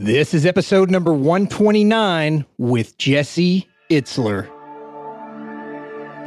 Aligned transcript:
This 0.00 0.32
is 0.32 0.46
episode 0.46 0.92
number 0.92 1.12
129 1.12 2.46
with 2.56 2.96
Jesse 2.98 3.66
Itzler. 3.90 4.44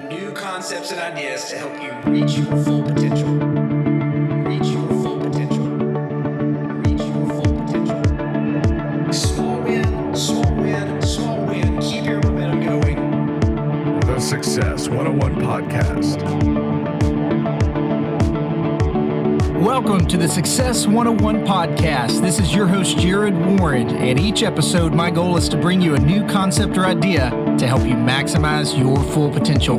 New 0.10 0.34
concepts 0.34 0.92
and 0.92 1.00
ideas 1.00 1.50
to 1.52 1.58
help 1.58 1.82
you 1.82 2.12
reach 2.12 2.34
your 2.34 2.48
full 2.66 2.84
potential. 2.84 3.30
Reach 4.44 4.68
your 4.68 4.90
full 5.02 5.22
potential. 5.22 5.68
Reach 6.84 7.00
your 7.00 7.30
full 7.30 7.54
potential. 7.64 9.14
Small 9.14 9.62
win, 9.62 10.16
small 10.18 10.54
win, 10.56 11.02
small 11.02 11.46
win. 11.46 11.80
Keep 11.80 12.04
your 12.04 12.22
momentum 12.24 12.66
going. 12.66 14.00
The 14.02 14.20
Success 14.20 14.90
101 14.90 15.36
Podcast. 15.36 16.81
Welcome 19.62 20.08
to 20.08 20.18
the 20.18 20.28
Success 20.28 20.88
101 20.88 21.46
podcast. 21.46 22.20
This 22.20 22.40
is 22.40 22.52
your 22.52 22.66
host, 22.66 22.98
Jared 22.98 23.38
Warren. 23.38 23.90
And 23.90 24.20
each 24.20 24.42
episode, 24.42 24.92
my 24.92 25.12
goal 25.12 25.38
is 25.38 25.48
to 25.50 25.56
bring 25.56 25.80
you 25.80 25.94
a 25.94 26.00
new 26.00 26.26
concept 26.26 26.80
or 26.80 26.86
idea 26.88 27.30
to 27.60 27.68
help 27.68 27.82
you 27.82 27.94
maximize 27.94 28.76
your 28.76 28.98
full 29.14 29.30
potential. 29.30 29.78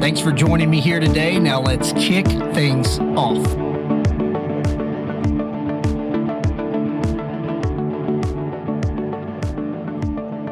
Thanks 0.00 0.20
for 0.20 0.32
joining 0.32 0.68
me 0.68 0.82
here 0.82 1.00
today. 1.00 1.38
Now 1.38 1.62
let's 1.62 1.92
kick 1.92 2.26
things 2.52 2.98
off. 2.98 3.71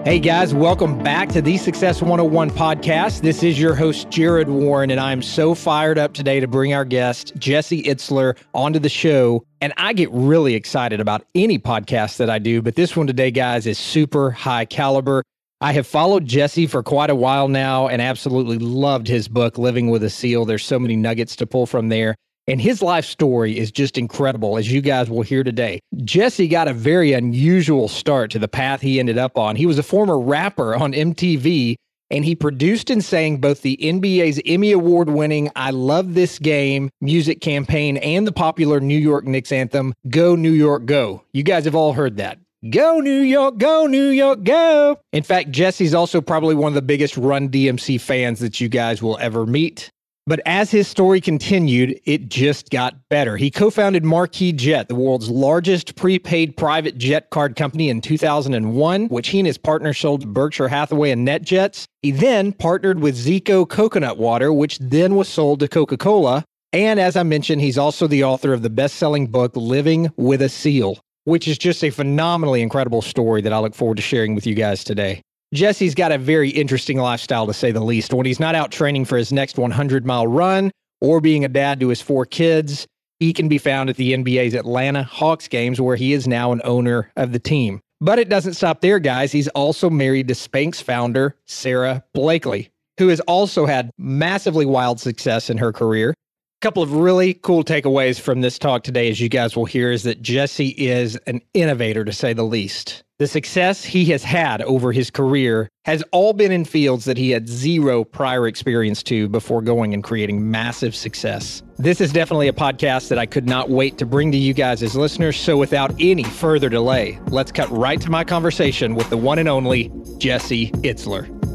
Hey 0.03 0.19
guys, 0.19 0.55
welcome 0.55 0.97
back 1.03 1.29
to 1.29 1.43
the 1.43 1.59
Success 1.59 2.01
101 2.01 2.53
podcast. 2.53 3.21
This 3.21 3.43
is 3.43 3.61
your 3.61 3.75
host, 3.75 4.09
Jared 4.09 4.49
Warren, 4.49 4.91
and 4.91 4.99
I'm 4.99 5.21
so 5.21 5.55
fired 5.55 5.99
up 5.99 6.15
today 6.15 6.41
to 6.41 6.49
bring 6.49 6.73
our 6.73 6.87
guest, 6.87 7.35
Jesse 7.37 7.83
Itzler, 7.83 8.35
onto 8.55 8.79
the 8.79 8.89
show. 8.89 9.45
And 9.61 9.75
I 9.77 9.93
get 9.93 10.09
really 10.11 10.55
excited 10.55 11.03
about 11.03 11.27
any 11.35 11.59
podcast 11.59 12.17
that 12.17 12.31
I 12.31 12.39
do, 12.39 12.63
but 12.63 12.77
this 12.77 12.97
one 12.97 13.09
today, 13.09 13.31
guys, 13.31 13.67
is 13.67 13.79
super 13.79 14.31
high 14.31 14.65
caliber. 14.65 15.23
I 15.61 15.75
have 15.75 15.87
followed 15.87 16.25
Jesse 16.25 16.67
for 16.67 16.83
quite 16.83 17.11
a 17.11 17.15
while 17.15 17.49
now 17.49 17.87
and 17.87 18.01
absolutely 18.01 18.59
loved 18.59 19.07
his 19.07 19.29
book, 19.29 19.59
Living 19.59 19.91
with 19.91 20.03
a 20.03 20.09
SEAL. 20.09 20.47
There's 20.47 20.65
so 20.65 20.79
many 20.79 20.97
nuggets 20.97 21.37
to 21.37 21.47
pull 21.47 21.67
from 21.67 21.91
there. 21.91 22.17
And 22.47 22.61
his 22.61 22.83
life 22.83 23.05
story 23.05 23.59
is 23.59 23.71
just 23.71 23.97
incredible, 23.97 24.57
as 24.57 24.71
you 24.73 24.81
guys 24.81 25.09
will 25.09 25.23
hear 25.23 25.45
today. 25.45 25.81
Jesse 26.05 26.49
got 26.49 26.69
a 26.69 26.73
very 26.73 27.13
unusual 27.13 27.87
start 27.87 28.31
to 28.33 28.39
the 28.39 28.49
path 28.49 28.81
he 28.81 28.99
ended 28.99 29.19
up 29.19 29.39
on. 29.39 29.57
He 29.57 29.67
was 29.67 29.79
a 29.79 29.85
former 29.85 30.19
rapper 30.19 30.75
on 30.75 30.93
MTV, 30.93 31.77
and 32.11 32.25
he 32.25 32.35
produced 32.35 32.91
and 32.91 33.05
sang 33.05 33.37
both 33.37 33.63
the 33.63 33.77
NBA's 33.81 34.41
Emmy 34.45 34.73
Award 34.73 35.11
winning 35.11 35.51
I 35.55 35.71
Love 35.71 36.15
This 36.15 36.39
Game 36.39 36.91
music 37.01 37.41
campaign 37.41 37.99
and 37.99 38.27
the 38.27 38.33
popular 38.33 38.81
New 38.81 38.99
York 38.99 39.25
Knicks 39.27 39.53
anthem, 39.53 39.95
Go 40.09 40.35
New 40.35 40.51
York 40.51 40.87
Go. 40.87 41.23
You 41.33 41.45
guys 41.45 41.67
have 41.67 41.77
all 41.77 41.93
heard 41.93 42.17
that. 42.17 42.39
Go 42.69 43.01
New 43.01 43.21
York, 43.21 43.57
go 43.57 43.87
New 43.87 44.09
York, 44.09 44.43
go. 44.43 44.99
In 45.15 45.23
fact, 45.23 45.51
Jesse's 45.51 45.95
also 45.95 46.21
probably 46.21 46.55
one 46.55 46.69
of 46.69 46.75
the 46.75 46.83
biggest 46.83 47.17
Run 47.17 47.49
DMC 47.49 47.99
fans 47.99 48.39
that 48.41 48.61
you 48.61 48.69
guys 48.69 49.01
will 49.01 49.17
ever 49.19 49.47
meet. 49.47 49.91
But 50.31 50.43
as 50.47 50.71
his 50.71 50.87
story 50.87 51.21
continued, 51.21 52.01
it 52.05 52.29
just 52.29 52.71
got 52.71 53.09
better. 53.09 53.37
He 53.37 53.51
co 53.51 53.69
founded 53.69 54.05
Marquis 54.05 54.53
Jet, 54.53 54.87
the 54.87 54.95
world's 54.95 55.29
largest 55.29 55.97
prepaid 55.97 56.57
private 56.57 56.97
jet 56.97 57.31
card 57.31 57.57
company 57.57 57.89
in 57.89 58.01
2001, 58.01 59.09
which 59.09 59.31
he 59.31 59.41
and 59.41 59.47
his 59.49 59.59
partner 59.59 59.93
sold 59.93 60.21
to 60.21 60.29
Berkshire 60.29 60.69
Hathaway 60.69 61.11
and 61.11 61.27
NetJets. 61.27 61.83
He 62.03 62.13
then 62.13 62.53
partnered 62.53 63.01
with 63.01 63.17
Zico 63.17 63.69
Coconut 63.69 64.19
Water, 64.19 64.53
which 64.53 64.79
then 64.79 65.17
was 65.17 65.29
sold 65.29 65.59
to 65.59 65.67
Coca 65.67 65.97
Cola. 65.97 66.45
And 66.73 67.01
as 67.01 67.17
I 67.17 67.25
mentioned, 67.25 67.61
he's 67.61 67.77
also 67.77 68.07
the 68.07 68.23
author 68.23 68.53
of 68.53 68.63
the 68.63 68.71
best 68.71 68.99
selling 68.99 69.27
book, 69.27 69.57
Living 69.57 70.13
with 70.17 70.43
a 70.43 70.49
SEAL, 70.49 71.01
which 71.25 71.49
is 71.49 71.59
just 71.59 71.83
a 71.83 71.91
phenomenally 71.91 72.63
incredible 72.63 73.03
story 73.03 73.41
that 73.41 73.53
I 73.53 73.59
look 73.59 73.75
forward 73.75 73.97
to 73.97 74.03
sharing 74.03 74.37
with 74.37 74.47
you 74.47 74.55
guys 74.55 74.85
today. 74.85 75.23
Jesse's 75.53 75.97
got 75.97 76.13
a 76.13 76.19
very 76.19 76.49
interesting 76.51 76.99
lifestyle 76.99 77.47
to 77.47 77.53
say 77.53 77.73
the 77.73 77.83
least. 77.83 78.15
When 78.15 78.25
he's 78.25 78.39
not 78.39 78.55
out 78.55 78.71
training 78.71 79.05
for 79.05 79.17
his 79.17 79.33
next 79.33 79.59
100 79.59 80.07
mile 80.07 80.29
run 80.29 80.71
or 81.01 81.21
being 81.21 81.45
a 81.45 81.49
dad 81.49 81.81
to 81.81 81.89
his 81.89 82.01
four 82.01 82.25
kids, 82.25 82.87
he 83.19 83.33
can 83.33 83.49
be 83.49 83.59
found 83.59 83.91
at 83.91 83.97
the 83.97 84.13
NBA's 84.13 84.55
Atlanta 84.55 85.03
Hawks 85.03 85.49
games, 85.49 85.81
where 85.81 85.97
he 85.97 86.13
is 86.13 86.29
now 86.29 86.53
an 86.53 86.61
owner 86.63 87.11
of 87.17 87.33
the 87.33 87.41
team. 87.41 87.81
But 88.01 88.21
it 88.21 88.29
doesn't 88.29 88.55
stop 88.55 88.81
there, 88.81 89.01
guys. 89.01 89.33
He's 89.33 89.49
also 89.49 89.91
married 89.91 90.29
to 90.29 90.35
Spanx 90.35 90.81
founder 90.83 91.37
Sara 91.47 92.05
Blakely, 92.15 92.71
who 92.99 93.09
has 93.09 93.21
also 93.21 93.67
had 93.67 93.91
massively 93.99 94.65
wild 94.65 95.01
success 95.01 95.51
in 95.51 95.59
her 95.59 95.73
career. 95.73 96.11
A 96.11 96.63
couple 96.63 96.83
of 96.83 96.93
really 96.93 97.35
cool 97.35 97.65
takeaways 97.65 98.21
from 98.21 98.41
this 98.41 98.59
talk 98.59 98.85
today, 98.85 99.11
as 99.11 99.21
you 99.21 99.29
guys 99.29 99.57
will 99.57 99.65
hear, 99.67 99.91
is 99.91 100.05
that 100.05 100.23
Jesse 100.23 100.69
is 100.69 101.17
an 101.27 101.43
innovator 101.55 102.05
to 102.05 102.13
say 102.13 102.33
the 102.33 102.45
least. 102.45 103.03
The 103.21 103.27
success 103.27 103.85
he 103.85 104.07
has 104.07 104.25
had 104.25 104.63
over 104.63 104.93
his 104.93 105.11
career 105.11 105.69
has 105.85 106.03
all 106.11 106.33
been 106.33 106.51
in 106.51 106.65
fields 106.65 107.05
that 107.05 107.19
he 107.19 107.33
had 107.33 107.47
zero 107.47 108.03
prior 108.03 108.47
experience 108.47 109.03
to 109.03 109.29
before 109.29 109.61
going 109.61 109.93
and 109.93 110.03
creating 110.03 110.51
massive 110.51 110.97
success. 110.97 111.63
This 111.77 112.01
is 112.01 112.15
definitely 112.15 112.49
a 112.49 112.55
podcast 112.55 113.09
that 113.09 113.19
I 113.19 113.27
could 113.27 113.47
not 113.47 113.69
wait 113.69 113.99
to 113.99 114.07
bring 114.07 114.33
to 114.33 114.39
you 114.39 114.55
guys 114.55 114.83
as 114.83 114.97
listeners. 114.97 115.37
So, 115.37 115.59
without 115.59 115.95
any 116.01 116.25
further 116.25 116.71
delay, 116.71 117.21
let's 117.27 117.53
cut 117.53 117.71
right 117.71 118.01
to 118.01 118.09
my 118.09 118.25
conversation 118.25 118.95
with 118.95 119.11
the 119.11 119.19
one 119.19 119.39
and 119.39 119.51
only 119.51 119.93
Jesse 120.17 120.71
Itzler. 120.71 121.50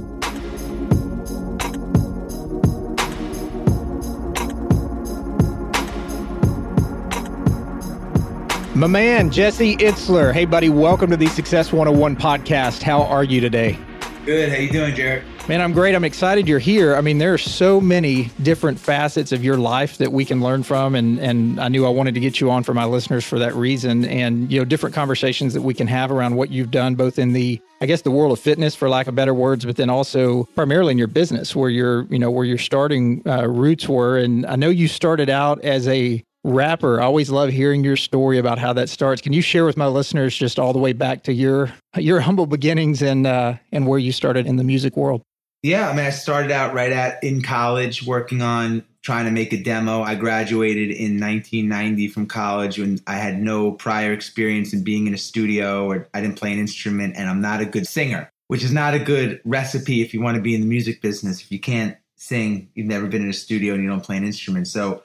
My 8.75 8.87
man, 8.87 9.31
Jesse 9.31 9.77
Itzler. 9.77 10.33
Hey, 10.33 10.43
buddy, 10.43 10.67
welcome 10.67 11.09
to 11.09 11.15
the 11.15 11.27
Success 11.27 11.71
101 11.71 12.17
podcast. 12.17 12.81
How 12.81 13.03
are 13.03 13.23
you 13.23 13.39
today? 13.39 13.79
Good. 14.25 14.49
How 14.49 14.57
you 14.57 14.69
doing, 14.69 14.93
Jared? 14.93 15.23
Man, 15.47 15.61
I'm 15.61 15.71
great. 15.71 15.95
I'm 15.95 16.03
excited 16.03 16.45
you're 16.45 16.59
here. 16.59 16.93
I 16.97 16.99
mean, 16.99 17.17
there 17.17 17.33
are 17.33 17.37
so 17.37 17.79
many 17.79 18.31
different 18.43 18.77
facets 18.77 19.31
of 19.31 19.45
your 19.45 19.55
life 19.55 19.97
that 19.99 20.11
we 20.11 20.25
can 20.25 20.41
learn 20.41 20.63
from, 20.63 20.93
and 20.93 21.19
and 21.19 21.57
I 21.57 21.69
knew 21.69 21.85
I 21.85 21.89
wanted 21.89 22.15
to 22.15 22.19
get 22.19 22.41
you 22.41 22.51
on 22.51 22.63
for 22.63 22.73
my 22.73 22.83
listeners 22.83 23.23
for 23.23 23.39
that 23.39 23.55
reason. 23.55 24.03
And 24.03 24.51
you 24.51 24.59
know, 24.59 24.65
different 24.65 24.93
conversations 24.93 25.53
that 25.53 25.61
we 25.61 25.73
can 25.73 25.87
have 25.87 26.11
around 26.11 26.35
what 26.35 26.51
you've 26.51 26.71
done, 26.71 26.95
both 26.95 27.17
in 27.17 27.31
the 27.31 27.61
I 27.79 27.85
guess 27.85 28.01
the 28.01 28.11
world 28.11 28.33
of 28.33 28.41
fitness, 28.41 28.75
for 28.75 28.89
lack 28.89 29.07
of 29.07 29.15
better 29.15 29.33
words, 29.33 29.63
but 29.63 29.77
then 29.77 29.89
also 29.89 30.49
primarily 30.55 30.91
in 30.91 30.97
your 30.97 31.07
business, 31.07 31.55
where 31.55 31.69
your 31.69 32.07
you 32.09 32.19
know 32.19 32.29
where 32.29 32.45
your 32.45 32.57
starting 32.57 33.21
uh, 33.25 33.47
roots 33.47 33.87
were. 33.87 34.17
And 34.17 34.45
I 34.45 34.57
know 34.57 34.69
you 34.69 34.89
started 34.89 35.29
out 35.29 35.63
as 35.63 35.87
a 35.87 36.25
rapper. 36.45 37.01
I 37.01 37.05
always 37.05 37.29
love 37.29 37.49
hearing 37.49 37.83
your 37.83 37.97
story 37.97 38.37
about 38.37 38.59
how 38.59 38.71
that 38.73 38.87
starts. 38.87 39.21
Can 39.21 39.33
you 39.33 39.41
share 39.41 39.65
with 39.65 39.77
my 39.77 39.87
listeners 39.87 40.37
just 40.37 40.59
all 40.59 40.73
the 40.73 40.79
way 40.79 40.93
back 40.93 41.23
to 41.23 41.33
your 41.33 41.73
your 41.97 42.21
humble 42.21 42.45
beginnings 42.45 43.01
and 43.01 43.25
uh, 43.27 43.55
and 43.71 43.87
where 43.87 43.99
you 43.99 44.11
started 44.11 44.45
in 44.45 44.55
the 44.55 44.63
music 44.63 44.95
world? 44.95 45.21
Yeah, 45.63 45.89
I 45.89 45.95
mean, 45.95 46.05
I 46.05 46.11
started 46.11 46.51
out 46.51 46.75
right 46.75 46.91
at 46.91 47.23
in 47.23 47.41
college 47.41 48.05
working 48.05 48.43
on 48.43 48.85
trying 49.01 49.25
to 49.25 49.31
make 49.31 49.51
a 49.51 49.61
demo. 49.61 50.03
I 50.03 50.15
graduated 50.15 50.91
in 50.91 51.19
1990 51.19 52.07
from 52.09 52.27
college 52.27 52.77
when 52.77 52.99
I 53.07 53.15
had 53.15 53.41
no 53.41 53.71
prior 53.71 54.13
experience 54.13 54.73
in 54.73 54.83
being 54.83 55.07
in 55.07 55.13
a 55.13 55.17
studio 55.17 55.87
or 55.87 56.07
I 56.13 56.21
didn't 56.21 56.37
play 56.37 56.53
an 56.53 56.59
instrument 56.59 57.15
and 57.17 57.29
I'm 57.29 57.41
not 57.41 57.61
a 57.61 57.65
good 57.65 57.87
singer, 57.87 58.31
which 58.47 58.63
is 58.63 58.71
not 58.71 58.93
a 58.93 58.99
good 58.99 59.41
recipe 59.43 60.01
if 60.01 60.13
you 60.13 60.21
want 60.21 60.35
to 60.35 60.41
be 60.41 60.55
in 60.55 60.61
the 60.61 60.67
music 60.67 61.01
business. 61.01 61.41
If 61.41 61.51
you 61.51 61.59
can't 61.59 61.97
sing, 62.15 62.69
you've 62.73 62.87
never 62.87 63.07
been 63.07 63.23
in 63.23 63.29
a 63.29 63.33
studio 63.33 63.73
and 63.73 63.83
you 63.83 63.89
don't 63.89 64.03
play 64.03 64.17
an 64.17 64.23
instrument. 64.23 64.67
So 64.67 65.03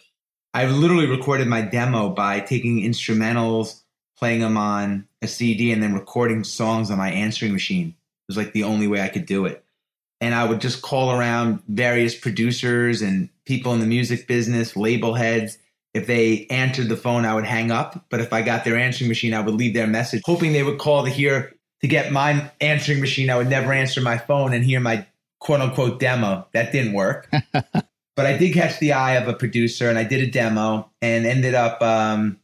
I 0.52 0.66
literally 0.66 1.06
recorded 1.06 1.46
my 1.46 1.62
demo 1.62 2.10
by 2.10 2.40
taking 2.40 2.82
instrumentals, 2.82 3.82
playing 4.18 4.40
them 4.40 4.56
on 4.56 5.06
a 5.22 5.28
CD, 5.28 5.72
and 5.72 5.82
then 5.82 5.94
recording 5.94 6.42
songs 6.42 6.90
on 6.90 6.98
my 6.98 7.10
answering 7.10 7.52
machine. 7.52 7.88
It 7.88 7.94
was 8.28 8.36
like 8.36 8.52
the 8.52 8.64
only 8.64 8.88
way 8.88 9.00
I 9.00 9.08
could 9.08 9.26
do 9.26 9.46
it. 9.46 9.64
And 10.20 10.34
I 10.34 10.44
would 10.44 10.60
just 10.60 10.82
call 10.82 11.12
around 11.12 11.62
various 11.68 12.14
producers 12.14 13.00
and 13.00 13.30
people 13.46 13.72
in 13.72 13.80
the 13.80 13.86
music 13.86 14.26
business, 14.26 14.76
label 14.76 15.14
heads. 15.14 15.56
If 15.94 16.06
they 16.06 16.46
answered 16.50 16.88
the 16.88 16.96
phone, 16.96 17.24
I 17.24 17.34
would 17.34 17.46
hang 17.46 17.70
up. 17.70 18.04
But 18.10 18.20
if 18.20 18.32
I 18.32 18.42
got 18.42 18.64
their 18.64 18.76
answering 18.76 19.08
machine, 19.08 19.34
I 19.34 19.40
would 19.40 19.54
leave 19.54 19.74
their 19.74 19.86
message, 19.86 20.22
hoping 20.24 20.52
they 20.52 20.62
would 20.62 20.78
call 20.78 21.04
to 21.04 21.10
hear 21.10 21.54
to 21.80 21.88
get 21.88 22.12
my 22.12 22.50
answering 22.60 23.00
machine. 23.00 23.30
I 23.30 23.36
would 23.36 23.48
never 23.48 23.72
answer 23.72 24.00
my 24.00 24.18
phone 24.18 24.52
and 24.52 24.64
hear 24.64 24.80
my 24.80 25.06
quote 25.38 25.60
unquote 25.60 26.00
demo. 26.00 26.46
That 26.52 26.72
didn't 26.72 26.92
work. 26.92 27.30
but 28.20 28.26
I 28.26 28.36
did 28.36 28.52
catch 28.52 28.78
the 28.80 28.92
eye 28.92 29.14
of 29.14 29.28
a 29.28 29.32
producer 29.32 29.88
and 29.88 29.98
I 29.98 30.04
did 30.04 30.20
a 30.20 30.30
demo 30.30 30.90
and 31.00 31.24
ended 31.24 31.54
up 31.54 31.80
um, 31.80 32.38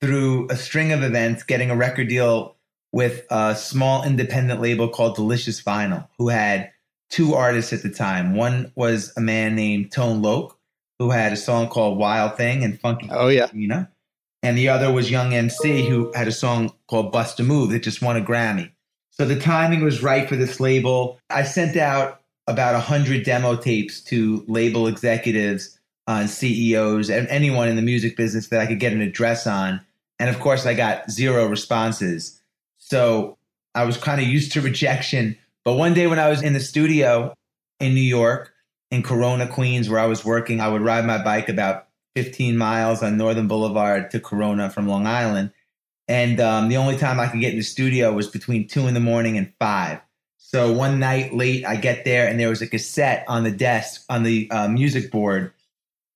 through 0.00 0.48
a 0.50 0.56
string 0.56 0.90
of 0.90 1.04
events 1.04 1.44
getting 1.44 1.70
a 1.70 1.76
record 1.76 2.08
deal 2.08 2.56
with 2.90 3.24
a 3.30 3.54
small 3.54 4.02
independent 4.02 4.60
label 4.60 4.88
called 4.88 5.14
Delicious 5.14 5.62
Vinyl, 5.62 6.08
who 6.18 6.30
had 6.30 6.72
two 7.10 7.34
artists 7.34 7.72
at 7.72 7.84
the 7.84 7.90
time. 7.90 8.34
One 8.34 8.72
was 8.74 9.12
a 9.16 9.20
man 9.20 9.54
named 9.54 9.92
Tone 9.92 10.20
Loc, 10.20 10.58
who 10.98 11.10
had 11.10 11.32
a 11.32 11.36
song 11.36 11.68
called 11.68 11.96
Wild 11.96 12.36
Thing 12.36 12.64
and 12.64 12.80
Funky. 12.80 13.08
Oh, 13.12 13.28
yeah. 13.28 13.46
And 14.42 14.58
the 14.58 14.68
other 14.68 14.90
was 14.90 15.12
Young 15.12 15.32
MC, 15.32 15.88
who 15.88 16.10
had 16.12 16.26
a 16.26 16.32
song 16.32 16.72
called 16.88 17.12
Bust 17.12 17.38
a 17.38 17.44
Move 17.44 17.70
that 17.70 17.84
just 17.84 18.02
won 18.02 18.16
a 18.16 18.20
Grammy. 18.20 18.72
So 19.12 19.24
the 19.24 19.38
timing 19.38 19.84
was 19.84 20.02
right 20.02 20.28
for 20.28 20.34
this 20.34 20.58
label. 20.58 21.20
I 21.30 21.44
sent 21.44 21.76
out 21.76 22.19
about 22.50 22.74
100 22.74 23.24
demo 23.24 23.56
tapes 23.56 24.00
to 24.02 24.44
label 24.48 24.86
executives, 24.86 25.78
uh, 26.06 26.26
CEOs, 26.26 27.08
and 27.08 27.28
anyone 27.28 27.68
in 27.68 27.76
the 27.76 27.82
music 27.82 28.16
business 28.16 28.48
that 28.48 28.60
I 28.60 28.66
could 28.66 28.80
get 28.80 28.92
an 28.92 29.00
address 29.00 29.46
on. 29.46 29.80
And 30.18 30.28
of 30.28 30.40
course, 30.40 30.66
I 30.66 30.74
got 30.74 31.10
zero 31.10 31.46
responses. 31.46 32.40
So 32.78 33.38
I 33.74 33.84
was 33.84 33.96
kind 33.96 34.20
of 34.20 34.26
used 34.26 34.52
to 34.52 34.60
rejection. 34.60 35.38
But 35.64 35.74
one 35.74 35.94
day 35.94 36.06
when 36.06 36.18
I 36.18 36.28
was 36.28 36.42
in 36.42 36.52
the 36.52 36.60
studio 36.60 37.34
in 37.78 37.94
New 37.94 38.00
York, 38.00 38.52
in 38.90 39.02
Corona, 39.02 39.46
Queens, 39.46 39.88
where 39.88 40.00
I 40.00 40.06
was 40.06 40.24
working, 40.24 40.60
I 40.60 40.68
would 40.68 40.82
ride 40.82 41.06
my 41.06 41.22
bike 41.22 41.48
about 41.48 41.86
15 42.16 42.56
miles 42.56 43.02
on 43.02 43.16
Northern 43.16 43.46
Boulevard 43.46 44.10
to 44.10 44.20
Corona 44.20 44.68
from 44.68 44.88
Long 44.88 45.06
Island. 45.06 45.52
And 46.08 46.40
um, 46.40 46.68
the 46.68 46.76
only 46.76 46.96
time 46.96 47.20
I 47.20 47.28
could 47.28 47.40
get 47.40 47.52
in 47.52 47.58
the 47.58 47.64
studio 47.64 48.12
was 48.12 48.26
between 48.26 48.66
two 48.66 48.88
in 48.88 48.94
the 48.94 49.00
morning 49.00 49.38
and 49.38 49.52
five. 49.60 50.00
So 50.42 50.72
one 50.72 50.98
night 50.98 51.32
late, 51.32 51.64
I 51.64 51.76
get 51.76 52.04
there 52.04 52.26
and 52.26 52.40
there 52.40 52.48
was 52.48 52.60
a 52.60 52.66
cassette 52.66 53.24
on 53.28 53.44
the 53.44 53.52
desk 53.52 54.04
on 54.08 54.24
the 54.24 54.50
uh, 54.50 54.66
music 54.66 55.12
board 55.12 55.52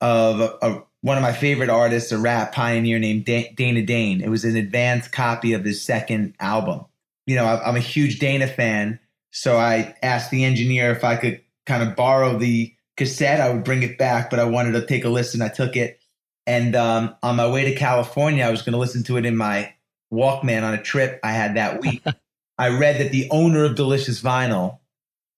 of 0.01 0.41
a, 0.41 0.59
a, 0.61 0.83
one 1.03 1.17
of 1.17 1.23
my 1.23 1.33
favorite 1.33 1.69
artists, 1.69 2.11
a 2.11 2.19
rap 2.19 2.53
pioneer 2.53 2.99
named 2.99 3.27
da- 3.27 3.53
Dana 3.55 3.83
Dane. 3.83 4.21
It 4.23 4.31
was 4.31 4.45
an 4.45 4.57
advanced 4.57 5.13
copy 5.13 5.53
of 5.53 5.63
his 5.63 5.81
second 5.81 6.35
album. 6.41 6.85
You 7.27 7.37
know, 7.37 7.45
I, 7.45 7.69
I'm 7.69 7.77
a 7.77 7.81
huge 7.81 8.19
Dana 8.19 8.49
fan, 8.49 8.99
so 9.31 9.57
I 9.57 9.95
asked 10.03 10.31
the 10.31 10.43
engineer 10.45 10.91
if 10.91 11.05
I 11.05 11.17
could 11.17 11.41
kind 11.67 11.83
of 11.83 11.95
borrow 11.95 12.37
the 12.37 12.75
cassette. 12.97 13.41
I 13.41 13.53
would 13.53 13.63
bring 13.63 13.83
it 13.83 13.99
back, 13.99 14.31
but 14.31 14.41
I 14.41 14.45
wanted 14.45 14.73
to 14.73 14.87
take 14.87 15.05
a 15.05 15.11
listen. 15.11 15.43
I 15.43 15.49
took 15.49 15.77
it, 15.77 16.01
and 16.47 16.75
um, 16.75 17.15
on 17.23 17.37
my 17.37 17.49
way 17.49 17.67
to 17.67 17.75
California, 17.77 18.43
I 18.43 18.51
was 18.51 18.63
going 18.63 18.73
to 18.73 18.79
listen 18.79 19.05
to 19.05 19.17
it 19.19 19.27
in 19.27 19.37
my 19.37 19.75
Walkman 20.13 20.63
on 20.63 20.75
a 20.75 20.83
trip 20.83 21.21
I 21.23 21.33
had 21.33 21.55
that 21.57 21.83
week. 21.83 22.03
I 22.59 22.69
read 22.69 23.01
that 23.01 23.13
the 23.13 23.29
owner 23.31 23.65
of 23.65 23.75
Delicious 23.75 24.23
Vinyl 24.23 24.79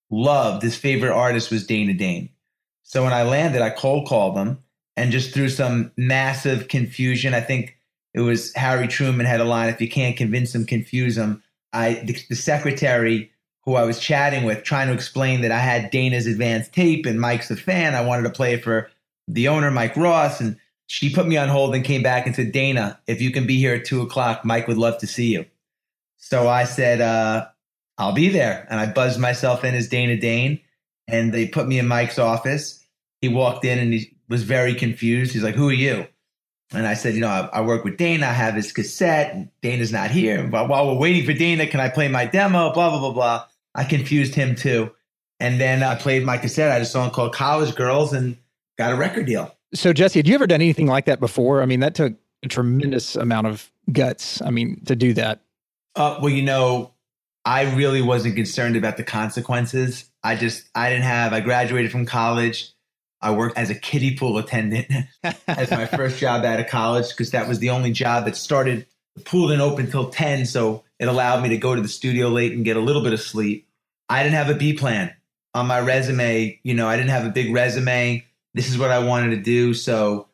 loved 0.09 0.63
his 0.63 0.75
favorite 0.75 1.13
artist 1.13 1.51
was 1.51 1.65
Dana 1.65 1.93
Dane. 1.93 2.29
So 2.83 3.03
when 3.03 3.13
I 3.13 3.23
landed, 3.23 3.61
I 3.61 3.69
cold 3.69 4.07
called 4.07 4.37
him 4.37 4.59
and 4.97 5.11
just 5.11 5.33
through 5.33 5.49
some 5.49 5.91
massive 5.95 6.67
confusion, 6.67 7.33
I 7.33 7.39
think 7.41 7.77
it 8.13 8.21
was 8.21 8.53
Harry 8.55 8.87
Truman 8.87 9.27
had 9.27 9.39
a 9.39 9.45
line: 9.45 9.69
"If 9.69 9.79
you 9.79 9.87
can't 9.87 10.17
convince 10.17 10.51
them, 10.51 10.65
confuse 10.65 11.15
them." 11.15 11.43
I 11.71 11.93
the, 12.03 12.17
the 12.29 12.35
secretary 12.35 13.31
who 13.61 13.75
I 13.75 13.83
was 13.83 13.99
chatting 13.99 14.43
with, 14.43 14.63
trying 14.63 14.87
to 14.87 14.93
explain 14.93 15.41
that 15.41 15.51
I 15.51 15.59
had 15.59 15.91
Dana's 15.91 16.25
advanced 16.25 16.73
tape 16.73 17.05
and 17.05 17.21
Mike's 17.21 17.51
a 17.51 17.55
fan. 17.55 17.93
I 17.93 18.01
wanted 18.01 18.23
to 18.23 18.31
play 18.31 18.57
for 18.57 18.89
the 19.27 19.49
owner, 19.49 19.69
Mike 19.69 19.95
Ross, 19.95 20.41
and 20.41 20.57
she 20.87 21.13
put 21.13 21.27
me 21.27 21.37
on 21.37 21.49
hold 21.49 21.75
and 21.75 21.83
came 21.83 22.01
back 22.01 22.25
and 22.25 22.35
said, 22.35 22.53
Dana, 22.53 22.97
if 23.07 23.21
you 23.21 23.29
can 23.29 23.45
be 23.45 23.57
here 23.57 23.75
at 23.75 23.85
two 23.85 24.01
o'clock, 24.01 24.45
Mike 24.45 24.67
would 24.69 24.77
love 24.77 24.97
to 24.99 25.07
see 25.07 25.33
you. 25.33 25.45
So 26.29 26.49
I 26.49 26.65
said, 26.65 26.99
uh, 26.99 27.47
I'll 27.97 28.11
be 28.11 28.27
there. 28.27 28.67
And 28.69 28.81
I 28.81 28.85
buzzed 28.87 29.17
myself 29.17 29.63
in 29.63 29.73
as 29.75 29.87
Dana 29.87 30.17
Dane. 30.17 30.59
And 31.07 31.33
they 31.33 31.47
put 31.47 31.67
me 31.67 31.79
in 31.79 31.87
Mike's 31.87 32.19
office. 32.19 32.85
He 33.21 33.29
walked 33.29 33.63
in 33.63 33.79
and 33.79 33.93
he 33.93 34.17
was 34.27 34.43
very 34.43 34.75
confused. 34.75 35.31
He's 35.31 35.43
like, 35.43 35.55
Who 35.55 35.69
are 35.69 35.73
you? 35.73 36.05
And 36.73 36.85
I 36.85 36.95
said, 36.95 37.15
You 37.15 37.21
know, 37.21 37.29
I, 37.29 37.59
I 37.59 37.61
work 37.61 37.85
with 37.85 37.95
Dana. 37.95 38.27
I 38.27 38.33
have 38.33 38.55
his 38.55 38.73
cassette. 38.73 39.49
Dana's 39.61 39.93
not 39.93 40.11
here. 40.11 40.45
But 40.45 40.67
while 40.67 40.85
we're 40.87 40.99
waiting 40.99 41.25
for 41.25 41.31
Dana, 41.31 41.65
can 41.65 41.79
I 41.79 41.87
play 41.87 42.09
my 42.09 42.25
demo? 42.25 42.73
Blah, 42.73 42.89
blah, 42.89 42.99
blah, 42.99 43.13
blah. 43.13 43.45
I 43.73 43.85
confused 43.85 44.35
him 44.35 44.55
too. 44.55 44.91
And 45.39 45.61
then 45.61 45.81
I 45.81 45.95
played 45.95 46.25
my 46.25 46.37
cassette. 46.37 46.69
I 46.69 46.73
had 46.73 46.81
a 46.81 46.85
song 46.85 47.11
called 47.11 47.33
College 47.33 47.73
Girls 47.75 48.11
and 48.11 48.37
got 48.77 48.91
a 48.91 48.95
record 48.95 49.27
deal. 49.27 49.55
So, 49.73 49.93
Jesse, 49.93 50.19
had 50.19 50.27
you 50.27 50.35
ever 50.35 50.47
done 50.47 50.61
anything 50.61 50.87
like 50.87 51.05
that 51.05 51.21
before? 51.21 51.61
I 51.61 51.65
mean, 51.65 51.79
that 51.79 51.95
took 51.95 52.15
a 52.43 52.47
tremendous 52.49 53.15
amount 53.15 53.47
of 53.47 53.71
guts. 53.93 54.41
I 54.41 54.49
mean, 54.49 54.83
to 54.85 54.95
do 54.95 55.13
that. 55.13 55.41
Uh, 55.97 56.19
well, 56.21 56.31
you 56.31 56.43
know, 56.43 56.93
I 57.43 57.73
really 57.75 58.03
wasn't 58.03 58.35
concerned 58.35 58.75
about 58.75 58.97
the 58.97 59.03
consequences. 59.03 60.05
I 60.23 60.35
just, 60.35 60.69
I 60.75 60.89
didn't 60.89 61.05
have, 61.05 61.33
I 61.33 61.39
graduated 61.39 61.91
from 61.91 62.05
college. 62.05 62.71
I 63.19 63.31
worked 63.31 63.57
as 63.57 63.71
a 63.71 63.75
kiddie 63.75 64.15
pool 64.15 64.37
attendant 64.37 64.87
as 65.47 65.71
my 65.71 65.85
first 65.97 66.19
job 66.19 66.45
out 66.45 66.59
of 66.59 66.67
college 66.67 67.09
because 67.09 67.31
that 67.31 67.47
was 67.47 67.57
the 67.57 67.71
only 67.71 67.91
job 67.91 68.25
that 68.25 68.35
started. 68.35 68.85
The 69.15 69.23
pool 69.23 69.47
didn't 69.47 69.61
open 69.61 69.85
until 69.85 70.11
10. 70.11 70.45
So 70.45 70.83
it 70.99 71.07
allowed 71.07 71.41
me 71.41 71.49
to 71.49 71.57
go 71.57 71.73
to 71.73 71.81
the 71.81 71.87
studio 71.87 72.27
late 72.27 72.51
and 72.51 72.63
get 72.63 72.77
a 72.77 72.81
little 72.81 73.01
bit 73.01 73.13
of 73.13 73.19
sleep. 73.19 73.67
I 74.07 74.21
didn't 74.21 74.35
have 74.35 74.49
a 74.49 74.55
B 74.55 74.73
plan 74.73 75.15
on 75.55 75.65
my 75.65 75.79
resume. 75.79 76.59
You 76.63 76.75
know, 76.75 76.87
I 76.87 76.95
didn't 76.95 77.09
have 77.09 77.25
a 77.25 77.31
big 77.31 77.51
resume. 77.51 78.23
This 78.53 78.69
is 78.69 78.77
what 78.77 78.91
I 78.91 78.99
wanted 78.99 79.31
to 79.31 79.41
do. 79.41 79.73
So 79.73 80.27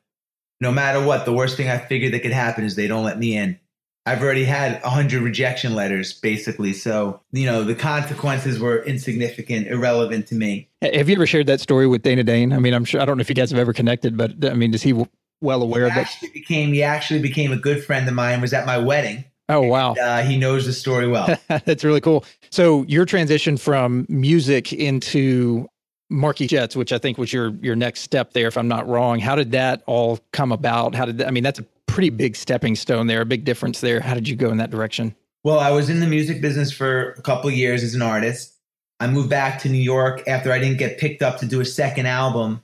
no 0.59 0.71
matter 0.73 1.01
what, 1.01 1.23
the 1.23 1.33
worst 1.33 1.55
thing 1.55 1.69
I 1.69 1.77
figured 1.77 2.13
that 2.13 2.19
could 2.19 2.33
happen 2.33 2.65
is 2.65 2.75
they 2.75 2.87
don't 2.87 3.05
let 3.05 3.17
me 3.17 3.37
in. 3.37 3.59
I've 4.05 4.21
already 4.21 4.43
had 4.43 4.81
100 4.81 5.21
rejection 5.21 5.75
letters, 5.75 6.11
basically. 6.13 6.73
So, 6.73 7.21
you 7.31 7.45
know, 7.45 7.63
the 7.63 7.75
consequences 7.75 8.59
were 8.59 8.83
insignificant, 8.83 9.67
irrelevant 9.67 10.27
to 10.27 10.35
me. 10.35 10.69
Have 10.81 11.07
you 11.07 11.15
ever 11.15 11.25
shared 11.25 11.47
that 11.47 11.61
story 11.61 11.87
with 11.87 12.01
Dana 12.01 12.23
Dane? 12.23 12.51
I 12.51 12.59
mean, 12.59 12.73
I'm 12.73 12.83
sure, 12.83 12.99
I 12.99 13.05
don't 13.05 13.17
know 13.17 13.21
if 13.21 13.29
you 13.29 13.35
guys 13.35 13.51
have 13.51 13.59
ever 13.59 13.71
connected, 13.71 14.17
but 14.17 14.43
I 14.43 14.53
mean, 14.55 14.73
is 14.73 14.81
he 14.81 14.93
well 15.39 15.61
aware 15.61 15.83
he 15.83 15.89
of 15.89 15.95
that? 15.95 16.33
Became, 16.33 16.73
he 16.73 16.83
actually 16.83 17.21
became 17.21 17.53
a 17.53 17.57
good 17.57 17.83
friend 17.83 18.07
of 18.07 18.13
mine, 18.13 18.41
was 18.41 18.53
at 18.53 18.65
my 18.65 18.77
wedding. 18.77 19.23
Oh, 19.47 19.61
wow. 19.61 19.93
Uh, 19.93 20.21
he 20.21 20.37
knows 20.37 20.65
the 20.65 20.73
story 20.73 21.07
well. 21.07 21.37
That's 21.47 21.83
really 21.83 22.01
cool. 22.01 22.25
So, 22.49 22.83
your 22.83 23.05
transition 23.05 23.55
from 23.57 24.05
music 24.09 24.73
into 24.73 25.69
Marquis 26.09 26.47
Jets, 26.47 26.75
which 26.75 26.93
I 26.93 26.97
think 26.97 27.17
was 27.17 27.33
your 27.33 27.49
your 27.61 27.75
next 27.75 28.01
step 28.01 28.33
there, 28.33 28.47
if 28.47 28.57
I'm 28.57 28.67
not 28.67 28.87
wrong. 28.87 29.19
How 29.19 29.35
did 29.35 29.51
that 29.51 29.83
all 29.85 30.19
come 30.31 30.51
about? 30.51 30.95
How 30.95 31.05
did 31.05 31.17
that, 31.17 31.27
I 31.27 31.31
mean, 31.31 31.43
that's 31.43 31.59
a 31.59 31.65
pretty 31.93 32.09
big 32.09 32.35
stepping 32.35 32.75
stone 32.75 33.05
there, 33.05 33.21
a 33.21 33.25
big 33.25 33.45
difference 33.45 33.79
there. 33.79 33.99
How 33.99 34.15
did 34.15 34.27
you 34.27 34.35
go 34.35 34.49
in 34.49 34.57
that 34.57 34.71
direction? 34.71 35.15
Well, 35.43 35.59
I 35.59 35.69
was 35.69 35.91
in 35.91 35.99
the 35.99 36.07
music 36.07 36.41
business 36.41 36.71
for 36.71 37.11
a 37.11 37.21
couple 37.21 37.51
years 37.51 37.83
as 37.83 37.93
an 37.93 38.01
artist. 38.01 38.55
I 38.99 39.05
moved 39.05 39.29
back 39.29 39.59
to 39.59 39.69
New 39.69 39.77
York 39.77 40.27
after 40.27 40.51
I 40.51 40.57
didn't 40.57 40.79
get 40.79 40.97
picked 40.97 41.21
up 41.21 41.37
to 41.39 41.45
do 41.45 41.61
a 41.61 41.65
second 41.65 42.07
album. 42.07 42.63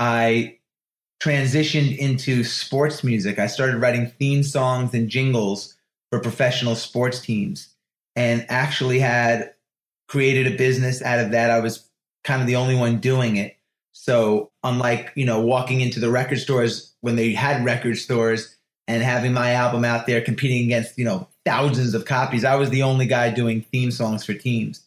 I 0.00 0.58
transitioned 1.22 1.96
into 1.98 2.42
sports 2.42 3.04
music. 3.04 3.38
I 3.38 3.46
started 3.46 3.76
writing 3.76 4.08
theme 4.18 4.42
songs 4.42 4.92
and 4.92 5.08
jingles 5.08 5.76
for 6.10 6.18
professional 6.18 6.74
sports 6.74 7.20
teams 7.20 7.68
and 8.16 8.44
actually 8.48 8.98
had 8.98 9.54
created 10.08 10.52
a 10.52 10.56
business 10.56 11.00
out 11.00 11.20
of 11.20 11.30
that. 11.30 11.52
I 11.52 11.60
was 11.60 11.88
kind 12.24 12.40
of 12.40 12.48
the 12.48 12.56
only 12.56 12.74
one 12.74 12.98
doing 12.98 13.36
it. 13.36 13.56
So, 13.92 14.50
unlike, 14.64 15.12
you 15.14 15.24
know, 15.24 15.40
walking 15.40 15.80
into 15.80 16.00
the 16.00 16.10
record 16.10 16.40
stores 16.40 16.92
when 17.02 17.14
they 17.14 17.32
had 17.32 17.64
record 17.64 17.98
stores, 17.98 18.56
and 18.86 19.02
having 19.02 19.32
my 19.32 19.52
album 19.52 19.84
out 19.84 20.06
there 20.06 20.20
competing 20.20 20.64
against 20.64 20.98
you 20.98 21.04
know 21.04 21.28
thousands 21.44 21.94
of 21.94 22.04
copies. 22.04 22.44
I 22.44 22.56
was 22.56 22.70
the 22.70 22.82
only 22.82 23.06
guy 23.06 23.30
doing 23.30 23.62
theme 23.72 23.90
songs 23.90 24.24
for 24.24 24.34
teams 24.34 24.84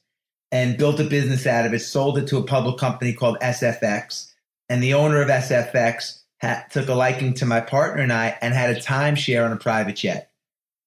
and 0.51 0.77
built 0.77 0.99
a 0.99 1.03
business 1.03 1.45
out 1.45 1.65
of 1.65 1.73
it 1.73 1.79
sold 1.79 2.17
it 2.17 2.27
to 2.27 2.37
a 2.37 2.43
public 2.43 2.77
company 2.77 3.13
called 3.13 3.37
sfx 3.41 4.31
and 4.69 4.81
the 4.81 4.93
owner 4.93 5.21
of 5.21 5.27
sfx 5.27 6.21
had, 6.39 6.63
took 6.69 6.87
a 6.87 6.93
liking 6.93 7.33
to 7.33 7.45
my 7.45 7.59
partner 7.59 8.01
and 8.01 8.13
i 8.13 8.37
and 8.41 8.53
had 8.53 8.69
a 8.69 8.79
timeshare 8.79 9.45
on 9.45 9.51
a 9.51 9.57
private 9.57 9.95
jet. 9.95 10.31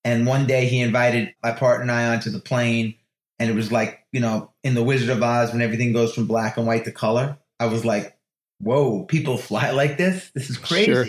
And 0.02 0.26
one 0.26 0.46
day 0.46 0.64
he 0.64 0.80
invited 0.80 1.34
my 1.42 1.52
partner 1.52 1.82
and 1.82 1.90
i 1.90 2.06
onto 2.06 2.30
the 2.30 2.38
plane 2.38 2.94
and 3.38 3.50
it 3.50 3.54
was 3.54 3.70
like 3.70 4.06
you 4.12 4.20
know 4.20 4.50
in 4.64 4.74
the 4.74 4.82
wizard 4.82 5.10
of 5.10 5.22
oz 5.22 5.52
when 5.52 5.62
everything 5.62 5.92
goes 5.92 6.14
from 6.14 6.26
black 6.26 6.56
and 6.56 6.66
white 6.66 6.84
to 6.84 6.92
color 6.92 7.36
i 7.58 7.66
was 7.66 7.84
like 7.84 8.16
whoa 8.62 9.04
people 9.04 9.36
fly 9.36 9.70
like 9.70 9.96
this? 9.96 10.30
This 10.34 10.50
is 10.50 10.58
crazy. 10.58 10.92
Sure. 10.92 11.06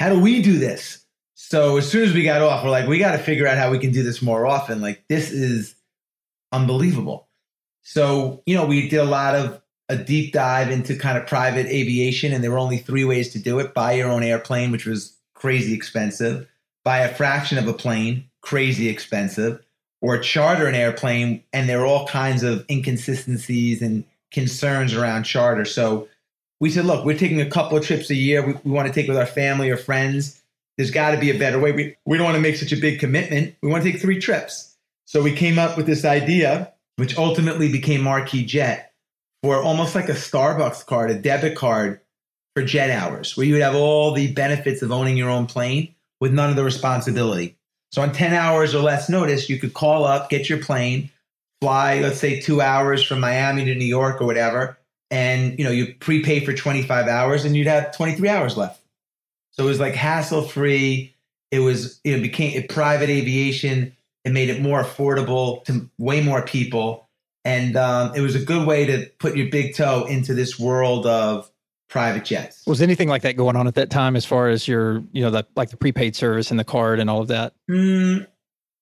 how 0.00 0.08
do 0.10 0.20
we 0.20 0.40
do 0.42 0.58
this 0.58 1.04
so 1.48 1.78
as 1.78 1.90
soon 1.90 2.04
as 2.04 2.12
we 2.12 2.24
got 2.24 2.42
off, 2.42 2.62
we're 2.62 2.68
like, 2.68 2.86
we 2.86 2.98
got 2.98 3.12
to 3.12 3.18
figure 3.18 3.46
out 3.46 3.56
how 3.56 3.70
we 3.70 3.78
can 3.78 3.90
do 3.90 4.02
this 4.02 4.20
more 4.20 4.46
often. 4.46 4.82
Like 4.82 5.02
this 5.08 5.30
is 5.30 5.74
unbelievable. 6.52 7.26
So 7.80 8.42
you 8.44 8.54
know, 8.54 8.66
we 8.66 8.86
did 8.90 8.98
a 8.98 9.04
lot 9.04 9.34
of 9.34 9.62
a 9.88 9.96
deep 9.96 10.34
dive 10.34 10.70
into 10.70 10.94
kind 10.94 11.16
of 11.16 11.26
private 11.26 11.64
aviation, 11.64 12.34
and 12.34 12.44
there 12.44 12.50
were 12.50 12.58
only 12.58 12.76
three 12.76 13.06
ways 13.06 13.32
to 13.32 13.38
do 13.38 13.60
it: 13.60 13.72
buy 13.72 13.92
your 13.92 14.10
own 14.10 14.22
airplane, 14.22 14.70
which 14.70 14.84
was 14.84 15.16
crazy 15.32 15.72
expensive; 15.72 16.46
buy 16.84 16.98
a 16.98 17.14
fraction 17.14 17.56
of 17.56 17.66
a 17.66 17.72
plane, 17.72 18.28
crazy 18.42 18.90
expensive; 18.90 19.64
or 20.02 20.18
charter 20.18 20.66
an 20.66 20.74
airplane. 20.74 21.42
And 21.54 21.66
there 21.66 21.78
were 21.78 21.86
all 21.86 22.06
kinds 22.06 22.42
of 22.42 22.66
inconsistencies 22.68 23.80
and 23.80 24.04
concerns 24.32 24.92
around 24.92 25.22
charter. 25.22 25.64
So 25.64 26.08
we 26.60 26.68
said, 26.68 26.84
look, 26.84 27.06
we're 27.06 27.16
taking 27.16 27.40
a 27.40 27.48
couple 27.48 27.78
of 27.78 27.86
trips 27.86 28.10
a 28.10 28.14
year. 28.14 28.46
We, 28.46 28.52
we 28.64 28.70
want 28.70 28.86
to 28.86 28.92
take 28.92 29.08
with 29.08 29.16
our 29.16 29.24
family 29.24 29.70
or 29.70 29.78
friends 29.78 30.37
there's 30.78 30.92
got 30.92 31.10
to 31.10 31.18
be 31.18 31.30
a 31.30 31.38
better 31.38 31.58
way. 31.58 31.72
We, 31.72 31.96
we 32.06 32.16
don't 32.16 32.24
want 32.24 32.36
to 32.36 32.40
make 32.40 32.56
such 32.56 32.72
a 32.72 32.76
big 32.76 33.00
commitment. 33.00 33.54
We 33.62 33.68
want 33.68 33.84
to 33.84 33.92
take 33.92 34.00
three 34.00 34.18
trips. 34.18 34.76
So 35.04 35.22
we 35.22 35.34
came 35.34 35.58
up 35.58 35.76
with 35.76 35.86
this 35.86 36.04
idea, 36.04 36.72
which 36.96 37.18
ultimately 37.18 37.70
became 37.70 38.00
Marquis 38.00 38.44
Jet, 38.44 38.92
for 39.42 39.60
almost 39.60 39.94
like 39.94 40.08
a 40.08 40.12
Starbucks 40.12 40.86
card, 40.86 41.10
a 41.10 41.18
debit 41.18 41.56
card 41.56 42.00
for 42.54 42.62
jet 42.62 42.90
hours, 42.90 43.36
where 43.36 43.44
you 43.44 43.54
would 43.54 43.62
have 43.62 43.74
all 43.74 44.12
the 44.12 44.32
benefits 44.32 44.80
of 44.80 44.92
owning 44.92 45.16
your 45.16 45.30
own 45.30 45.46
plane 45.46 45.94
with 46.20 46.32
none 46.32 46.48
of 46.48 46.56
the 46.56 46.64
responsibility. 46.64 47.56
So 47.90 48.02
on 48.02 48.12
10 48.12 48.32
hours 48.32 48.74
or 48.74 48.82
less 48.82 49.08
notice, 49.08 49.48
you 49.48 49.58
could 49.58 49.74
call 49.74 50.04
up, 50.04 50.30
get 50.30 50.48
your 50.48 50.58
plane, 50.58 51.10
fly, 51.60 52.00
let's 52.00 52.18
say 52.18 52.40
two 52.40 52.60
hours 52.60 53.02
from 53.02 53.20
Miami 53.20 53.64
to 53.64 53.74
New 53.74 53.84
York 53.84 54.20
or 54.20 54.26
whatever, 54.26 54.78
and 55.10 55.58
you 55.58 55.64
know, 55.64 55.70
you 55.70 55.94
prepay 55.98 56.44
for 56.44 56.52
25 56.52 57.08
hours 57.08 57.44
and 57.44 57.56
you'd 57.56 57.66
have 57.66 57.96
23 57.96 58.28
hours 58.28 58.56
left. 58.56 58.80
So 59.58 59.64
it 59.64 59.68
was 59.68 59.80
like 59.80 59.94
hassle 59.94 60.42
free. 60.42 61.16
It 61.50 61.58
was 61.60 62.00
it 62.04 62.22
became 62.22 62.56
it, 62.56 62.68
private 62.68 63.10
aviation. 63.10 63.96
It 64.24 64.32
made 64.32 64.50
it 64.50 64.60
more 64.60 64.82
affordable 64.82 65.64
to 65.64 65.90
way 65.98 66.20
more 66.20 66.44
people, 66.44 67.08
and 67.44 67.76
um, 67.76 68.14
it 68.14 68.20
was 68.20 68.34
a 68.34 68.44
good 68.44 68.66
way 68.66 68.86
to 68.86 69.10
put 69.18 69.36
your 69.36 69.48
big 69.48 69.74
toe 69.74 70.04
into 70.04 70.34
this 70.34 70.58
world 70.58 71.06
of 71.06 71.50
private 71.88 72.24
jets. 72.24 72.66
Was 72.66 72.82
anything 72.82 73.08
like 73.08 73.22
that 73.22 73.36
going 73.36 73.56
on 73.56 73.66
at 73.66 73.74
that 73.76 73.90
time 73.90 74.14
as 74.16 74.24
far 74.24 74.48
as 74.48 74.68
your, 74.68 75.02
you 75.12 75.22
know, 75.22 75.30
the, 75.30 75.46
like 75.56 75.70
the 75.70 75.76
prepaid 75.76 76.14
service 76.14 76.50
and 76.50 76.60
the 76.60 76.64
card 76.64 77.00
and 77.00 77.08
all 77.08 77.22
of 77.22 77.28
that? 77.28 77.54
Mm, 77.70 78.26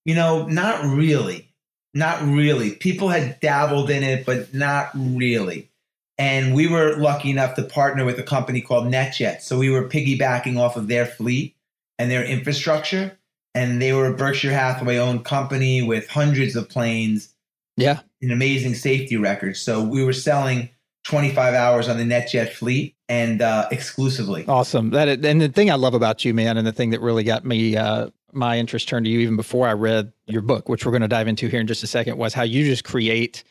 You 0.05 0.15
know, 0.15 0.47
not 0.47 0.85
really. 0.85 1.53
Not 1.95 2.21
really. 2.23 2.73
People 2.73 3.09
had 3.09 3.39
dabbled 3.41 3.91
in 3.91 4.03
it, 4.03 4.27
but 4.27 4.53
not 4.53 4.91
really. 4.95 5.71
And 6.19 6.55
we 6.55 6.67
were 6.67 6.97
lucky 6.97 7.31
enough 7.31 7.55
to 7.57 7.63
partner 7.63 8.05
with 8.05 8.19
a 8.19 8.23
company 8.23 8.61
called 8.61 8.87
NetJet. 8.87 9.43
So 9.43 9.59
we 9.59 9.69
were 9.71 9.89
piggybacking 9.89 10.59
off 10.59 10.77
of 10.77 10.89
their 10.89 11.05
fleet 11.05 11.55
and 11.99 12.11
their 12.11 12.25
infrastructure. 12.25 13.19
And 13.55 13.81
they 13.81 13.93
were 13.93 14.07
a 14.07 14.15
Berkshire 14.15 14.53
Hathaway 14.53 14.99
owned 14.99 15.25
company 15.25 15.83
with 15.83 16.09
hundreds 16.09 16.57
of 16.57 16.69
planes, 16.69 17.35
Yeah. 17.77 18.01
an 18.23 18.31
amazing 18.31 18.75
safety 18.75 19.17
record. 19.17 19.57
So 19.57 19.83
we 19.83 20.05
were 20.05 20.13
selling 20.13 20.71
25 21.05 21.55
hours 21.55 21.89
on 21.89 21.99
the 21.99 22.05
NetJet 22.05 22.51
fleet 22.51 22.97
and 23.09 23.41
uh, 23.41 23.69
exclusively. 23.71 24.45
Awesome. 24.49 24.91
That 24.91 25.09
and 25.25 25.41
the 25.41 25.49
thing 25.49 25.71
I 25.71 25.75
love 25.77 25.95
about 25.95 26.25
you, 26.25 26.35
man, 26.35 26.57
and 26.57 26.67
the 26.67 26.73
thing 26.73 26.91
that 26.91 27.01
really 27.01 27.25
got 27.25 27.45
me 27.45 27.77
uh, 27.77 28.09
my 28.33 28.59
interest 28.59 28.89
turned 28.89 29.07
to 29.07 29.11
you 29.11 29.21
even 29.21 29.37
before 29.37 29.67
I 29.67 29.73
read 29.73 30.13
your 30.27 30.43
book, 30.43 30.69
which 30.69 30.85
we're 30.85 30.93
going 30.93 31.03
to 31.03 31.09
dive 31.09 31.29
into 31.29 31.49
here 31.49 31.61
in 31.61 31.67
just 31.67 31.83
a 31.83 31.87
second, 31.87 32.19
was 32.19 32.35
how 32.35 32.43
you 32.43 32.65
just 32.65 32.85
create 32.85 33.45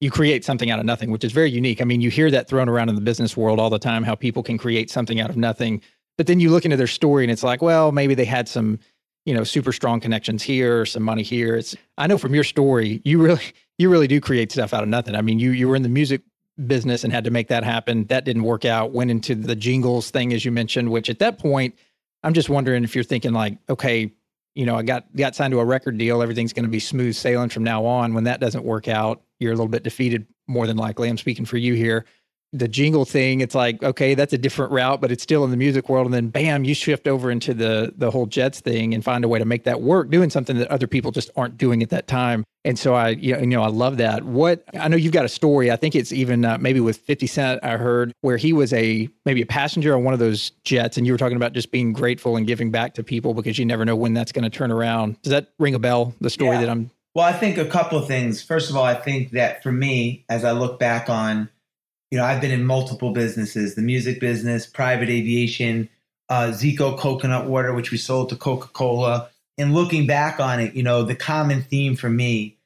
you 0.00 0.10
create 0.10 0.44
something 0.44 0.70
out 0.70 0.78
of 0.78 0.84
nothing, 0.84 1.10
which 1.10 1.24
is 1.24 1.32
very 1.32 1.50
unique. 1.50 1.80
I 1.80 1.84
mean, 1.84 2.00
you 2.00 2.10
hear 2.10 2.30
that 2.30 2.48
thrown 2.48 2.68
around 2.68 2.88
in 2.88 2.94
the 2.94 3.00
business 3.00 3.36
world 3.36 3.58
all 3.58 3.70
the 3.70 3.78
time, 3.78 4.04
how 4.04 4.14
people 4.14 4.42
can 4.42 4.58
create 4.58 4.90
something 4.90 5.20
out 5.20 5.30
of 5.30 5.36
nothing. 5.36 5.80
But 6.18 6.26
then 6.26 6.40
you 6.40 6.50
look 6.50 6.64
into 6.64 6.76
their 6.76 6.86
story 6.86 7.24
and 7.24 7.30
it's 7.30 7.42
like, 7.42 7.62
well, 7.62 7.92
maybe 7.92 8.14
they 8.14 8.24
had 8.24 8.48
some, 8.48 8.78
you 9.24 9.34
know, 9.34 9.44
super 9.44 9.72
strong 9.72 10.00
connections 10.00 10.42
here, 10.42 10.84
some 10.84 11.02
money 11.02 11.22
here. 11.22 11.56
It's 11.56 11.74
I 11.96 12.06
know 12.06 12.18
from 12.18 12.34
your 12.34 12.44
story, 12.44 13.00
you 13.04 13.22
really 13.22 13.42
you 13.78 13.90
really 13.90 14.06
do 14.06 14.20
create 14.20 14.52
stuff 14.52 14.74
out 14.74 14.82
of 14.82 14.88
nothing. 14.88 15.14
I 15.14 15.22
mean, 15.22 15.38
you 15.38 15.50
you 15.50 15.68
were 15.68 15.76
in 15.76 15.82
the 15.82 15.88
music 15.88 16.22
business 16.66 17.04
and 17.04 17.12
had 17.12 17.24
to 17.24 17.30
make 17.30 17.48
that 17.48 17.64
happen. 17.64 18.04
That 18.06 18.24
didn't 18.24 18.44
work 18.44 18.64
out. 18.64 18.92
Went 18.92 19.10
into 19.10 19.34
the 19.34 19.56
jingles 19.56 20.10
thing 20.10 20.32
as 20.32 20.44
you 20.44 20.52
mentioned, 20.52 20.90
which 20.90 21.10
at 21.10 21.18
that 21.18 21.38
point, 21.38 21.74
I'm 22.22 22.32
just 22.32 22.48
wondering 22.48 22.84
if 22.84 22.94
you're 22.94 23.04
thinking 23.04 23.32
like, 23.32 23.58
okay, 23.68 24.12
you 24.56 24.64
know, 24.64 24.74
I 24.74 24.82
got 24.82 25.14
got 25.14 25.36
signed 25.36 25.52
to 25.52 25.60
a 25.60 25.64
record 25.64 25.98
deal, 25.98 26.22
everything's 26.22 26.54
going 26.54 26.64
to 26.64 26.70
be 26.70 26.80
smooth 26.80 27.14
sailing 27.14 27.50
from 27.50 27.62
now 27.62 27.84
on. 27.84 28.14
When 28.14 28.24
that 28.24 28.40
doesn't 28.40 28.64
work 28.64 28.88
out, 28.88 29.22
you're 29.38 29.52
a 29.52 29.54
little 29.54 29.68
bit 29.68 29.82
defeated 29.82 30.26
more 30.48 30.66
than 30.66 30.78
likely. 30.78 31.10
I'm 31.10 31.18
speaking 31.18 31.44
for 31.44 31.58
you 31.58 31.74
here. 31.74 32.06
The 32.58 32.68
jingle 32.68 33.04
thing, 33.04 33.40
it's 33.40 33.54
like, 33.54 33.82
okay, 33.82 34.14
that's 34.14 34.32
a 34.32 34.38
different 34.38 34.72
route, 34.72 35.00
but 35.00 35.12
it's 35.12 35.22
still 35.22 35.44
in 35.44 35.50
the 35.50 35.56
music 35.56 35.88
world. 35.88 36.06
And 36.06 36.14
then 36.14 36.28
bam, 36.28 36.64
you 36.64 36.74
shift 36.74 37.06
over 37.06 37.30
into 37.30 37.54
the 37.54 37.92
the 37.96 38.10
whole 38.10 38.26
Jets 38.26 38.60
thing 38.60 38.94
and 38.94 39.04
find 39.04 39.24
a 39.24 39.28
way 39.28 39.38
to 39.38 39.44
make 39.44 39.64
that 39.64 39.82
work, 39.82 40.10
doing 40.10 40.30
something 40.30 40.56
that 40.58 40.68
other 40.68 40.86
people 40.86 41.10
just 41.10 41.30
aren't 41.36 41.58
doing 41.58 41.82
at 41.82 41.90
that 41.90 42.06
time. 42.06 42.44
And 42.64 42.76
so 42.78 42.94
I, 42.94 43.10
you 43.10 43.32
know, 43.34 43.40
you 43.40 43.46
know 43.46 43.62
I 43.62 43.68
love 43.68 43.98
that. 43.98 44.24
What 44.24 44.64
I 44.78 44.88
know 44.88 44.96
you've 44.96 45.12
got 45.12 45.24
a 45.24 45.28
story. 45.28 45.70
I 45.70 45.76
think 45.76 45.94
it's 45.94 46.12
even 46.12 46.44
uh, 46.44 46.58
maybe 46.58 46.80
with 46.80 46.96
50 46.98 47.26
Cent. 47.26 47.60
I 47.62 47.76
heard 47.76 48.12
where 48.22 48.36
he 48.36 48.52
was 48.52 48.72
a 48.72 49.08
maybe 49.24 49.42
a 49.42 49.46
passenger 49.46 49.94
on 49.94 50.02
one 50.02 50.14
of 50.14 50.20
those 50.20 50.50
jets, 50.64 50.96
and 50.96 51.06
you 51.06 51.12
were 51.12 51.18
talking 51.18 51.36
about 51.36 51.52
just 51.52 51.70
being 51.70 51.92
grateful 51.92 52.36
and 52.36 52.46
giving 52.46 52.70
back 52.70 52.94
to 52.94 53.04
people 53.04 53.34
because 53.34 53.58
you 53.58 53.64
never 53.64 53.84
know 53.84 53.94
when 53.94 54.14
that's 54.14 54.32
going 54.32 54.42
to 54.44 54.50
turn 54.50 54.72
around. 54.72 55.20
Does 55.22 55.30
that 55.30 55.48
ring 55.58 55.74
a 55.74 55.78
bell? 55.78 56.14
The 56.20 56.30
story 56.30 56.56
Yeah. 56.56 56.62
that 56.62 56.70
I'm. 56.70 56.90
Well, 57.14 57.24
I 57.24 57.32
think 57.32 57.56
a 57.56 57.64
couple 57.64 57.98
of 57.98 58.06
things. 58.06 58.42
First 58.42 58.68
of 58.68 58.76
all, 58.76 58.84
I 58.84 58.92
think 58.94 59.30
that 59.30 59.62
for 59.62 59.72
me, 59.72 60.24
as 60.28 60.44
I 60.44 60.50
look 60.52 60.78
back 60.78 61.08
on, 61.08 61.48
you 62.16 62.22
know, 62.22 62.28
I've 62.28 62.40
been 62.40 62.50
in 62.50 62.64
multiple 62.64 63.12
businesses 63.12 63.74
the 63.74 63.82
music 63.82 64.20
business, 64.20 64.66
private 64.66 65.10
aviation, 65.10 65.90
uh, 66.30 66.46
Zico 66.46 66.98
coconut 66.98 67.44
water, 67.44 67.74
which 67.74 67.90
we 67.90 67.98
sold 67.98 68.30
to 68.30 68.36
Coca 68.36 68.68
Cola. 68.68 69.28
And 69.58 69.74
looking 69.74 70.06
back 70.06 70.40
on 70.40 70.58
it, 70.58 70.74
you 70.74 70.82
know, 70.82 71.02
the 71.02 71.14
common 71.14 71.60
theme 71.60 71.94
for 71.94 72.08
me 72.08 72.56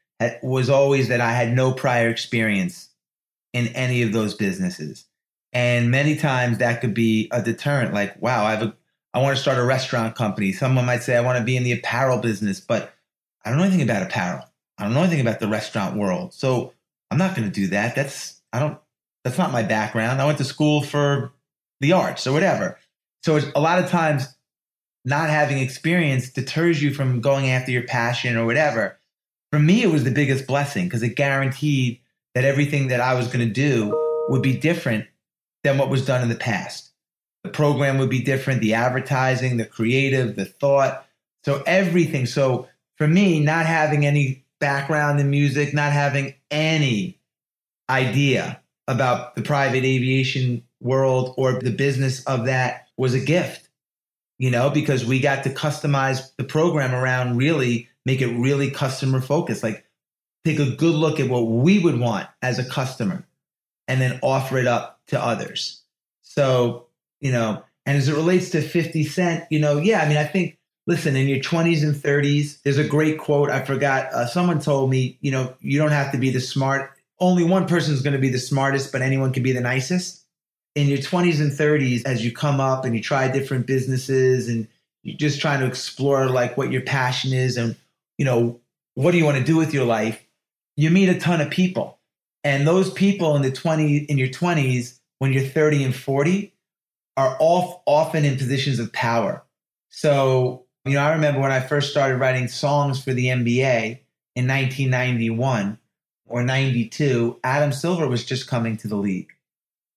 was 0.40 0.70
always 0.70 1.08
that 1.08 1.20
I 1.20 1.32
had 1.32 1.52
no 1.52 1.72
prior 1.72 2.08
experience 2.08 2.90
in 3.52 3.66
any 3.74 4.02
of 4.02 4.12
those 4.12 4.34
businesses. 4.34 5.06
And 5.52 5.90
many 5.90 6.14
times 6.14 6.58
that 6.58 6.80
could 6.80 6.94
be 6.94 7.26
a 7.32 7.42
deterrent, 7.42 7.92
like, 7.92 8.22
wow, 8.22 8.44
I 8.44 8.52
have 8.52 8.62
a, 8.62 8.76
I 9.12 9.18
want 9.18 9.36
to 9.36 9.42
start 9.42 9.58
a 9.58 9.64
restaurant 9.64 10.14
company. 10.14 10.52
Someone 10.52 10.86
might 10.86 11.02
say, 11.02 11.16
I 11.16 11.22
want 11.22 11.38
to 11.38 11.44
be 11.44 11.56
in 11.56 11.64
the 11.64 11.72
apparel 11.72 12.18
business, 12.18 12.60
but 12.60 12.94
I 13.44 13.50
don't 13.50 13.58
know 13.58 13.64
anything 13.64 13.82
about 13.82 14.04
apparel. 14.04 14.44
I 14.78 14.84
don't 14.84 14.94
know 14.94 15.02
anything 15.02 15.20
about 15.20 15.40
the 15.40 15.48
restaurant 15.48 15.96
world. 15.96 16.34
So 16.34 16.72
I'm 17.10 17.18
not 17.18 17.34
going 17.34 17.50
to 17.50 17.52
do 17.52 17.66
that. 17.66 17.96
That's, 17.96 18.40
I 18.52 18.60
don't, 18.60 18.78
that's 19.24 19.38
not 19.38 19.52
my 19.52 19.62
background. 19.62 20.20
I 20.20 20.26
went 20.26 20.38
to 20.38 20.44
school 20.44 20.82
for 20.82 21.32
the 21.80 21.92
arts 21.92 22.26
or 22.26 22.32
whatever. 22.32 22.78
So 23.22 23.38
a 23.54 23.60
lot 23.60 23.82
of 23.82 23.90
times 23.90 24.26
not 25.04 25.30
having 25.30 25.58
experience 25.58 26.30
deters 26.30 26.82
you 26.82 26.92
from 26.92 27.20
going 27.20 27.50
after 27.50 27.70
your 27.70 27.84
passion 27.84 28.36
or 28.36 28.46
whatever. 28.46 28.98
For 29.50 29.58
me, 29.58 29.82
it 29.82 29.90
was 29.90 30.04
the 30.04 30.10
biggest 30.10 30.46
blessing 30.46 30.84
because 30.84 31.02
it 31.02 31.16
guaranteed 31.16 32.00
that 32.34 32.44
everything 32.44 32.88
that 32.88 33.00
I 33.00 33.14
was 33.14 33.26
going 33.26 33.46
to 33.46 33.52
do 33.52 33.96
would 34.28 34.42
be 34.42 34.56
different 34.56 35.06
than 35.64 35.78
what 35.78 35.90
was 35.90 36.06
done 36.06 36.22
in 36.22 36.28
the 36.28 36.34
past. 36.34 36.90
The 37.42 37.50
program 37.50 37.98
would 37.98 38.10
be 38.10 38.22
different, 38.22 38.60
the 38.60 38.74
advertising, 38.74 39.56
the 39.56 39.64
creative, 39.64 40.36
the 40.36 40.44
thought. 40.44 41.06
So 41.44 41.62
everything. 41.66 42.26
So 42.26 42.68
for 42.96 43.08
me, 43.08 43.40
not 43.40 43.66
having 43.66 44.06
any 44.06 44.44
background 44.60 45.20
in 45.20 45.30
music, 45.30 45.74
not 45.74 45.92
having 45.92 46.34
any 46.50 47.18
idea 47.88 48.60
about 48.90 49.34
the 49.34 49.42
private 49.42 49.84
aviation 49.84 50.62
world 50.80 51.34
or 51.36 51.60
the 51.60 51.70
business 51.70 52.24
of 52.24 52.46
that 52.46 52.88
was 52.96 53.14
a 53.14 53.20
gift, 53.20 53.68
you 54.38 54.50
know, 54.50 54.70
because 54.70 55.04
we 55.04 55.20
got 55.20 55.44
to 55.44 55.50
customize 55.50 56.34
the 56.36 56.44
program 56.44 56.94
around 56.94 57.36
really 57.36 57.88
make 58.04 58.20
it 58.20 58.34
really 58.38 58.70
customer 58.70 59.20
focused. 59.20 59.62
Like 59.62 59.84
take 60.44 60.58
a 60.58 60.70
good 60.70 60.94
look 60.94 61.20
at 61.20 61.28
what 61.28 61.42
we 61.42 61.78
would 61.78 61.98
want 61.98 62.28
as 62.42 62.58
a 62.58 62.64
customer 62.64 63.26
and 63.86 64.00
then 64.00 64.18
offer 64.22 64.58
it 64.58 64.66
up 64.66 65.00
to 65.08 65.20
others. 65.20 65.82
So, 66.22 66.86
you 67.20 67.32
know, 67.32 67.62
and 67.86 67.96
as 67.98 68.08
it 68.08 68.14
relates 68.14 68.50
to 68.50 68.62
50 68.62 69.04
Cent, 69.04 69.44
you 69.50 69.58
know, 69.58 69.78
yeah, 69.78 70.00
I 70.00 70.08
mean, 70.08 70.16
I 70.16 70.24
think, 70.24 70.58
listen, 70.86 71.16
in 71.16 71.26
your 71.26 71.40
20s 71.40 71.82
and 71.82 71.94
30s, 71.94 72.62
there's 72.62 72.78
a 72.78 72.86
great 72.86 73.18
quote. 73.18 73.50
I 73.50 73.64
forgot. 73.64 74.12
Uh, 74.12 74.26
someone 74.26 74.60
told 74.60 74.90
me, 74.90 75.18
you 75.20 75.30
know, 75.30 75.54
you 75.60 75.78
don't 75.78 75.90
have 75.90 76.12
to 76.12 76.18
be 76.18 76.30
the 76.30 76.40
smart. 76.40 76.92
Only 77.20 77.44
one 77.44 77.66
person 77.66 77.92
is 77.92 78.02
going 78.02 78.14
to 78.14 78.18
be 78.18 78.30
the 78.30 78.38
smartest, 78.38 78.92
but 78.92 79.02
anyone 79.02 79.32
can 79.32 79.42
be 79.42 79.52
the 79.52 79.60
nicest. 79.60 80.24
In 80.74 80.88
your 80.88 80.98
20s 80.98 81.40
and 81.40 81.52
30s, 81.52 82.04
as 82.06 82.24
you 82.24 82.32
come 82.32 82.60
up 82.60 82.84
and 82.84 82.94
you 82.94 83.02
try 83.02 83.28
different 83.28 83.66
businesses 83.66 84.48
and 84.48 84.66
you're 85.02 85.16
just 85.16 85.40
trying 85.40 85.60
to 85.60 85.66
explore 85.66 86.26
like 86.26 86.56
what 86.56 86.72
your 86.72 86.82
passion 86.82 87.32
is 87.32 87.56
and, 87.56 87.76
you 88.18 88.24
know, 88.24 88.60
what 88.94 89.12
do 89.12 89.18
you 89.18 89.24
want 89.24 89.38
to 89.38 89.44
do 89.44 89.56
with 89.56 89.74
your 89.74 89.84
life? 89.84 90.24
You 90.76 90.90
meet 90.90 91.08
a 91.08 91.18
ton 91.18 91.40
of 91.40 91.50
people. 91.50 91.98
And 92.44 92.66
those 92.66 92.90
people 92.92 93.36
in 93.36 93.42
the 93.42 93.50
20 93.50 93.98
in 93.98 94.16
your 94.16 94.28
20s, 94.28 94.98
when 95.18 95.32
you're 95.32 95.42
30 95.42 95.84
and 95.84 95.94
40, 95.94 96.54
are 97.16 97.36
all 97.38 97.82
often 97.86 98.24
in 98.24 98.38
positions 98.38 98.78
of 98.78 98.92
power. 98.92 99.42
So, 99.90 100.64
you 100.84 100.94
know, 100.94 101.02
I 101.02 101.12
remember 101.12 101.40
when 101.40 101.52
I 101.52 101.60
first 101.60 101.90
started 101.90 102.16
writing 102.16 102.48
songs 102.48 103.02
for 103.02 103.12
the 103.12 103.26
NBA 103.26 103.98
in 104.36 104.46
1991 104.46 105.78
or 106.30 106.44
92, 106.44 107.38
Adam 107.42 107.72
Silver 107.72 108.06
was 108.06 108.24
just 108.24 108.46
coming 108.46 108.76
to 108.78 108.88
the 108.88 108.96
league. 108.96 109.32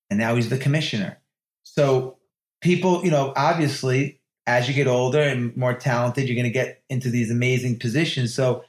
And 0.09 0.19
now 0.19 0.35
he's 0.35 0.49
the 0.49 0.57
commissioner. 0.57 1.19
So, 1.61 2.17
people, 2.59 3.05
you 3.05 3.11
know, 3.11 3.33
obviously, 3.35 4.19
as 4.45 4.67
you 4.67 4.73
get 4.73 4.87
older 4.87 5.21
and 5.21 5.55
more 5.55 5.75
talented, 5.75 6.27
you're 6.27 6.35
going 6.35 6.43
to 6.43 6.49
get 6.49 6.81
into 6.89 7.09
these 7.09 7.31
amazing 7.31 7.79
positions. 7.79 8.33
So, 8.33 8.65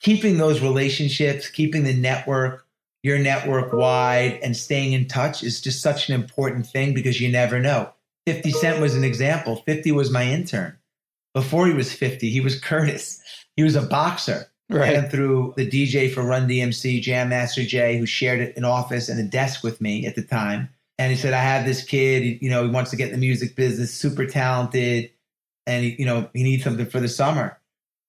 keeping 0.00 0.38
those 0.38 0.60
relationships, 0.60 1.48
keeping 1.48 1.84
the 1.84 1.94
network, 1.94 2.66
your 3.02 3.18
network 3.18 3.72
wide, 3.74 4.40
and 4.42 4.56
staying 4.56 4.94
in 4.94 5.06
touch 5.06 5.42
is 5.42 5.60
just 5.60 5.82
such 5.82 6.08
an 6.08 6.14
important 6.14 6.66
thing 6.66 6.94
because 6.94 7.20
you 7.20 7.30
never 7.30 7.60
know. 7.60 7.92
50 8.26 8.50
Cent 8.52 8.80
was 8.80 8.94
an 8.94 9.04
example. 9.04 9.56
50 9.66 9.92
was 9.92 10.10
my 10.10 10.24
intern. 10.24 10.78
Before 11.34 11.66
he 11.66 11.74
was 11.74 11.92
50, 11.92 12.30
he 12.30 12.40
was 12.40 12.58
Curtis. 12.58 13.20
He 13.56 13.62
was 13.62 13.76
a 13.76 13.82
boxer. 13.82 14.46
Right. 14.70 14.94
And 14.94 15.10
through 15.10 15.54
the 15.56 15.68
DJ 15.68 16.12
for 16.12 16.22
Run 16.22 16.48
DMC, 16.48 17.02
Jam 17.02 17.28
Master 17.28 17.64
Jay, 17.64 17.98
who 17.98 18.06
shared 18.06 18.54
an 18.56 18.64
office 18.64 19.08
and 19.08 19.20
a 19.20 19.24
desk 19.24 19.62
with 19.62 19.80
me 19.80 20.06
at 20.06 20.14
the 20.14 20.22
time. 20.22 20.70
And 20.98 21.10
he 21.10 21.18
said, 21.18 21.34
I 21.34 21.42
have 21.42 21.66
this 21.66 21.84
kid, 21.84 22.38
you 22.40 22.48
know, 22.48 22.64
he 22.64 22.70
wants 22.70 22.90
to 22.90 22.96
get 22.96 23.08
in 23.08 23.12
the 23.12 23.26
music 23.26 23.56
business, 23.56 23.92
super 23.92 24.26
talented, 24.26 25.10
and 25.66 25.84
he, 25.84 25.96
you 25.98 26.06
know, 26.06 26.30
he 26.32 26.42
needs 26.42 26.64
something 26.64 26.86
for 26.86 27.00
the 27.00 27.08
summer. 27.08 27.58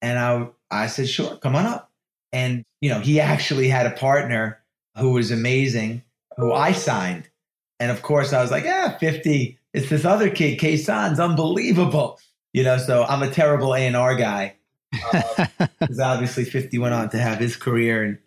And 0.01 0.19
I 0.19 0.47
I 0.71 0.87
said, 0.87 1.09
sure, 1.09 1.37
come 1.37 1.55
on 1.55 1.65
up. 1.65 1.91
And, 2.31 2.63
you 2.81 2.89
know, 2.89 2.99
he 2.99 3.19
actually 3.19 3.67
had 3.67 3.85
a 3.85 3.91
partner 3.91 4.61
who 4.97 5.11
was 5.11 5.31
amazing, 5.31 6.03
who 6.37 6.53
I 6.53 6.71
signed. 6.71 7.29
And 7.79 7.91
of 7.91 8.01
course, 8.01 8.33
I 8.33 8.41
was 8.41 8.51
like, 8.51 8.63
yeah, 8.63 8.97
50. 8.97 9.57
It's 9.73 9.89
this 9.89 10.05
other 10.05 10.29
kid, 10.29 10.59
K-San's 10.59 11.19
unbelievable. 11.19 12.19
You 12.53 12.63
know, 12.63 12.77
so 12.77 13.03
I'm 13.03 13.21
a 13.21 13.29
terrible 13.29 13.75
A&R 13.75 14.15
guy. 14.15 14.55
Because 15.79 15.99
obviously 15.99 16.45
50 16.45 16.77
went 16.79 16.93
on 16.93 17.09
to 17.09 17.17
have 17.17 17.39
his 17.39 17.55
career 17.55 18.03
and, 18.03 18.17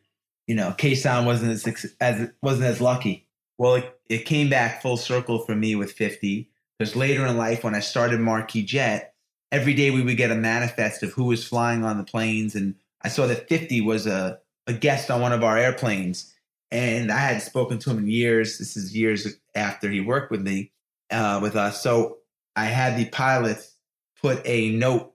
you 0.46 0.54
know, 0.54 0.74
K-San 0.76 1.24
wasn't 1.24 1.52
as, 1.52 1.94
as 2.00 2.30
wasn't 2.42 2.66
as 2.66 2.80
lucky. 2.80 3.26
Well, 3.58 3.76
it, 3.76 3.98
it 4.08 4.24
came 4.24 4.48
back 4.48 4.82
full 4.82 4.96
circle 4.96 5.38
for 5.40 5.54
me 5.54 5.74
with 5.74 5.92
50. 5.92 6.48
Because 6.78 6.94
later 6.94 7.26
in 7.26 7.36
life, 7.36 7.64
when 7.64 7.74
I 7.74 7.80
started 7.80 8.20
Marquis 8.20 8.62
Jet, 8.62 9.14
every 9.50 9.74
day 9.74 9.90
we 9.90 10.02
would 10.02 10.16
get 10.16 10.30
a 10.30 10.36
manifest 10.36 11.02
of 11.02 11.12
who 11.12 11.24
was 11.24 11.46
flying 11.46 11.84
on 11.84 11.98
the 11.98 12.04
planes. 12.04 12.54
And 12.54 12.76
I 13.02 13.08
saw 13.08 13.26
that 13.26 13.48
50 13.48 13.80
was 13.80 14.06
a, 14.06 14.38
a 14.66 14.72
guest 14.72 15.10
on 15.10 15.20
one 15.20 15.32
of 15.32 15.42
our 15.42 15.58
airplanes. 15.58 16.32
And 16.70 17.10
I 17.10 17.18
had 17.18 17.42
spoken 17.42 17.78
to 17.80 17.90
him 17.90 17.98
in 17.98 18.08
years. 18.08 18.58
This 18.58 18.76
is 18.76 18.96
years 18.96 19.26
after 19.54 19.90
he 19.90 20.00
worked 20.00 20.30
with 20.30 20.42
me, 20.42 20.70
uh, 21.10 21.40
with 21.42 21.56
us. 21.56 21.82
So 21.82 22.18
I 22.54 22.66
had 22.66 22.96
the 22.96 23.06
pilots 23.06 23.74
put 24.20 24.40
a 24.44 24.70
note 24.70 25.14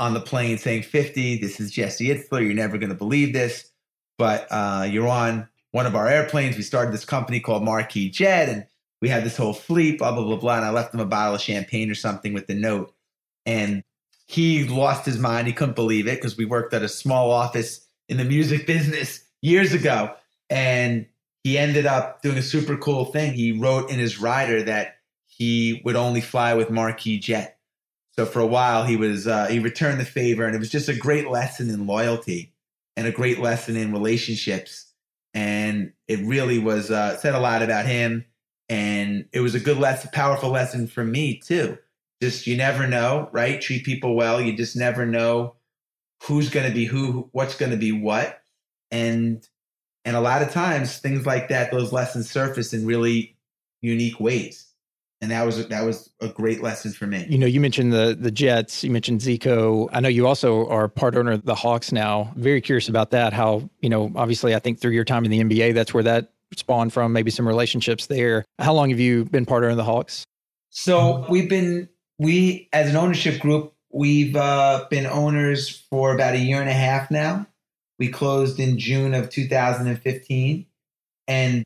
on 0.00 0.14
the 0.14 0.20
plane 0.20 0.58
saying 0.58 0.82
50. 0.82 1.38
This 1.38 1.60
is 1.60 1.70
Jesse 1.70 2.08
Itzler. 2.08 2.42
You're 2.42 2.54
never 2.54 2.78
going 2.78 2.90
to 2.90 2.96
believe 2.96 3.32
this, 3.32 3.70
but 4.18 4.46
uh, 4.50 4.86
you're 4.90 5.08
on 5.08 5.48
one 5.70 5.86
of 5.86 5.94
our 5.94 6.08
airplanes. 6.08 6.56
We 6.56 6.62
started 6.62 6.92
this 6.92 7.04
company 7.04 7.40
called 7.40 7.64
Marquis 7.64 8.10
Jet, 8.10 8.48
and 8.48 8.66
we 9.00 9.08
had 9.08 9.24
this 9.24 9.36
whole 9.36 9.52
fleet, 9.52 9.98
blah, 9.98 10.12
blah, 10.12 10.24
blah, 10.24 10.36
blah. 10.36 10.56
And 10.56 10.64
I 10.64 10.70
left 10.70 10.94
him 10.94 11.00
a 11.00 11.06
bottle 11.06 11.34
of 11.34 11.40
champagne 11.40 11.90
or 11.90 11.94
something 11.94 12.32
with 12.32 12.46
the 12.46 12.54
note. 12.54 12.94
And 13.46 13.82
he 14.26 14.64
lost 14.64 15.04
his 15.04 15.18
mind. 15.18 15.46
He 15.46 15.52
couldn't 15.52 15.74
believe 15.74 16.06
it 16.06 16.16
because 16.16 16.36
we 16.36 16.44
worked 16.44 16.72
at 16.74 16.82
a 16.82 16.88
small 16.88 17.30
office 17.30 17.86
in 18.08 18.16
the 18.16 18.24
music 18.24 18.66
business 18.66 19.22
years 19.42 19.72
ago. 19.72 20.14
And 20.48 21.06
he 21.42 21.58
ended 21.58 21.86
up 21.86 22.22
doing 22.22 22.38
a 22.38 22.42
super 22.42 22.76
cool 22.76 23.04
thing. 23.04 23.34
He 23.34 23.52
wrote 23.52 23.90
in 23.90 23.98
his 23.98 24.18
rider 24.18 24.62
that 24.62 24.96
he 25.26 25.82
would 25.84 25.96
only 25.96 26.20
fly 26.20 26.54
with 26.54 26.70
Marquis 26.70 27.18
Jet. 27.18 27.53
So 28.16 28.26
for 28.26 28.40
a 28.40 28.46
while, 28.46 28.84
he 28.84 28.96
was 28.96 29.26
uh, 29.26 29.46
he 29.46 29.58
returned 29.58 30.00
the 30.00 30.04
favor, 30.04 30.44
and 30.44 30.54
it 30.54 30.60
was 30.60 30.70
just 30.70 30.88
a 30.88 30.96
great 30.96 31.28
lesson 31.28 31.68
in 31.68 31.86
loyalty 31.86 32.52
and 32.96 33.06
a 33.06 33.12
great 33.12 33.40
lesson 33.40 33.76
in 33.76 33.92
relationships. 33.92 34.92
And 35.32 35.92
it 36.06 36.20
really 36.20 36.60
was 36.60 36.92
uh, 36.92 37.16
said 37.16 37.34
a 37.34 37.40
lot 37.40 37.62
about 37.62 37.86
him, 37.86 38.24
and 38.68 39.26
it 39.32 39.40
was 39.40 39.56
a 39.56 39.60
good 39.60 39.78
lesson, 39.78 40.10
powerful 40.12 40.50
lesson 40.50 40.86
for 40.86 41.04
me 41.04 41.38
too. 41.38 41.76
Just 42.22 42.46
you 42.46 42.56
never 42.56 42.86
know, 42.86 43.28
right? 43.32 43.60
Treat 43.60 43.84
people 43.84 44.14
well. 44.14 44.40
You 44.40 44.56
just 44.56 44.76
never 44.76 45.04
know 45.04 45.56
who's 46.22 46.50
going 46.50 46.68
to 46.68 46.74
be 46.74 46.84
who, 46.84 47.28
what's 47.32 47.56
going 47.56 47.72
to 47.72 47.76
be 47.76 47.90
what, 47.90 48.42
and 48.92 49.46
and 50.04 50.16
a 50.16 50.20
lot 50.20 50.42
of 50.42 50.52
times 50.52 50.98
things 50.98 51.26
like 51.26 51.48
that, 51.48 51.72
those 51.72 51.92
lessons 51.92 52.30
surface 52.30 52.72
in 52.72 52.86
really 52.86 53.36
unique 53.80 54.20
ways. 54.20 54.68
And 55.20 55.30
that 55.30 55.46
was 55.46 55.66
that 55.68 55.84
was 55.84 56.10
a 56.20 56.28
great 56.28 56.62
lesson 56.62 56.92
for 56.92 57.06
me. 57.06 57.24
You 57.28 57.38
know, 57.38 57.46
you 57.46 57.60
mentioned 57.60 57.92
the 57.92 58.16
the 58.18 58.30
Jets, 58.30 58.84
you 58.84 58.90
mentioned 58.90 59.20
Zico. 59.20 59.88
I 59.92 60.00
know 60.00 60.08
you 60.08 60.26
also 60.26 60.68
are 60.68 60.86
part 60.88 61.16
owner 61.16 61.32
of 61.32 61.44
the 61.44 61.54
Hawks 61.54 61.92
now. 61.92 62.32
Very 62.36 62.60
curious 62.60 62.88
about 62.88 63.10
that. 63.12 63.32
How, 63.32 63.68
you 63.80 63.88
know, 63.88 64.12
obviously 64.16 64.54
I 64.54 64.58
think 64.58 64.80
through 64.80 64.92
your 64.92 65.04
time 65.04 65.24
in 65.24 65.30
the 65.30 65.40
NBA, 65.40 65.72
that's 65.74 65.94
where 65.94 66.02
that 66.02 66.32
spawned 66.56 66.92
from, 66.92 67.12
maybe 67.12 67.30
some 67.30 67.48
relationships 67.48 68.06
there. 68.06 68.44
How 68.58 68.74
long 68.74 68.90
have 68.90 69.00
you 69.00 69.24
been 69.24 69.46
part 69.46 69.62
owner 69.62 69.70
of 69.70 69.76
the 69.76 69.84
Hawks? 69.84 70.24
So 70.70 71.24
we've 71.28 71.48
been 71.48 71.88
we 72.18 72.68
as 72.72 72.90
an 72.90 72.96
ownership 72.96 73.40
group, 73.40 73.72
we've 73.92 74.36
uh, 74.36 74.86
been 74.90 75.06
owners 75.06 75.70
for 75.70 76.14
about 76.14 76.34
a 76.34 76.38
year 76.38 76.60
and 76.60 76.68
a 76.68 76.74
half 76.74 77.10
now. 77.10 77.46
We 77.98 78.08
closed 78.08 78.58
in 78.58 78.78
June 78.78 79.14
of 79.14 79.30
2015. 79.30 80.66
And 81.28 81.64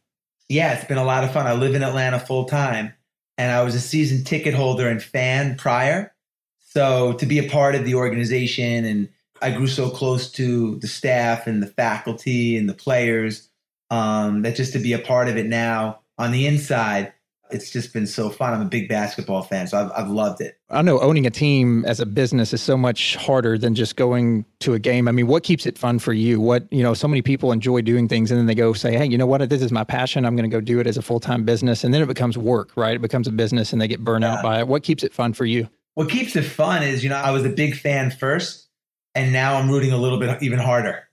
yeah, 0.49 0.75
it's 0.75 0.85
been 0.85 0.99
a 0.99 1.05
lot 1.05 1.25
of 1.25 1.33
fun. 1.33 1.47
I 1.47 1.55
live 1.55 1.75
in 1.75 1.83
Atlanta 1.83 2.21
full 2.21 2.45
time 2.45 2.93
and 3.39 3.53
I 3.53 3.63
was 3.63 3.75
a 3.75 3.81
season 3.81 4.25
ticket 4.25 4.53
holder 4.53 4.89
and 4.89 5.03
fan 5.03 5.57
prior. 5.57 6.13
So 6.59 7.15
to 7.15 7.25
be 7.25 7.39
a 7.39 7.49
part 7.49 7.75
of 7.75 7.85
the 7.85 7.95
organization 7.95 8.85
and 8.85 9.09
I 9.41 9.53
grew 9.53 9.69
so 9.69 9.89
close 9.89 10.31
to 10.33 10.77
the 10.77 10.89
staff 10.89 11.47
and 11.47 11.63
the 11.63 11.69
faculty 11.69 12.57
and 12.57 12.69
the 12.69 12.75
players 12.75 13.49
um, 13.91 14.43
that 14.43 14.57
just 14.57 14.73
to 14.73 14.79
be 14.79 14.93
a 14.93 14.99
part 14.99 15.29
of 15.29 15.37
it 15.37 15.47
now 15.47 16.01
on 16.19 16.33
the 16.33 16.47
inside 16.47 17.13
it's 17.51 17.71
just 17.71 17.93
been 17.93 18.07
so 18.07 18.31
fun. 18.31 18.53
I'm 18.55 18.63
a 18.63 18.67
big 18.67 18.89
basketball 18.89 19.43
fan, 19.43 19.67
so 19.67 19.79
I've, 19.79 19.93
I've 19.97 20.11
loved 20.11 20.41
it. 20.41 20.59
I 20.71 20.83
know 20.83 21.01
owning 21.01 21.27
a 21.27 21.31
team 21.31 21.85
as 21.85 22.01
a 22.01 22.07
business 22.07 22.53
is 22.53 22.63
so 22.63 22.77
much 22.77 23.17
harder 23.17 23.57
than 23.57 23.75
just 23.75 23.97
going 23.97 24.45
to 24.61 24.75
a 24.75 24.79
game. 24.79 25.09
I 25.09 25.13
mean, 25.13 25.27
what 25.27 25.43
keeps 25.43 25.67
it 25.67 25.79
fun 25.79 25.99
for 25.99 26.13
you? 26.13 26.41
What, 26.41 26.71
you 26.71 26.83
know, 26.83 26.95
so 26.95 27.09
many 27.09 27.23
people 27.23 27.53
enjoy 27.53 27.81
doing 27.81 28.09
things 28.09 28.31
and 28.31 28.39
then 28.39 28.47
they 28.47 28.55
go 28.55 28.73
say, 28.73 28.97
hey, 28.97 29.07
you 29.07 29.17
know 29.17 29.27
what? 29.27 29.49
This 29.49 29.63
is 29.63 29.73
my 29.73 29.85
passion. 29.85 30.25
I'm 30.25 30.37
going 30.37 30.49
to 30.49 30.55
go 30.55 30.61
do 30.61 30.79
it 30.81 30.87
as 30.87 30.97
a 30.97 31.03
full 31.03 31.21
time 31.21 31.45
business. 31.45 31.85
And 31.85 31.95
then 31.95 32.03
it 32.03 32.07
becomes 32.07 32.37
work, 32.37 32.73
right? 32.77 32.97
It 32.97 33.03
becomes 33.03 33.27
a 33.27 33.33
business 33.33 33.73
and 33.73 33.81
they 33.81 33.89
get 33.89 34.05
burned 34.05 34.25
yeah. 34.25 34.35
out 34.35 34.43
by 34.43 34.61
it. 34.61 34.69
What 34.69 34.83
keeps 34.83 35.03
it 35.03 35.15
fun 35.15 35.33
for 35.33 35.45
you? 35.45 35.69
What 35.95 36.09
keeps 36.11 36.37
it 36.37 36.43
fun 36.43 36.83
is, 36.83 37.03
you 37.03 37.11
know, 37.11 37.17
I 37.17 37.33
was 37.33 37.45
a 37.45 37.49
big 37.49 37.75
fan 37.75 38.13
first, 38.13 38.69
and 39.17 39.33
now 39.33 39.57
I'm 39.57 39.69
rooting 39.69 39.91
a 39.91 39.97
little 39.97 40.21
bit 40.21 40.41
even 40.45 40.61
harder. 40.61 41.09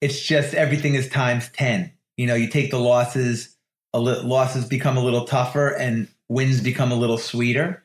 It's 0.00 0.18
just 0.18 0.54
everything 0.54 0.94
is 0.94 1.10
times 1.10 1.50
10. 1.50 1.92
You 2.16 2.26
know, 2.26 2.34
you 2.34 2.48
take 2.48 2.70
the 2.70 2.78
losses 2.78 3.53
li- 3.98 4.20
losses 4.22 4.64
become 4.64 4.96
a 4.96 5.02
little 5.02 5.24
tougher 5.24 5.68
and 5.68 6.08
wins 6.28 6.60
become 6.60 6.92
a 6.92 6.96
little 6.96 7.18
sweeter. 7.18 7.82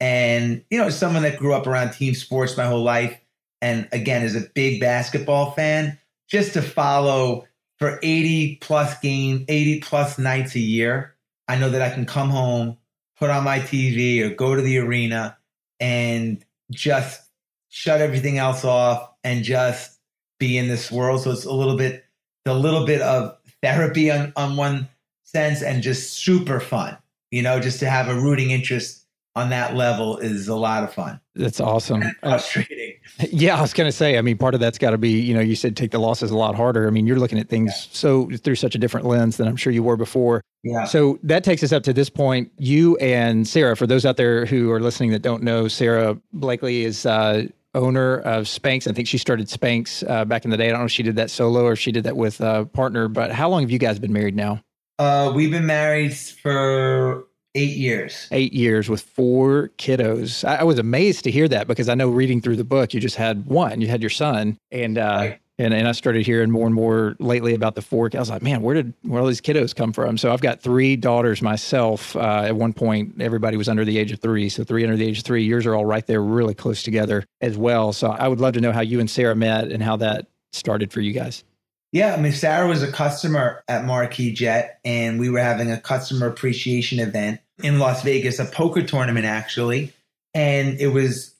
And, 0.00 0.64
you 0.70 0.78
know, 0.78 0.86
as 0.86 0.98
someone 0.98 1.22
that 1.22 1.38
grew 1.38 1.54
up 1.54 1.66
around 1.66 1.92
team 1.92 2.14
sports 2.14 2.56
my 2.56 2.66
whole 2.66 2.82
life, 2.82 3.18
and 3.60 3.88
again, 3.90 4.22
is 4.22 4.36
a 4.36 4.48
big 4.54 4.80
basketball 4.80 5.52
fan, 5.52 5.98
just 6.28 6.52
to 6.52 6.62
follow 6.62 7.46
for 7.78 7.98
80 8.02 8.56
plus 8.56 8.98
game, 9.00 9.44
80 9.48 9.80
plus 9.80 10.18
nights 10.18 10.54
a 10.54 10.60
year, 10.60 11.14
I 11.48 11.56
know 11.56 11.70
that 11.70 11.82
I 11.82 11.90
can 11.90 12.06
come 12.06 12.30
home, 12.30 12.76
put 13.18 13.30
on 13.30 13.44
my 13.44 13.58
TV 13.58 14.22
or 14.22 14.34
go 14.34 14.54
to 14.54 14.62
the 14.62 14.78
arena 14.78 15.36
and 15.80 16.44
just 16.70 17.22
shut 17.68 18.00
everything 18.00 18.38
else 18.38 18.64
off 18.64 19.10
and 19.24 19.44
just 19.44 19.98
be 20.38 20.58
in 20.58 20.68
this 20.68 20.90
world. 20.90 21.22
So 21.22 21.32
it's 21.32 21.44
a 21.44 21.52
little 21.52 21.76
bit, 21.76 22.04
a 22.46 22.54
little 22.54 22.86
bit 22.86 23.00
of 23.00 23.36
therapy 23.62 24.10
on, 24.10 24.32
on 24.36 24.56
one 24.56 24.88
sense 25.30 25.62
and 25.62 25.82
just 25.82 26.14
super 26.14 26.60
fun. 26.60 26.96
You 27.30 27.42
know, 27.42 27.60
just 27.60 27.80
to 27.80 27.90
have 27.90 28.08
a 28.08 28.14
rooting 28.14 28.50
interest 28.50 29.06
on 29.36 29.50
that 29.50 29.76
level 29.76 30.18
is 30.18 30.48
a 30.48 30.56
lot 30.56 30.82
of 30.82 30.92
fun. 30.92 31.20
That's 31.34 31.60
awesome. 31.60 32.02
frustrating. 32.22 32.94
Yeah, 33.32 33.56
I 33.56 33.62
was 33.62 33.72
going 33.72 33.88
to 33.88 33.92
say. 33.92 34.16
I 34.16 34.22
mean, 34.22 34.38
part 34.38 34.54
of 34.54 34.60
that's 34.60 34.78
got 34.78 34.90
to 34.90 34.98
be, 34.98 35.10
you 35.10 35.34
know, 35.34 35.40
you 35.40 35.56
said 35.56 35.76
take 35.76 35.90
the 35.90 35.98
losses 35.98 36.30
a 36.30 36.36
lot 36.36 36.54
harder. 36.54 36.86
I 36.86 36.90
mean, 36.90 37.04
you're 37.04 37.18
looking 37.18 37.38
at 37.38 37.48
things 37.48 37.72
yeah. 37.74 37.88
so 37.90 38.30
through 38.44 38.54
such 38.54 38.76
a 38.76 38.78
different 38.78 39.06
lens 39.06 39.38
than 39.38 39.48
I'm 39.48 39.56
sure 39.56 39.72
you 39.72 39.82
were 39.82 39.96
before. 39.96 40.40
Yeah. 40.62 40.84
So 40.84 41.18
that 41.24 41.42
takes 41.42 41.64
us 41.64 41.72
up 41.72 41.82
to 41.84 41.92
this 41.92 42.10
point. 42.10 42.52
You 42.58 42.96
and 42.98 43.48
Sara, 43.48 43.76
for 43.76 43.88
those 43.88 44.06
out 44.06 44.18
there 44.18 44.46
who 44.46 44.70
are 44.70 44.78
listening 44.78 45.10
that 45.10 45.22
don't 45.22 45.42
know, 45.42 45.66
Sara 45.66 46.16
Blakely 46.32 46.84
is 46.84 47.06
uh, 47.06 47.46
owner 47.74 48.18
of 48.20 48.44
Spanx. 48.44 48.88
I 48.88 48.92
think 48.92 49.08
she 49.08 49.18
started 49.18 49.48
Spanx 49.48 50.08
uh, 50.08 50.24
back 50.24 50.44
in 50.44 50.50
the 50.52 50.56
day. 50.56 50.66
I 50.66 50.70
don't 50.70 50.80
know 50.80 50.86
if 50.86 50.92
she 50.92 51.02
did 51.02 51.16
that 51.16 51.30
solo 51.30 51.64
or 51.64 51.72
if 51.72 51.80
she 51.80 51.90
did 51.90 52.04
that 52.04 52.16
with 52.16 52.40
a 52.40 52.66
partner. 52.66 53.08
But 53.08 53.32
how 53.32 53.48
long 53.48 53.62
have 53.62 53.70
you 53.70 53.78
guys 53.78 53.98
been 53.98 54.12
married 54.12 54.36
now? 54.36 54.62
Uh, 54.98 55.32
we've 55.34 55.50
been 55.50 55.66
married 55.66 56.16
for 56.16 57.28
eight 57.54 57.76
years. 57.76 58.28
Eight 58.30 58.52
years 58.52 58.88
with 58.88 59.02
four 59.02 59.70
kiddos. 59.78 60.46
I, 60.46 60.56
I, 60.56 60.62
was 60.64 60.78
amazed 60.78 61.24
to 61.24 61.30
hear 61.30 61.48
that 61.48 61.66
because 61.66 61.88
I 61.88 61.94
know 61.94 62.08
reading 62.08 62.40
through 62.40 62.56
the 62.56 62.64
book, 62.64 62.94
you 62.94 63.00
just 63.00 63.16
had 63.16 63.46
one. 63.46 63.80
You 63.80 63.88
had 63.88 64.00
your 64.00 64.10
son, 64.10 64.58
and 64.70 64.98
uh, 64.98 65.16
right. 65.20 65.40
and 65.58 65.72
and 65.72 65.86
I 65.86 65.92
started 65.92 66.26
hearing 66.26 66.50
more 66.50 66.66
and 66.66 66.74
more 66.74 67.16
lately 67.18 67.54
about 67.54 67.74
the 67.74 67.82
four. 67.82 68.10
I 68.12 68.18
was 68.18 68.30
like, 68.30 68.42
man, 68.42 68.62
where 68.62 68.74
did 68.74 68.92
where 69.02 69.20
all 69.20 69.26
these 69.26 69.40
kiddos 69.40 69.74
come 69.74 69.92
from? 69.92 70.18
So 70.18 70.32
I've 70.32 70.40
got 70.40 70.60
three 70.60 70.96
daughters 70.96 71.42
myself. 71.42 72.16
Uh, 72.16 72.44
at 72.46 72.56
one 72.56 72.72
point, 72.72 73.20
everybody 73.20 73.56
was 73.56 73.68
under 73.68 73.84
the 73.84 73.98
age 73.98 74.12
of 74.12 74.20
three, 74.20 74.48
so 74.48 74.64
three 74.64 74.84
under 74.84 74.96
the 74.96 75.06
age 75.06 75.18
of 75.18 75.24
three. 75.24 75.44
Yours 75.44 75.64
are 75.66 75.74
all 75.74 75.86
right 75.86 76.06
there, 76.06 76.22
really 76.22 76.54
close 76.54 76.82
together 76.82 77.24
as 77.40 77.56
well. 77.56 77.92
So 77.92 78.08
I 78.08 78.28
would 78.28 78.40
love 78.40 78.54
to 78.54 78.60
know 78.60 78.72
how 78.72 78.80
you 78.80 79.00
and 79.00 79.10
Sara 79.10 79.34
met 79.34 79.70
and 79.70 79.82
how 79.82 79.96
that 79.96 80.26
started 80.52 80.92
for 80.92 81.00
you 81.00 81.12
guys. 81.12 81.44
Yeah, 81.90 82.14
I 82.14 82.20
mean, 82.20 82.32
Sara 82.32 82.68
was 82.68 82.82
a 82.82 82.92
customer 82.92 83.64
at 83.66 83.84
Marquis 83.84 84.32
Jet, 84.32 84.78
and 84.84 85.18
we 85.18 85.30
were 85.30 85.38
having 85.38 85.70
a 85.70 85.80
customer 85.80 86.26
appreciation 86.26 87.00
event 87.00 87.40
in 87.62 87.78
Las 87.78 88.02
Vegas, 88.02 88.38
a 88.38 88.44
poker 88.44 88.82
tournament 88.82 89.24
actually. 89.24 89.92
And 90.34 90.78
it 90.80 90.88
was, 90.88 91.34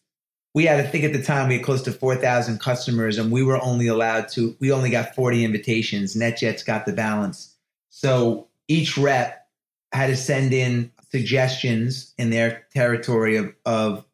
we 0.55 0.65
had, 0.65 0.81
I 0.81 0.85
think 0.85 1.05
at 1.05 1.13
the 1.13 1.23
time, 1.23 1.49
we 1.49 1.57
had 1.57 1.65
close 1.65 1.83
to 1.83 1.93
4,000 1.93 2.61
customers, 2.61 3.19
and 3.19 3.31
we 3.31 3.43
were 3.43 3.63
only 3.63 3.89
allowed 3.89 4.29
to, 4.31 4.57
we 4.59 4.73
only 4.73 4.89
got 4.89 5.15
40 5.15 5.45
invitations. 5.45 6.17
NetJets 6.17 6.65
got 6.65 6.87
the 6.87 6.93
balance. 6.93 7.55
So 7.91 8.49
each 8.69 8.97
rep 8.97 9.47
had 9.93 10.07
to 10.07 10.17
send 10.17 10.55
in 10.55 10.91
suggestions 11.11 12.15
in 12.17 12.31
their 12.31 12.67
territory 12.73 13.37
of, 13.37 13.55
of 13.67 14.05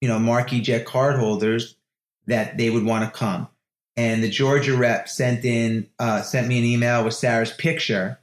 you 0.00 0.08
know, 0.08 0.18
Marquis 0.18 0.60
Jet 0.60 0.84
cardholders 0.84 1.74
that 2.26 2.58
they 2.58 2.70
would 2.70 2.84
want 2.84 3.04
to 3.04 3.16
come 3.16 3.48
and 3.96 4.22
the 4.22 4.28
Georgia 4.28 4.76
rep 4.76 5.08
sent 5.08 5.44
in 5.44 5.88
uh, 5.98 6.22
sent 6.22 6.46
me 6.48 6.58
an 6.58 6.64
email 6.64 7.04
with 7.04 7.14
Sara's 7.14 7.52
picture 7.52 8.18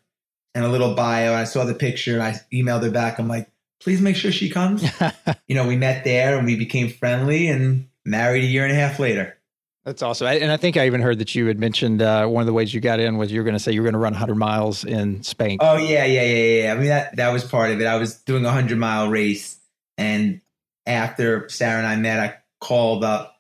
and 0.56 0.64
a 0.64 0.70
little 0.70 0.94
bio. 0.94 1.32
And 1.32 1.40
I 1.40 1.46
saw 1.46 1.66
the 1.66 1.74
picture 1.74 2.14
and 2.14 2.24
I 2.24 2.40
emailed 2.54 2.84
her 2.84 2.92
back. 2.92 3.20
I'm 3.20 3.28
like, 3.28 3.50
please 3.82 4.02
make 4.02 4.16
sure 4.16 4.32
she 4.32 4.50
comes. 4.50 4.84
you 5.48 5.56
know, 5.56 5.68
we 5.68 5.76
met 5.76 6.04
there 6.04 6.38
and 6.38 6.46
we 6.46 6.56
became 6.56 6.90
friendly 6.90 7.48
and 7.48 7.88
married 8.06 8.44
a 8.44 8.48
year 8.48 8.64
and 8.64 8.72
a 8.72 8.76
half 8.76 9.00
later. 9.00 9.38
That's 9.86 10.02
awesome. 10.02 10.28
And 10.28 10.50
I 10.50 10.56
think 10.56 10.78
I 10.78 10.86
even 10.86 11.02
heard 11.02 11.20
that 11.20 11.36
you 11.36 11.48
had 11.48 11.60
mentioned 11.60 12.02
uh, 12.02 12.26
one 12.28 12.42
of 12.42 12.48
the 12.48 12.54
ways 12.54 12.74
you 12.74 12.80
got 12.80 13.02
in 13.02 13.18
was 13.18 13.34
you 13.34 13.42
were 13.42 13.44
going 13.44 13.56
to 13.56 13.60
say 13.60 13.74
you 13.74 13.82
were 13.82 13.86
going 13.86 13.94
to 13.94 14.00
run 14.00 14.14
100 14.14 14.36
miles 14.36 14.86
in 14.86 15.20
Spanx. 15.20 15.58
Oh 15.60 15.76
yeah, 15.76 16.06
yeah, 16.06 16.22
yeah, 16.22 16.64
yeah. 16.64 16.72
I 16.72 16.76
mean 16.76 16.88
that 16.88 17.18
that 17.18 17.34
was 17.34 17.44
part 17.44 17.72
of 17.72 17.82
it. 17.82 17.86
I 17.86 17.98
was 17.98 18.16
doing 18.22 18.44
a 18.44 18.48
100 18.48 18.78
mile 18.78 19.10
race, 19.10 19.58
and 19.98 20.40
after 20.86 21.50
Sara 21.50 21.80
and 21.80 21.88
I 21.88 21.98
met, 21.98 22.20
I 22.22 22.38
called 22.62 23.04
up 23.04 23.33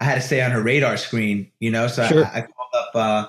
I 0.00 0.04
had 0.04 0.14
to 0.14 0.20
stay 0.22 0.40
on 0.40 0.50
her 0.50 0.62
radar 0.62 0.96
screen, 0.96 1.50
you 1.60 1.70
know. 1.70 1.86
So 1.86 2.06
sure. 2.06 2.24
I, 2.24 2.38
I, 2.38 2.40
called 2.40 2.74
up 2.74 2.90
uh, 2.94 3.28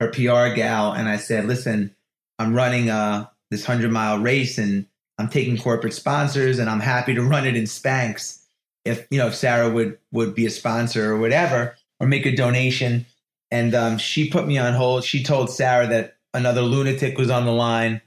her 0.00 0.08
PR 0.08 0.54
gal 0.54 0.92
and 0.92 1.08
I 1.08 1.16
said, 1.16 1.46
"Listen, 1.46 1.94
I'm 2.38 2.54
running 2.54 2.90
uh, 2.90 3.26
this 3.50 3.64
hundred 3.64 3.90
mile 3.90 4.18
race 4.18 4.58
and 4.58 4.86
I'm 5.18 5.28
taking 5.28 5.56
corporate 5.56 5.94
sponsors 5.94 6.58
and 6.58 6.68
I'm 6.68 6.80
happy 6.80 7.14
to 7.14 7.22
run 7.22 7.46
it 7.46 7.56
in 7.56 7.64
Spanx. 7.64 8.42
If 8.84 9.06
you 9.10 9.18
know, 9.18 9.28
if 9.28 9.34
Sara 9.34 9.70
would 9.70 9.98
would 10.12 10.34
be 10.34 10.46
a 10.46 10.50
sponsor 10.50 11.12
or 11.12 11.18
whatever, 11.18 11.76
or 11.98 12.06
make 12.06 12.26
a 12.26 12.36
donation." 12.36 13.06
And 13.50 13.74
um, 13.74 13.98
she 13.98 14.30
put 14.30 14.46
me 14.46 14.56
on 14.56 14.72
hold. 14.72 15.04
She 15.04 15.22
told 15.22 15.50
Sara 15.50 15.86
that 15.88 16.16
another 16.32 16.62
lunatic 16.62 17.18
was 17.18 17.30
on 17.30 17.44
the 17.44 17.52
line, 17.52 18.00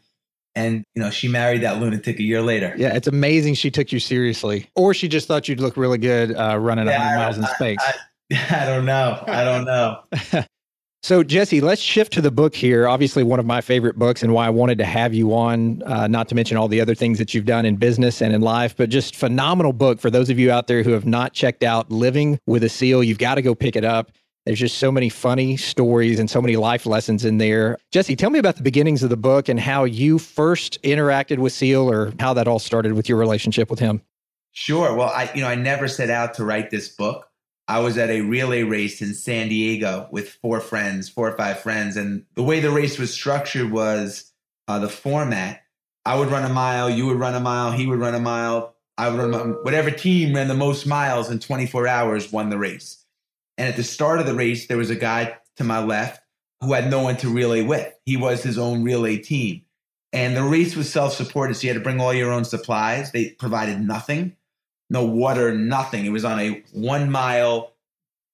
And, 0.56 0.86
you 0.96 1.02
know, 1.02 1.10
she 1.10 1.28
married 1.28 1.62
that 1.64 1.80
lunatic 1.80 2.18
a 2.18 2.24
year 2.24 2.42
later. 2.42 2.74
Yeah, 2.78 2.96
it's 2.96 3.08
amazing 3.08 3.56
she 3.56 3.70
took 3.70 3.92
you 3.92 4.00
seriously, 4.00 4.70
or 4.76 4.94
she 4.94 5.08
just 5.08 5.28
thought 5.28 5.50
you'd 5.50 5.60
look 5.60 5.76
really 5.76 5.98
good 5.98 6.36
uh, 6.36 6.58
running 6.58 6.88
Yeah, 6.88 7.00
100 7.00 7.18
miles 7.18 7.38
in 7.38 7.44
Spanx. 7.44 7.78
I, 7.80 8.62
I 8.64 8.66
don't 8.66 8.86
know. 8.86 9.24
I 9.28 9.44
don't 9.44 9.66
know. 9.66 10.44
So, 11.06 11.22
Jesse, 11.22 11.62
let's 11.62 11.84
shift 11.84 12.14
to 12.14 12.22
the 12.22 12.32
book 12.32 12.56
here. 12.56 12.88
Obviously, 12.88 13.22
one 13.22 13.40
of 13.40 13.46
my 13.46 13.62
favorite 13.62 13.96
books, 13.96 14.24
and 14.24 14.34
why 14.34 14.48
I 14.48 14.50
wanted 14.50 14.80
to 14.80 14.86
have 14.86 15.14
you 15.14 15.36
on, 15.36 15.84
uh, 15.84 16.08
not 16.08 16.28
to 16.30 16.34
mention 16.34 16.58
all 16.58 16.68
the 16.68 16.82
other 16.82 16.96
things 16.96 17.20
that 17.20 17.32
you've 17.32 17.46
done 17.46 17.64
in 17.64 17.76
business 17.76 18.24
and 18.24 18.34
in 18.34 18.42
life, 18.42 18.76
but 18.76 18.90
just 18.90 19.16
phenomenal 19.16 19.72
book 19.72 20.00
for 20.00 20.10
those 20.10 20.32
of 20.32 20.40
you 20.40 20.50
out 20.50 20.66
there 20.66 20.82
who 20.82 20.94
have 20.94 21.06
not 21.06 21.34
checked 21.34 21.62
out 21.62 21.92
Living 21.92 22.40
with 22.48 22.64
a 22.64 22.70
SEAL. 22.70 23.04
You've 23.04 23.20
got 23.20 23.36
to 23.36 23.44
go 23.44 23.54
pick 23.54 23.76
it 23.76 23.86
up. 23.86 24.14
There's 24.46 24.60
just 24.60 24.78
so 24.78 24.92
many 24.92 25.10
funny 25.10 25.58
stories 25.58 26.20
and 26.20 26.30
so 26.30 26.40
many 26.40 26.56
life 26.56 26.86
lessons 26.86 27.26
in 27.26 27.40
there. 27.40 27.80
Jesse, 27.92 28.16
tell 28.16 28.30
me 28.30 28.38
about 28.38 28.58
the 28.58 28.64
beginnings 28.64 29.02
of 29.02 29.10
the 29.10 29.18
book 29.18 29.50
and 29.50 29.60
how 29.60 29.86
you 29.86 30.20
first 30.20 30.80
interacted 30.84 31.40
with 31.40 31.52
SEAL 31.52 31.90
or 31.90 32.14
how 32.20 32.34
that 32.36 32.48
all 32.48 32.60
started 32.60 32.94
with 32.94 33.10
your 33.10 33.18
relationship 33.18 33.72
with 33.72 33.80
him. 33.80 34.02
Sure. 34.52 34.96
Well, 34.96 35.10
I, 35.10 35.32
you 35.34 35.42
know, 35.42 35.48
I 35.48 35.56
never 35.56 35.88
set 35.88 36.12
out 36.12 36.36
to 36.36 36.46
write 36.46 36.70
this 36.70 36.90
book. 36.90 37.28
I 37.68 37.80
was 37.80 37.98
at 37.98 38.12
a 38.12 38.22
relay 38.22 38.62
race 38.62 39.02
in 39.02 39.16
San 39.16 39.50
Diego 39.50 40.08
with 40.12 40.30
four 40.30 40.60
friends, 40.60 41.10
four 41.10 41.28
or 41.28 41.36
five 41.36 41.60
friends, 41.60 41.98
and 41.98 42.24
the 42.36 42.44
way 42.44 42.60
the 42.60 42.70
race 42.70 43.00
was 43.00 43.12
structured 43.12 43.72
was 43.72 44.32
uh, 44.68 44.78
the 44.78 44.90
format. 44.90 45.64
I 46.06 46.20
would 46.20 46.30
run 46.30 46.50
a 46.50 46.54
mile, 46.54 46.88
you 46.88 47.08
would 47.08 47.18
run 47.18 47.34
a 47.34 47.40
mile, 47.40 47.72
he 47.72 47.88
would 47.88 48.00
run 48.00 48.14
a 48.14 48.20
mile. 48.20 48.76
I 48.98 49.10
would 49.10 49.20
run 49.20 49.52
whatever 49.64 49.90
team 49.90 50.36
ran 50.36 50.48
the 50.48 50.54
most 50.54 50.86
miles 50.86 51.32
in 51.32 51.40
24 51.40 51.88
hours 51.88 52.32
won 52.32 52.50
the 52.50 52.60
race. 52.60 53.05
And 53.58 53.68
at 53.68 53.76
the 53.76 53.84
start 53.84 54.20
of 54.20 54.26
the 54.26 54.34
race, 54.34 54.68
there 54.68 54.78
was 54.78 54.90
a 54.90 54.96
guy 54.96 55.38
to 55.58 55.64
my 55.64 55.84
left 55.84 56.22
who 56.62 56.74
had 56.74 56.90
no 56.90 57.02
one 57.02 57.18
to 57.18 57.30
relay 57.30 57.62
with. 57.62 57.94
He 58.06 58.18
was 58.18 58.44
his 58.44 58.58
own 58.58 58.84
relay 58.84 59.18
team. 59.18 59.62
And 60.14 60.36
the 60.36 60.44
race 60.44 60.76
was 60.76 60.92
self 60.92 61.14
supported. 61.14 61.56
So 61.56 61.64
you 61.64 61.74
had 61.74 61.80
to 61.80 61.84
bring 61.84 62.00
all 62.00 62.14
your 62.14 62.32
own 62.32 62.46
supplies. 62.46 63.12
They 63.12 63.30
provided 63.32 63.82
nothing 63.82 64.36
no 64.90 65.06
water, 65.06 65.54
nothing. 65.54 66.06
It 66.06 66.10
was 66.10 66.26
on 66.26 66.40
a 66.40 66.64
one 66.72 67.10
mile 67.10 67.74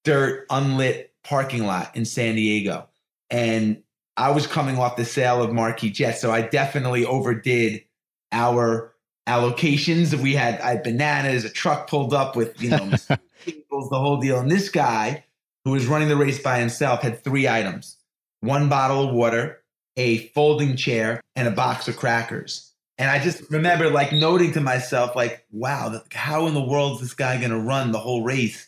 dirt, 0.03 0.45
unlit 0.49 1.13
parking 1.23 1.65
lot 1.65 1.95
in 1.95 2.05
San 2.05 2.35
Diego. 2.35 2.87
And 3.29 3.83
I 4.17 4.31
was 4.31 4.47
coming 4.47 4.77
off 4.77 4.97
the 4.97 5.05
sale 5.05 5.41
of 5.41 5.53
Marquis 5.53 5.91
Jet. 5.91 6.17
So 6.17 6.31
I 6.31 6.41
definitely 6.41 7.05
overdid 7.05 7.83
our 8.31 8.90
allocations. 9.31 10.13
We 10.13 10.33
had, 10.33 10.59
I 10.61 10.71
had 10.71 10.83
bananas, 10.83 11.45
a 11.45 11.49
truck 11.49 11.89
pulled 11.89 12.13
up 12.13 12.35
with, 12.35 12.61
you 12.61 12.69
know, 12.69 12.89
the 13.45 13.99
whole 13.99 14.17
deal. 14.17 14.39
And 14.39 14.51
this 14.51 14.69
guy 14.69 15.23
who 15.63 15.71
was 15.71 15.87
running 15.87 16.09
the 16.09 16.17
race 16.17 16.41
by 16.41 16.59
himself 16.59 17.01
had 17.01 17.23
three 17.23 17.47
items 17.47 17.97
one 18.41 18.69
bottle 18.69 19.07
of 19.07 19.13
water, 19.13 19.61
a 19.95 20.27
folding 20.29 20.75
chair, 20.75 21.21
and 21.35 21.47
a 21.47 21.51
box 21.51 21.87
of 21.87 21.95
crackers. 21.95 22.71
And 22.97 23.09
I 23.09 23.19
just 23.19 23.49
remember 23.51 23.89
like 23.89 24.11
noting 24.11 24.51
to 24.53 24.61
myself, 24.61 25.15
like, 25.15 25.45
wow, 25.51 26.01
how 26.11 26.47
in 26.47 26.53
the 26.53 26.61
world 26.61 26.95
is 26.95 27.01
this 27.01 27.13
guy 27.13 27.37
going 27.37 27.51
to 27.51 27.59
run 27.59 27.91
the 27.91 27.99
whole 27.99 28.23
race 28.23 28.67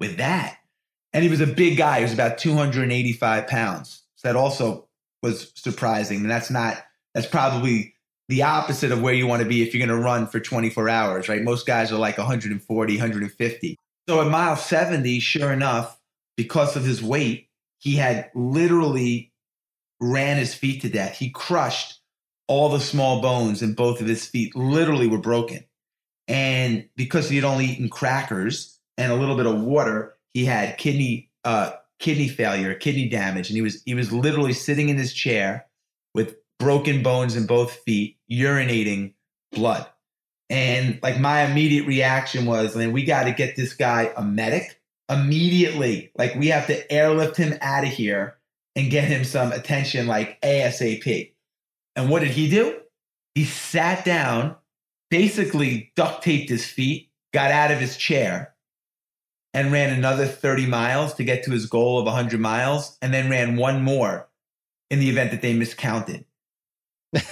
with 0.00 0.16
that? 0.18 0.58
And 1.12 1.24
he 1.24 1.30
was 1.30 1.40
a 1.40 1.46
big 1.46 1.78
guy. 1.78 1.98
He 1.98 2.02
was 2.04 2.12
about 2.12 2.38
285 2.38 3.46
pounds. 3.46 4.02
So 4.16 4.28
that 4.28 4.36
also 4.36 4.88
was 5.22 5.52
surprising. 5.54 6.18
And 6.18 6.30
that's 6.30 6.50
not, 6.50 6.84
that's 7.14 7.26
probably 7.26 7.94
the 8.28 8.42
opposite 8.42 8.92
of 8.92 9.00
where 9.00 9.14
you 9.14 9.26
want 9.26 9.42
to 9.42 9.48
be 9.48 9.62
if 9.62 9.72
you're 9.72 9.86
going 9.86 9.96
to 9.96 10.04
run 10.04 10.26
for 10.26 10.38
24 10.38 10.88
hours, 10.88 11.28
right? 11.28 11.42
Most 11.42 11.66
guys 11.66 11.90
are 11.90 11.98
like 11.98 12.18
140, 12.18 12.94
150. 12.94 13.76
So 14.08 14.20
at 14.20 14.28
mile 14.28 14.56
70, 14.56 15.20
sure 15.20 15.52
enough, 15.52 15.98
because 16.36 16.76
of 16.76 16.84
his 16.84 17.02
weight, 17.02 17.48
he 17.78 17.94
had 17.94 18.30
literally 18.34 19.32
ran 20.00 20.36
his 20.36 20.54
feet 20.54 20.82
to 20.82 20.88
death. 20.88 21.16
He 21.16 21.30
crushed 21.30 22.00
all 22.46 22.68
the 22.68 22.80
small 22.80 23.20
bones 23.20 23.62
in 23.62 23.74
both 23.74 24.00
of 24.00 24.06
his 24.06 24.26
feet, 24.26 24.54
literally 24.56 25.06
were 25.06 25.18
broken. 25.18 25.64
And 26.26 26.88
because 26.96 27.28
he 27.28 27.36
had 27.36 27.44
only 27.44 27.66
eaten 27.66 27.88
crackers 27.88 28.78
and 28.96 29.12
a 29.12 29.16
little 29.16 29.36
bit 29.36 29.46
of 29.46 29.60
water, 29.60 30.16
he 30.34 30.44
had 30.44 30.76
kidney 30.78 31.30
uh, 31.44 31.72
kidney 31.98 32.28
failure, 32.28 32.74
kidney 32.74 33.08
damage, 33.08 33.48
and 33.48 33.56
he 33.56 33.62
was 33.62 33.82
he 33.84 33.94
was 33.94 34.12
literally 34.12 34.52
sitting 34.52 34.88
in 34.88 34.96
his 34.96 35.12
chair 35.12 35.66
with 36.14 36.36
broken 36.58 37.02
bones 37.02 37.36
in 37.36 37.46
both 37.46 37.72
feet, 37.84 38.18
urinating 38.30 39.14
blood. 39.52 39.86
And 40.50 40.98
like 41.02 41.20
my 41.20 41.42
immediate 41.42 41.86
reaction 41.86 42.46
was, 42.46 42.74
man, 42.74 42.92
we 42.92 43.04
got 43.04 43.24
to 43.24 43.32
get 43.32 43.56
this 43.56 43.74
guy 43.74 44.12
a 44.16 44.22
medic 44.22 44.80
immediately. 45.08 46.10
Like 46.16 46.34
we 46.34 46.48
have 46.48 46.66
to 46.68 46.90
airlift 46.92 47.36
him 47.36 47.56
out 47.60 47.84
of 47.84 47.90
here 47.90 48.38
and 48.74 48.90
get 48.90 49.04
him 49.04 49.24
some 49.24 49.52
attention 49.52 50.06
like 50.06 50.40
ASAP. 50.40 51.32
And 51.96 52.08
what 52.08 52.20
did 52.20 52.30
he 52.30 52.48
do? 52.48 52.80
He 53.34 53.44
sat 53.44 54.04
down, 54.04 54.56
basically 55.10 55.92
duct 55.96 56.22
taped 56.22 56.48
his 56.48 56.64
feet, 56.64 57.10
got 57.32 57.50
out 57.50 57.70
of 57.70 57.78
his 57.78 57.96
chair, 57.96 58.54
and 59.52 59.72
ran 59.72 59.92
another 59.92 60.26
30 60.26 60.66
miles 60.66 61.14
to 61.14 61.24
get 61.24 61.44
to 61.44 61.50
his 61.50 61.66
goal 61.66 61.98
of 61.98 62.06
100 62.06 62.40
miles, 62.40 62.96
and 63.02 63.12
then 63.12 63.30
ran 63.30 63.56
one 63.56 63.82
more 63.82 64.28
in 64.90 65.00
the 65.00 65.10
event 65.10 65.30
that 65.30 65.42
they 65.42 65.54
miscounted. 65.54 66.24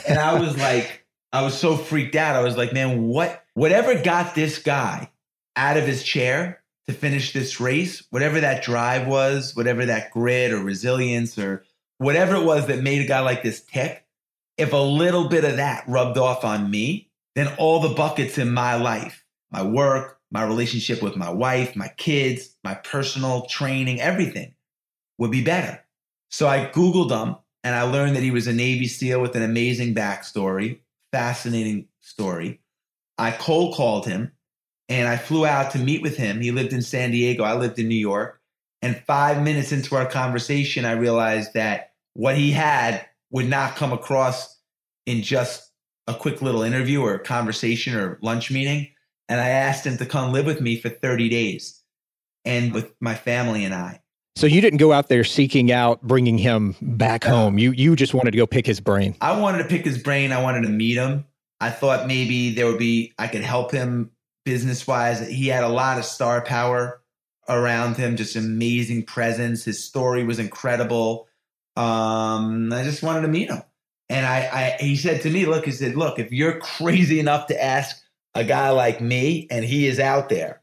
And 0.08 0.18
I 0.18 0.38
was 0.38 0.56
like, 0.56 1.06
I 1.32 1.42
was 1.42 1.58
so 1.58 1.76
freaked 1.76 2.16
out. 2.16 2.36
I 2.36 2.42
was 2.42 2.56
like, 2.56 2.72
man, 2.72 3.02
what, 3.02 3.44
whatever 3.54 4.00
got 4.00 4.34
this 4.34 4.58
guy 4.58 5.10
out 5.56 5.76
of 5.76 5.84
his 5.86 6.02
chair 6.02 6.62
to 6.86 6.94
finish 6.94 7.32
this 7.32 7.60
race, 7.60 8.06
whatever 8.10 8.40
that 8.40 8.62
drive 8.62 9.06
was, 9.06 9.54
whatever 9.54 9.86
that 9.86 10.10
grit 10.12 10.52
or 10.52 10.60
resilience 10.60 11.38
or 11.38 11.64
whatever 11.98 12.36
it 12.36 12.44
was 12.44 12.66
that 12.66 12.82
made 12.82 13.02
a 13.02 13.08
guy 13.08 13.20
like 13.20 13.42
this 13.42 13.62
tick, 13.64 14.06
if 14.56 14.72
a 14.72 14.76
little 14.76 15.28
bit 15.28 15.44
of 15.44 15.56
that 15.56 15.84
rubbed 15.88 16.16
off 16.16 16.44
on 16.44 16.70
me, 16.70 17.10
then 17.34 17.52
all 17.58 17.80
the 17.80 17.94
buckets 17.94 18.38
in 18.38 18.52
my 18.52 18.76
life, 18.76 19.24
my 19.50 19.62
work, 19.62 20.18
my 20.30 20.42
relationship 20.42 21.02
with 21.02 21.16
my 21.16 21.30
wife, 21.30 21.76
my 21.76 21.88
kids, 21.96 22.56
my 22.64 22.74
personal 22.74 23.46
training, 23.46 24.00
everything 24.00 24.54
would 25.18 25.30
be 25.30 25.44
better. 25.44 25.82
So 26.30 26.48
I 26.48 26.66
Googled 26.66 27.10
him 27.10 27.36
and 27.66 27.74
I 27.74 27.82
learned 27.82 28.14
that 28.14 28.22
he 28.22 28.30
was 28.30 28.46
a 28.46 28.52
Navy 28.52 28.86
SEAL 28.86 29.20
with 29.20 29.34
an 29.34 29.42
amazing 29.42 29.92
backstory, 29.92 30.78
fascinating 31.10 31.88
story. 32.00 32.60
I 33.18 33.32
cold 33.32 33.74
called 33.74 34.06
him 34.06 34.30
and 34.88 35.08
I 35.08 35.16
flew 35.16 35.44
out 35.44 35.72
to 35.72 35.80
meet 35.80 36.00
with 36.00 36.16
him. 36.16 36.40
He 36.40 36.52
lived 36.52 36.72
in 36.72 36.80
San 36.80 37.10
Diego, 37.10 37.42
I 37.42 37.56
lived 37.56 37.80
in 37.80 37.88
New 37.88 37.96
York. 37.96 38.40
And 38.82 39.02
five 39.04 39.42
minutes 39.42 39.72
into 39.72 39.96
our 39.96 40.06
conversation, 40.06 40.84
I 40.84 40.92
realized 40.92 41.54
that 41.54 41.90
what 42.12 42.36
he 42.36 42.52
had 42.52 43.04
would 43.32 43.48
not 43.48 43.74
come 43.74 43.92
across 43.92 44.60
in 45.04 45.22
just 45.22 45.68
a 46.06 46.14
quick 46.14 46.42
little 46.42 46.62
interview 46.62 47.02
or 47.02 47.18
conversation 47.18 47.96
or 47.96 48.20
lunch 48.22 48.48
meeting. 48.48 48.90
And 49.28 49.40
I 49.40 49.48
asked 49.48 49.84
him 49.84 49.96
to 49.96 50.06
come 50.06 50.32
live 50.32 50.46
with 50.46 50.60
me 50.60 50.76
for 50.76 50.88
30 50.88 51.28
days 51.30 51.82
and 52.44 52.72
with 52.72 52.94
my 53.00 53.16
family 53.16 53.64
and 53.64 53.74
I. 53.74 54.02
So 54.36 54.46
you 54.46 54.60
didn't 54.60 54.78
go 54.78 54.92
out 54.92 55.08
there 55.08 55.24
seeking 55.24 55.72
out 55.72 56.02
bringing 56.02 56.38
him 56.38 56.76
back 56.80 57.24
home. 57.24 57.58
You 57.58 57.72
you 57.72 57.96
just 57.96 58.14
wanted 58.14 58.32
to 58.32 58.36
go 58.36 58.46
pick 58.46 58.66
his 58.66 58.80
brain. 58.80 59.16
I 59.20 59.38
wanted 59.40 59.62
to 59.62 59.68
pick 59.68 59.84
his 59.84 59.98
brain. 59.98 60.30
I 60.30 60.42
wanted 60.42 60.62
to 60.62 60.68
meet 60.68 60.96
him. 60.96 61.24
I 61.60 61.70
thought 61.70 62.06
maybe 62.06 62.54
there 62.54 62.66
would 62.66 62.78
be, 62.78 63.14
I 63.18 63.28
could 63.28 63.42
help 63.42 63.72
him 63.72 64.10
business 64.44 64.86
wise. 64.86 65.26
He 65.26 65.48
had 65.48 65.64
a 65.64 65.68
lot 65.68 65.98
of 65.98 66.04
star 66.04 66.42
power 66.42 67.00
around 67.48 67.96
him, 67.96 68.16
just 68.16 68.36
amazing 68.36 69.04
presence. 69.04 69.64
His 69.64 69.82
story 69.82 70.24
was 70.24 70.38
incredible. 70.38 71.28
Um, 71.76 72.72
I 72.72 72.84
just 72.84 73.02
wanted 73.02 73.22
to 73.22 73.28
meet 73.28 73.50
him. 73.50 73.62
And 74.08 74.26
I, 74.26 74.76
I, 74.80 74.82
he 74.82 74.96
said 74.96 75.22
to 75.22 75.30
me, 75.30 75.46
look, 75.46 75.64
he 75.64 75.72
said, 75.72 75.96
look, 75.96 76.18
if 76.18 76.30
you're 76.30 76.60
crazy 76.60 77.20
enough 77.20 77.46
to 77.46 77.62
ask 77.62 77.96
a 78.34 78.44
guy 78.44 78.70
like 78.70 79.00
me 79.00 79.46
and 79.50 79.64
he 79.64 79.86
is 79.86 79.98
out 79.98 80.28
there 80.28 80.60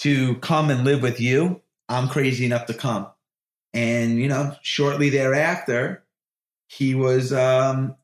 to 0.00 0.34
come 0.36 0.70
and 0.70 0.84
live 0.84 1.00
with 1.00 1.20
you, 1.20 1.62
I'm 1.88 2.08
crazy 2.08 2.44
enough 2.44 2.66
to 2.66 2.74
come. 2.74 3.08
And, 3.72 4.18
you 4.18 4.28
know, 4.28 4.54
shortly 4.62 5.10
thereafter, 5.10 6.04
he 6.68 6.94
was 6.94 7.32
um, 7.32 7.96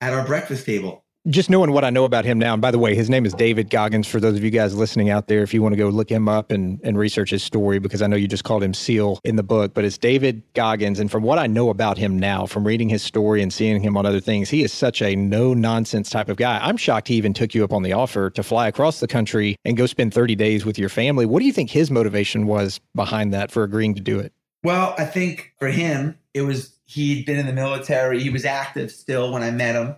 at 0.00 0.12
our 0.12 0.26
breakfast 0.26 0.66
table. 0.66 1.03
Just 1.28 1.48
knowing 1.48 1.72
what 1.72 1.86
I 1.86 1.90
know 1.90 2.04
about 2.04 2.26
him 2.26 2.38
now, 2.38 2.52
and 2.52 2.60
by 2.60 2.70
the 2.70 2.78
way, 2.78 2.94
his 2.94 3.08
name 3.08 3.24
is 3.24 3.32
David 3.32 3.70
Goggins. 3.70 4.06
For 4.06 4.20
those 4.20 4.36
of 4.36 4.44
you 4.44 4.50
guys 4.50 4.74
listening 4.74 5.08
out 5.08 5.26
there, 5.26 5.42
if 5.42 5.54
you 5.54 5.62
want 5.62 5.72
to 5.72 5.78
go 5.78 5.88
look 5.88 6.10
him 6.10 6.28
up 6.28 6.50
and, 6.50 6.78
and 6.84 6.98
research 6.98 7.30
his 7.30 7.42
story, 7.42 7.78
because 7.78 8.02
I 8.02 8.06
know 8.08 8.16
you 8.16 8.28
just 8.28 8.44
called 8.44 8.62
him 8.62 8.74
Seal 8.74 9.20
in 9.24 9.36
the 9.36 9.42
book, 9.42 9.72
but 9.72 9.86
it's 9.86 9.96
David 9.96 10.42
Goggins. 10.52 11.00
And 11.00 11.10
from 11.10 11.22
what 11.22 11.38
I 11.38 11.46
know 11.46 11.70
about 11.70 11.96
him 11.96 12.18
now, 12.18 12.44
from 12.44 12.66
reading 12.66 12.90
his 12.90 13.02
story 13.02 13.40
and 13.40 13.50
seeing 13.50 13.80
him 13.80 13.96
on 13.96 14.04
other 14.04 14.20
things, 14.20 14.50
he 14.50 14.62
is 14.62 14.70
such 14.70 15.00
a 15.00 15.16
no 15.16 15.54
nonsense 15.54 16.10
type 16.10 16.28
of 16.28 16.36
guy. 16.36 16.58
I'm 16.62 16.76
shocked 16.76 17.08
he 17.08 17.14
even 17.14 17.32
took 17.32 17.54
you 17.54 17.64
up 17.64 17.72
on 17.72 17.84
the 17.84 17.94
offer 17.94 18.28
to 18.28 18.42
fly 18.42 18.68
across 18.68 19.00
the 19.00 19.08
country 19.08 19.56
and 19.64 19.78
go 19.78 19.86
spend 19.86 20.12
30 20.12 20.34
days 20.34 20.66
with 20.66 20.78
your 20.78 20.90
family. 20.90 21.24
What 21.24 21.40
do 21.40 21.46
you 21.46 21.54
think 21.54 21.70
his 21.70 21.90
motivation 21.90 22.46
was 22.46 22.80
behind 22.94 23.32
that 23.32 23.50
for 23.50 23.62
agreeing 23.62 23.94
to 23.94 24.02
do 24.02 24.18
it? 24.18 24.34
Well, 24.62 24.94
I 24.98 25.06
think 25.06 25.54
for 25.58 25.68
him, 25.68 26.18
it 26.34 26.42
was 26.42 26.74
he'd 26.84 27.24
been 27.24 27.38
in 27.38 27.46
the 27.46 27.54
military. 27.54 28.22
He 28.22 28.28
was 28.28 28.44
active 28.44 28.90
still 28.90 29.32
when 29.32 29.42
I 29.42 29.50
met 29.50 29.74
him. 29.74 29.96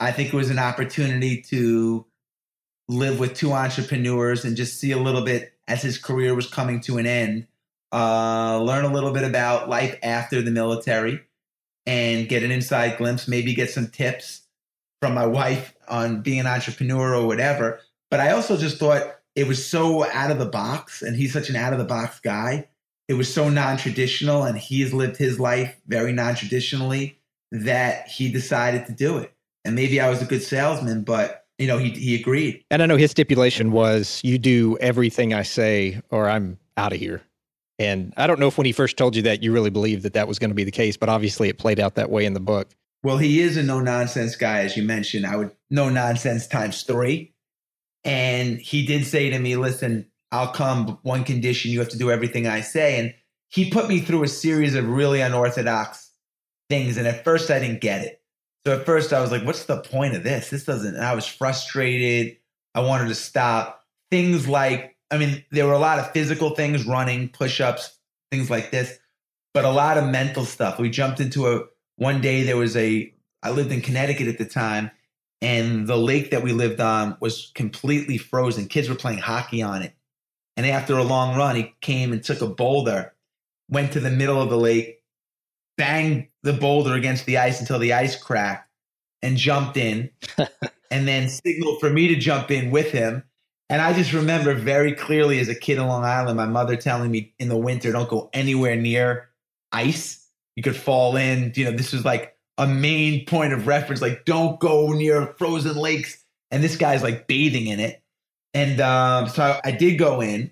I 0.00 0.12
think 0.12 0.32
it 0.32 0.36
was 0.36 0.50
an 0.50 0.58
opportunity 0.58 1.42
to 1.42 2.06
live 2.88 3.20
with 3.20 3.34
two 3.34 3.52
entrepreneurs 3.52 4.44
and 4.44 4.56
just 4.56 4.80
see 4.80 4.92
a 4.92 4.98
little 4.98 5.22
bit 5.22 5.52
as 5.68 5.82
his 5.82 5.98
career 5.98 6.34
was 6.34 6.48
coming 6.48 6.80
to 6.80 6.98
an 6.98 7.06
end, 7.06 7.46
uh, 7.92 8.60
learn 8.60 8.84
a 8.84 8.92
little 8.92 9.12
bit 9.12 9.24
about 9.24 9.68
life 9.68 9.96
after 10.02 10.42
the 10.42 10.50
military 10.50 11.20
and 11.86 12.28
get 12.28 12.42
an 12.42 12.50
inside 12.50 12.96
glimpse, 12.96 13.28
maybe 13.28 13.54
get 13.54 13.70
some 13.70 13.88
tips 13.88 14.42
from 15.00 15.14
my 15.14 15.26
wife 15.26 15.74
on 15.88 16.22
being 16.22 16.40
an 16.40 16.46
entrepreneur 16.46 17.14
or 17.14 17.26
whatever. 17.26 17.80
But 18.10 18.20
I 18.20 18.32
also 18.32 18.56
just 18.56 18.78
thought 18.78 19.16
it 19.36 19.46
was 19.46 19.64
so 19.64 20.04
out 20.10 20.30
of 20.30 20.38
the 20.38 20.46
box, 20.46 21.02
and 21.02 21.16
he's 21.16 21.32
such 21.32 21.50
an 21.50 21.56
out 21.56 21.72
of 21.72 21.78
the 21.78 21.84
box 21.84 22.20
guy. 22.20 22.68
It 23.08 23.14
was 23.14 23.32
so 23.32 23.48
non 23.48 23.76
traditional, 23.76 24.44
and 24.44 24.58
he's 24.58 24.92
lived 24.92 25.16
his 25.16 25.38
life 25.38 25.76
very 25.86 26.12
non 26.12 26.34
traditionally 26.34 27.18
that 27.52 28.08
he 28.08 28.30
decided 28.30 28.86
to 28.86 28.92
do 28.92 29.18
it. 29.18 29.32
And 29.64 29.74
maybe 29.74 30.00
I 30.00 30.08
was 30.08 30.22
a 30.22 30.24
good 30.24 30.42
salesman, 30.42 31.02
but 31.04 31.44
you 31.58 31.66
know, 31.66 31.78
he 31.78 31.90
he 31.90 32.14
agreed. 32.14 32.64
And 32.70 32.82
I 32.82 32.86
know 32.86 32.96
his 32.96 33.10
stipulation 33.10 33.72
was 33.72 34.20
you 34.24 34.38
do 34.38 34.78
everything 34.78 35.34
I 35.34 35.42
say 35.42 36.00
or 36.10 36.28
I'm 36.28 36.58
out 36.76 36.92
of 36.92 36.98
here. 36.98 37.22
And 37.78 38.12
I 38.16 38.26
don't 38.26 38.38
know 38.38 38.48
if 38.48 38.58
when 38.58 38.66
he 38.66 38.72
first 38.72 38.96
told 38.96 39.16
you 39.16 39.22
that 39.22 39.42
you 39.42 39.52
really 39.52 39.70
believed 39.70 40.02
that 40.02 40.12
that 40.12 40.28
was 40.28 40.38
going 40.38 40.50
to 40.50 40.54
be 40.54 40.64
the 40.64 40.70
case, 40.70 40.96
but 40.96 41.08
obviously 41.08 41.48
it 41.48 41.58
played 41.58 41.80
out 41.80 41.94
that 41.94 42.10
way 42.10 42.26
in 42.26 42.34
the 42.34 42.40
book. 42.40 42.68
Well, 43.02 43.16
he 43.16 43.40
is 43.40 43.56
a 43.56 43.62
no 43.62 43.80
nonsense 43.80 44.36
guy, 44.36 44.60
as 44.60 44.76
you 44.76 44.82
mentioned. 44.82 45.26
I 45.26 45.36
would 45.36 45.52
no 45.70 45.88
nonsense 45.88 46.46
times 46.46 46.82
three. 46.82 47.32
And 48.04 48.58
he 48.58 48.84
did 48.84 49.06
say 49.06 49.30
to 49.30 49.38
me, 49.38 49.56
listen, 49.56 50.06
I'll 50.32 50.52
come, 50.52 50.86
but 50.86 51.04
one 51.04 51.24
condition, 51.24 51.70
you 51.70 51.78
have 51.80 51.88
to 51.90 51.98
do 51.98 52.10
everything 52.10 52.46
I 52.46 52.60
say. 52.60 52.98
And 52.98 53.14
he 53.48 53.70
put 53.70 53.88
me 53.88 54.00
through 54.00 54.22
a 54.22 54.28
series 54.28 54.74
of 54.74 54.86
really 54.86 55.20
unorthodox 55.20 56.10
things. 56.68 56.96
And 56.96 57.06
at 57.06 57.24
first, 57.24 57.50
I 57.50 57.58
didn't 57.58 57.80
get 57.80 58.02
it. 58.04 58.19
So 58.66 58.78
at 58.78 58.84
first, 58.84 59.12
I 59.12 59.20
was 59.20 59.30
like, 59.30 59.44
what's 59.44 59.64
the 59.64 59.80
point 59.80 60.14
of 60.14 60.22
this? 60.22 60.50
This 60.50 60.64
doesn't, 60.64 60.94
and 60.94 61.04
I 61.04 61.14
was 61.14 61.26
frustrated. 61.26 62.36
I 62.74 62.80
wanted 62.80 63.08
to 63.08 63.14
stop. 63.14 63.84
Things 64.10 64.46
like, 64.46 64.96
I 65.10 65.18
mean, 65.18 65.44
there 65.50 65.66
were 65.66 65.72
a 65.72 65.78
lot 65.78 65.98
of 65.98 66.10
physical 66.12 66.50
things, 66.50 66.86
running, 66.86 67.30
push 67.30 67.60
ups, 67.60 67.98
things 68.30 68.50
like 68.50 68.70
this, 68.70 68.98
but 69.54 69.64
a 69.64 69.70
lot 69.70 69.98
of 69.98 70.04
mental 70.04 70.44
stuff. 70.44 70.78
We 70.78 70.90
jumped 70.90 71.20
into 71.20 71.48
a, 71.48 71.64
one 71.96 72.20
day 72.20 72.42
there 72.42 72.56
was 72.56 72.76
a, 72.76 73.12
I 73.42 73.50
lived 73.50 73.72
in 73.72 73.80
Connecticut 73.80 74.28
at 74.28 74.38
the 74.38 74.44
time, 74.44 74.90
and 75.40 75.86
the 75.86 75.96
lake 75.96 76.30
that 76.32 76.42
we 76.42 76.52
lived 76.52 76.80
on 76.80 77.16
was 77.20 77.50
completely 77.54 78.18
frozen. 78.18 78.68
Kids 78.68 78.88
were 78.88 78.94
playing 78.94 79.18
hockey 79.18 79.62
on 79.62 79.82
it. 79.82 79.94
And 80.56 80.66
after 80.66 80.98
a 80.98 81.02
long 81.02 81.36
run, 81.36 81.56
he 81.56 81.74
came 81.80 82.12
and 82.12 82.22
took 82.22 82.42
a 82.42 82.46
boulder, 82.46 83.14
went 83.70 83.92
to 83.92 84.00
the 84.00 84.10
middle 84.10 84.40
of 84.40 84.50
the 84.50 84.58
lake, 84.58 84.99
banged 85.80 86.28
the 86.42 86.52
boulder 86.52 86.92
against 86.92 87.24
the 87.24 87.38
ice 87.38 87.58
until 87.58 87.78
the 87.78 87.94
ice 87.94 88.14
cracked, 88.14 88.68
and 89.22 89.38
jumped 89.38 89.78
in, 89.78 90.10
and 90.90 91.08
then 91.08 91.30
signaled 91.30 91.80
for 91.80 91.88
me 91.88 92.08
to 92.08 92.16
jump 92.16 92.50
in 92.50 92.70
with 92.70 92.92
him. 92.92 93.24
And 93.70 93.80
I 93.80 93.94
just 93.94 94.12
remember 94.12 94.52
very 94.52 94.92
clearly 94.92 95.38
as 95.38 95.48
a 95.48 95.54
kid 95.54 95.78
in 95.78 95.86
Long 95.86 96.04
Island, 96.04 96.36
my 96.36 96.44
mother 96.44 96.76
telling 96.76 97.10
me 97.10 97.34
in 97.38 97.48
the 97.48 97.56
winter, 97.56 97.92
don't 97.92 98.10
go 98.10 98.28
anywhere 98.34 98.76
near 98.76 99.30
ice. 99.72 100.28
You 100.54 100.62
could 100.62 100.76
fall 100.76 101.16
in. 101.16 101.52
You 101.56 101.66
know, 101.66 101.70
this 101.70 101.92
was 101.92 102.04
like 102.04 102.36
a 102.58 102.66
main 102.66 103.24
point 103.24 103.54
of 103.54 103.66
reference, 103.66 104.02
like 104.02 104.26
don't 104.26 104.60
go 104.60 104.92
near 104.92 105.34
frozen 105.38 105.76
lakes. 105.76 106.22
And 106.50 106.62
this 106.62 106.76
guy's 106.76 107.02
like 107.02 107.26
bathing 107.26 107.68
in 107.68 107.80
it. 107.80 108.02
And 108.52 108.80
um, 108.80 109.28
so 109.28 109.42
I, 109.42 109.68
I 109.68 109.70
did 109.70 109.98
go 109.98 110.20
in 110.20 110.50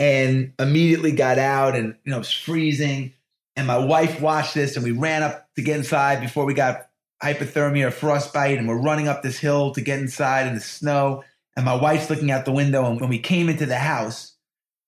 and 0.00 0.52
immediately 0.58 1.12
got 1.12 1.38
out 1.38 1.76
and, 1.76 1.94
you 2.04 2.10
know, 2.10 2.16
it 2.16 2.20
was 2.20 2.32
freezing. 2.32 3.12
And 3.56 3.66
my 3.66 3.78
wife 3.78 4.20
watched 4.20 4.54
this 4.54 4.76
and 4.76 4.84
we 4.84 4.90
ran 4.90 5.22
up 5.22 5.48
to 5.54 5.62
get 5.62 5.78
inside 5.78 6.20
before 6.20 6.44
we 6.44 6.54
got 6.54 6.88
hypothermia 7.22 7.86
or 7.86 7.90
frostbite. 7.90 8.58
And 8.58 8.68
we're 8.68 8.80
running 8.80 9.08
up 9.08 9.22
this 9.22 9.38
hill 9.38 9.72
to 9.72 9.80
get 9.80 10.00
inside 10.00 10.46
in 10.46 10.54
the 10.54 10.60
snow. 10.60 11.22
And 11.56 11.64
my 11.64 11.74
wife's 11.74 12.10
looking 12.10 12.30
out 12.30 12.44
the 12.44 12.52
window. 12.52 12.84
And 12.84 13.00
when 13.00 13.10
we 13.10 13.18
came 13.18 13.48
into 13.48 13.66
the 13.66 13.78
house, 13.78 14.34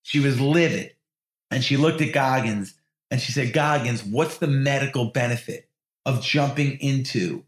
she 0.03 0.19
was 0.19 0.39
livid. 0.39 0.93
And 1.49 1.63
she 1.63 1.77
looked 1.77 2.01
at 2.01 2.13
Goggins 2.13 2.73
and 3.09 3.21
she 3.21 3.31
said, 3.31 3.53
Goggins, 3.53 4.03
what's 4.03 4.37
the 4.37 4.47
medical 4.47 5.05
benefit 5.05 5.69
of 6.05 6.21
jumping 6.21 6.77
into 6.79 7.45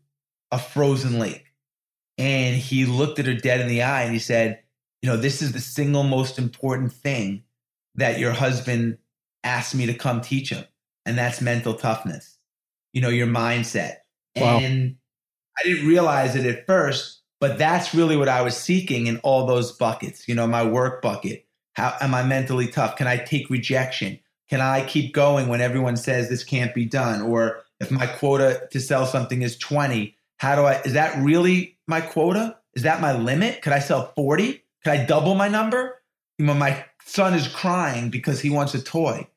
a 0.51 0.59
frozen 0.59 1.19
lake? 1.19 1.45
And 2.17 2.55
he 2.55 2.85
looked 2.85 3.19
at 3.19 3.25
her 3.25 3.33
dead 3.33 3.61
in 3.61 3.67
the 3.67 3.83
eye 3.83 4.03
and 4.03 4.13
he 4.13 4.19
said, 4.19 4.61
You 5.01 5.09
know, 5.09 5.17
this 5.17 5.41
is 5.41 5.51
the 5.51 5.59
single 5.59 6.03
most 6.03 6.37
important 6.37 6.93
thing 6.93 7.43
that 7.95 8.19
your 8.19 8.31
husband 8.31 8.97
asked 9.43 9.75
me 9.75 9.85
to 9.85 9.93
come 9.93 10.21
teach 10.21 10.49
him. 10.49 10.65
And 11.09 11.17
that's 11.17 11.41
mental 11.41 11.73
toughness, 11.73 12.37
you 12.93 13.01
know, 13.01 13.09
your 13.09 13.25
mindset. 13.25 13.95
Wow. 14.35 14.59
And 14.59 14.95
I 15.57 15.63
didn't 15.63 15.87
realize 15.87 16.35
it 16.35 16.45
at 16.45 16.67
first, 16.67 17.23
but 17.39 17.57
that's 17.57 17.95
really 17.95 18.15
what 18.15 18.29
I 18.29 18.43
was 18.43 18.55
seeking 18.55 19.07
in 19.07 19.17
all 19.23 19.47
those 19.47 19.71
buckets, 19.71 20.27
you 20.27 20.35
know, 20.35 20.45
my 20.45 20.63
work 20.63 21.01
bucket. 21.01 21.47
How 21.73 21.97
am 21.99 22.13
I 22.13 22.21
mentally 22.21 22.67
tough? 22.67 22.95
Can 22.95 23.07
I 23.07 23.17
take 23.17 23.49
rejection? 23.49 24.19
Can 24.51 24.61
I 24.61 24.85
keep 24.85 25.15
going 25.15 25.47
when 25.47 25.61
everyone 25.61 25.97
says 25.97 26.29
this 26.29 26.43
can't 26.43 26.75
be 26.75 26.85
done? 26.85 27.23
Or 27.23 27.61
if 27.79 27.89
my 27.89 28.05
quota 28.05 28.67
to 28.69 28.79
sell 28.79 29.07
something 29.07 29.41
is 29.41 29.57
20, 29.57 30.15
how 30.37 30.55
do 30.55 30.61
I, 30.61 30.79
is 30.81 30.93
that 30.93 31.17
really 31.23 31.75
my 31.87 32.01
quota? 32.01 32.55
Is 32.75 32.83
that 32.83 33.01
my 33.01 33.17
limit? 33.17 33.63
Could 33.63 33.73
I 33.73 33.79
sell 33.79 34.13
40? 34.15 34.63
Could 34.83 34.93
I 34.93 35.05
double 35.05 35.33
my 35.33 35.47
number? 35.47 36.01
You 36.37 36.45
know, 36.45 36.53
my 36.53 36.85
son 37.03 37.33
is 37.33 37.47
crying 37.47 38.11
because 38.11 38.39
he 38.39 38.51
wants 38.51 38.75
a 38.75 38.81
toy. 38.81 39.27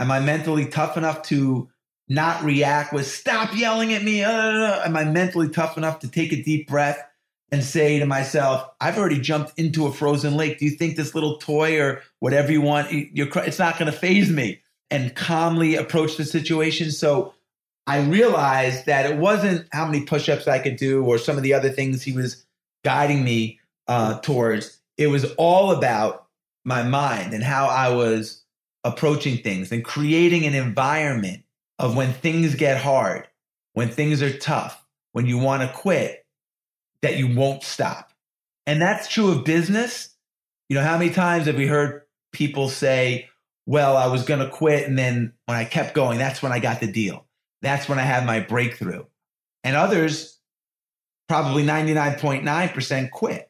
Am 0.00 0.10
I 0.10 0.18
mentally 0.18 0.64
tough 0.64 0.96
enough 0.96 1.22
to 1.24 1.68
not 2.08 2.42
react 2.42 2.92
with 2.92 3.06
stop 3.06 3.54
yelling 3.54 3.92
at 3.92 4.02
me? 4.02 4.24
Uh, 4.24 4.82
am 4.82 4.96
I 4.96 5.04
mentally 5.04 5.50
tough 5.50 5.76
enough 5.76 6.00
to 6.00 6.10
take 6.10 6.32
a 6.32 6.42
deep 6.42 6.66
breath 6.66 7.06
and 7.52 7.62
say 7.62 7.98
to 7.98 8.06
myself, 8.06 8.66
I've 8.80 8.96
already 8.96 9.20
jumped 9.20 9.58
into 9.58 9.86
a 9.86 9.92
frozen 9.92 10.36
lake. 10.36 10.58
Do 10.58 10.64
you 10.64 10.70
think 10.70 10.96
this 10.96 11.14
little 11.14 11.36
toy 11.36 11.78
or 11.78 12.02
whatever 12.20 12.50
you 12.50 12.62
want, 12.62 12.88
it's 12.90 13.58
not 13.58 13.78
going 13.78 13.90
to 13.90 13.96
faze 13.96 14.30
me? 14.30 14.62
And 14.90 15.14
calmly 15.14 15.76
approach 15.76 16.16
the 16.16 16.24
situation. 16.24 16.90
So 16.90 17.34
I 17.86 18.00
realized 18.00 18.86
that 18.86 19.06
it 19.08 19.18
wasn't 19.18 19.68
how 19.70 19.86
many 19.86 20.04
push 20.04 20.28
ups 20.28 20.48
I 20.48 20.58
could 20.58 20.76
do 20.76 21.04
or 21.04 21.18
some 21.18 21.36
of 21.36 21.42
the 21.42 21.54
other 21.54 21.70
things 21.70 22.02
he 22.02 22.12
was 22.12 22.44
guiding 22.84 23.22
me 23.22 23.60
uh, 23.86 24.18
towards. 24.20 24.78
It 24.96 25.08
was 25.08 25.32
all 25.34 25.70
about 25.72 26.26
my 26.64 26.82
mind 26.82 27.34
and 27.34 27.44
how 27.44 27.66
I 27.66 27.90
was 27.90 28.42
approaching 28.84 29.38
things 29.38 29.72
and 29.72 29.84
creating 29.84 30.46
an 30.46 30.54
environment 30.54 31.42
of 31.78 31.96
when 31.96 32.12
things 32.12 32.54
get 32.54 32.80
hard, 32.80 33.26
when 33.74 33.88
things 33.88 34.22
are 34.22 34.36
tough, 34.36 34.84
when 35.12 35.26
you 35.26 35.38
want 35.38 35.62
to 35.62 35.76
quit, 35.76 36.24
that 37.02 37.16
you 37.16 37.34
won't 37.34 37.62
stop. 37.62 38.12
And 38.66 38.80
that's 38.80 39.08
true 39.08 39.30
of 39.32 39.44
business. 39.44 40.14
You 40.68 40.76
know, 40.76 40.84
how 40.84 40.98
many 40.98 41.10
times 41.10 41.46
have 41.46 41.56
we 41.56 41.66
heard 41.66 42.02
people 42.32 42.68
say, 42.68 43.28
well, 43.66 43.96
I 43.96 44.06
was 44.06 44.24
going 44.24 44.40
to 44.40 44.48
quit. 44.48 44.86
And 44.88 44.98
then 44.98 45.32
when 45.46 45.56
I 45.56 45.64
kept 45.64 45.94
going, 45.94 46.18
that's 46.18 46.42
when 46.42 46.52
I 46.52 46.58
got 46.58 46.80
the 46.80 46.90
deal. 46.90 47.26
That's 47.62 47.88
when 47.88 47.98
I 47.98 48.02
had 48.02 48.26
my 48.26 48.40
breakthrough. 48.40 49.04
And 49.64 49.76
others, 49.76 50.38
probably 51.28 51.64
99.9% 51.64 53.10
quit. 53.10 53.49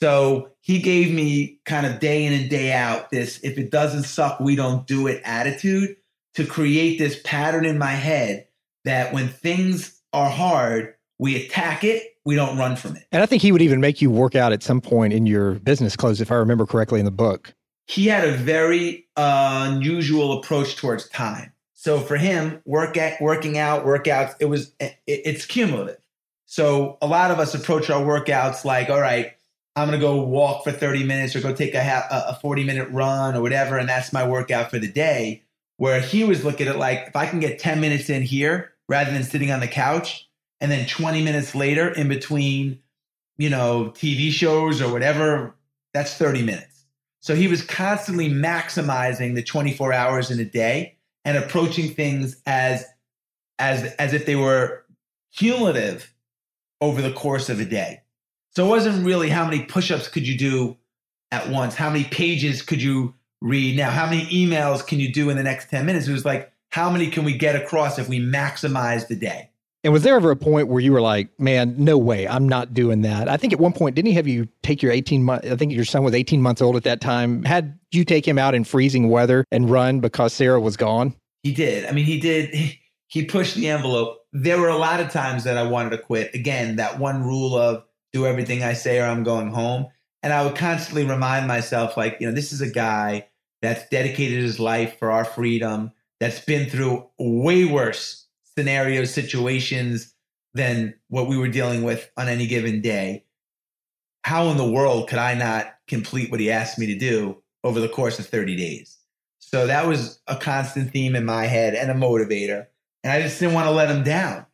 So 0.00 0.50
he 0.60 0.80
gave 0.80 1.12
me 1.12 1.58
kind 1.66 1.86
of 1.86 2.00
day 2.00 2.24
in 2.24 2.32
and 2.32 2.48
day 2.48 2.72
out 2.72 3.10
this 3.10 3.38
if 3.42 3.58
it 3.58 3.70
doesn't 3.70 4.04
suck, 4.04 4.40
we 4.40 4.56
don't 4.56 4.86
do 4.86 5.06
it 5.06 5.20
attitude 5.24 5.96
to 6.34 6.46
create 6.46 6.98
this 6.98 7.20
pattern 7.24 7.64
in 7.64 7.76
my 7.78 7.92
head 7.92 8.46
that 8.84 9.12
when 9.12 9.28
things 9.28 10.00
are 10.12 10.30
hard, 10.30 10.94
we 11.18 11.44
attack 11.44 11.84
it, 11.84 12.16
we 12.24 12.34
don't 12.34 12.56
run 12.56 12.76
from 12.76 12.96
it. 12.96 13.04
And 13.12 13.22
I 13.22 13.26
think 13.26 13.42
he 13.42 13.52
would 13.52 13.62
even 13.62 13.80
make 13.80 14.00
you 14.00 14.10
work 14.10 14.34
out 14.34 14.52
at 14.52 14.62
some 14.62 14.80
point 14.80 15.12
in 15.12 15.26
your 15.26 15.54
business 15.56 15.96
clothes, 15.96 16.20
if 16.20 16.32
I 16.32 16.36
remember 16.36 16.64
correctly 16.64 16.98
in 16.98 17.04
the 17.04 17.10
book. 17.10 17.52
He 17.86 18.06
had 18.06 18.26
a 18.26 18.32
very 18.32 19.06
uh, 19.16 19.68
unusual 19.70 20.38
approach 20.38 20.76
towards 20.76 21.08
time. 21.08 21.52
So 21.74 21.98
for 21.98 22.16
him, 22.16 22.62
work 22.64 22.96
at, 22.96 23.20
working 23.20 23.58
out, 23.58 23.84
workouts, 23.84 24.34
it 24.38 24.46
was 24.46 24.72
it, 24.80 24.96
it's 25.06 25.44
cumulative. 25.44 25.98
So 26.46 26.98
a 27.02 27.06
lot 27.06 27.30
of 27.30 27.38
us 27.38 27.54
approach 27.54 27.90
our 27.90 28.02
workouts 28.02 28.64
like, 28.64 28.90
all 28.90 29.00
right, 29.00 29.32
I'm 29.80 29.86
gonna 29.86 29.98
go 29.98 30.22
walk 30.22 30.64
for 30.64 30.72
30 30.72 31.04
minutes 31.04 31.34
or 31.34 31.40
go 31.40 31.54
take 31.54 31.74
a 31.74 31.80
half, 31.80 32.04
a 32.10 32.38
40 32.40 32.64
minute 32.64 32.88
run 32.90 33.34
or 33.34 33.42
whatever, 33.42 33.78
and 33.78 33.88
that's 33.88 34.12
my 34.12 34.26
workout 34.26 34.70
for 34.70 34.78
the 34.78 34.88
day. 34.88 35.42
Where 35.76 36.00
he 36.00 36.24
was 36.24 36.44
looking 36.44 36.68
at 36.68 36.78
like, 36.78 37.06
if 37.08 37.16
I 37.16 37.26
can 37.26 37.40
get 37.40 37.58
10 37.58 37.80
minutes 37.80 38.10
in 38.10 38.22
here 38.22 38.72
rather 38.88 39.10
than 39.10 39.22
sitting 39.22 39.50
on 39.50 39.60
the 39.60 39.68
couch, 39.68 40.28
and 40.60 40.70
then 40.70 40.86
20 40.86 41.22
minutes 41.22 41.54
later 41.54 41.88
in 41.88 42.08
between, 42.08 42.80
you 43.38 43.48
know, 43.48 43.92
TV 43.94 44.30
shows 44.30 44.82
or 44.82 44.92
whatever, 44.92 45.54
that's 45.94 46.14
30 46.14 46.42
minutes. 46.42 46.84
So 47.20 47.34
he 47.34 47.48
was 47.48 47.62
constantly 47.62 48.28
maximizing 48.28 49.34
the 49.34 49.42
24 49.42 49.92
hours 49.92 50.30
in 50.30 50.38
a 50.40 50.44
day 50.44 50.96
and 51.24 51.36
approaching 51.36 51.94
things 51.94 52.40
as 52.46 52.84
as 53.58 53.94
as 53.94 54.14
if 54.14 54.26
they 54.26 54.36
were 54.36 54.84
cumulative 55.36 56.12
over 56.80 57.02
the 57.02 57.12
course 57.12 57.48
of 57.48 57.60
a 57.60 57.64
day. 57.64 58.00
So 58.54 58.66
it 58.66 58.68
wasn't 58.68 59.04
really 59.04 59.28
how 59.28 59.44
many 59.44 59.64
push-ups 59.64 60.08
could 60.08 60.26
you 60.26 60.36
do 60.36 60.76
at 61.32 61.48
once, 61.48 61.74
how 61.74 61.90
many 61.90 62.04
pages 62.04 62.62
could 62.62 62.82
you 62.82 63.14
read 63.40 63.76
now, 63.76 63.90
how 63.90 64.06
many 64.06 64.26
emails 64.26 64.84
can 64.86 65.00
you 65.00 65.12
do 65.12 65.30
in 65.30 65.36
the 65.36 65.42
next 65.42 65.70
10 65.70 65.86
minutes? 65.86 66.08
It 66.08 66.12
was 66.12 66.24
like 66.24 66.52
how 66.70 66.90
many 66.90 67.10
can 67.10 67.24
we 67.24 67.36
get 67.36 67.56
across 67.56 67.98
if 67.98 68.08
we 68.08 68.20
maximize 68.20 69.08
the 69.08 69.16
day? 69.16 69.50
And 69.82 69.92
was 69.92 70.02
there 70.02 70.14
ever 70.14 70.30
a 70.30 70.36
point 70.36 70.68
where 70.68 70.80
you 70.80 70.92
were 70.92 71.00
like, 71.00 71.28
man, 71.40 71.74
no 71.78 71.96
way, 71.96 72.28
I'm 72.28 72.46
not 72.46 72.74
doing 72.74 73.00
that? 73.02 73.28
I 73.28 73.38
think 73.38 73.52
at 73.52 73.58
one 73.58 73.72
point, 73.72 73.96
didn't 73.96 74.08
he 74.08 74.14
have 74.14 74.28
you 74.28 74.46
take 74.62 74.82
your 74.82 74.92
18 74.92 75.22
month, 75.22 75.46
I 75.46 75.56
think 75.56 75.72
your 75.72 75.86
son 75.86 76.04
was 76.04 76.14
18 76.14 76.42
months 76.42 76.60
old 76.60 76.76
at 76.76 76.84
that 76.84 77.00
time. 77.00 77.42
Had 77.44 77.78
you 77.90 78.04
take 78.04 78.28
him 78.28 78.38
out 78.38 78.54
in 78.54 78.64
freezing 78.64 79.08
weather 79.08 79.44
and 79.50 79.70
run 79.70 80.00
because 80.00 80.34
Sara 80.34 80.60
was 80.60 80.76
gone? 80.76 81.14
He 81.42 81.52
did. 81.52 81.86
I 81.86 81.92
mean, 81.92 82.04
he 82.04 82.20
did. 82.20 82.54
he 83.06 83.24
pushed 83.24 83.56
the 83.56 83.68
envelope. 83.68 84.18
There 84.32 84.60
were 84.60 84.68
a 84.68 84.76
lot 84.76 85.00
of 85.00 85.10
times 85.10 85.44
that 85.44 85.56
I 85.56 85.62
wanted 85.62 85.90
to 85.90 85.98
quit. 85.98 86.34
Again, 86.34 86.76
that 86.76 86.98
one 86.98 87.24
rule 87.24 87.56
of 87.56 87.84
do 88.12 88.26
everything 88.26 88.62
I 88.62 88.72
say 88.72 88.98
or 88.98 89.06
I'm 89.06 89.22
going 89.22 89.50
home. 89.50 89.86
And 90.22 90.32
I 90.32 90.44
would 90.44 90.56
constantly 90.56 91.04
remind 91.04 91.46
myself, 91.46 91.96
like, 91.96 92.18
you 92.20 92.26
know, 92.26 92.34
this 92.34 92.52
is 92.52 92.60
a 92.60 92.70
guy 92.70 93.28
that's 93.62 93.88
dedicated 93.88 94.42
his 94.42 94.58
life 94.58 94.98
for 94.98 95.10
our 95.10 95.24
freedom, 95.24 95.92
that's 96.18 96.44
been 96.44 96.68
through 96.68 97.06
way 97.18 97.64
worse 97.64 98.26
scenarios, 98.56 99.12
situations 99.12 100.14
than 100.54 100.94
what 101.08 101.28
we 101.28 101.38
were 101.38 101.48
dealing 101.48 101.82
with 101.82 102.10
on 102.16 102.28
any 102.28 102.46
given 102.46 102.80
day. 102.80 103.24
How 104.24 104.48
in 104.48 104.56
the 104.56 104.70
world 104.70 105.08
could 105.08 105.18
I 105.18 105.34
not 105.34 105.74
complete 105.88 106.30
what 106.30 106.40
he 106.40 106.50
asked 106.50 106.78
me 106.78 106.86
to 106.86 106.98
do 106.98 107.42
over 107.64 107.80
the 107.80 107.88
course 107.88 108.18
of 108.18 108.26
30 108.26 108.56
days? 108.56 108.98
So 109.38 109.66
that 109.66 109.86
was 109.86 110.20
a 110.26 110.36
constant 110.36 110.92
theme 110.92 111.16
in 111.16 111.24
my 111.24 111.46
head 111.46 111.74
and 111.74 111.90
a 111.90 111.94
motivator. 111.94 112.66
And 113.02 113.12
I 113.12 113.22
just 113.22 113.40
didn't 113.40 113.54
want 113.54 113.66
to 113.66 113.72
let 113.72 113.90
him 113.90 114.04
down. 114.04 114.44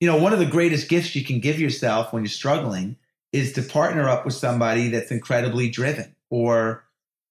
You 0.00 0.08
know, 0.08 0.16
one 0.16 0.32
of 0.32 0.38
the 0.38 0.46
greatest 0.46 0.88
gifts 0.88 1.14
you 1.16 1.24
can 1.24 1.40
give 1.40 1.58
yourself 1.58 2.12
when 2.12 2.22
you're 2.22 2.30
struggling 2.30 2.96
is 3.32 3.52
to 3.54 3.62
partner 3.62 4.08
up 4.08 4.24
with 4.24 4.34
somebody 4.34 4.88
that's 4.88 5.10
incredibly 5.10 5.68
driven, 5.68 6.14
or 6.30 6.84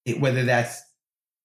it, 0.04 0.20
whether 0.20 0.44
that's 0.44 0.82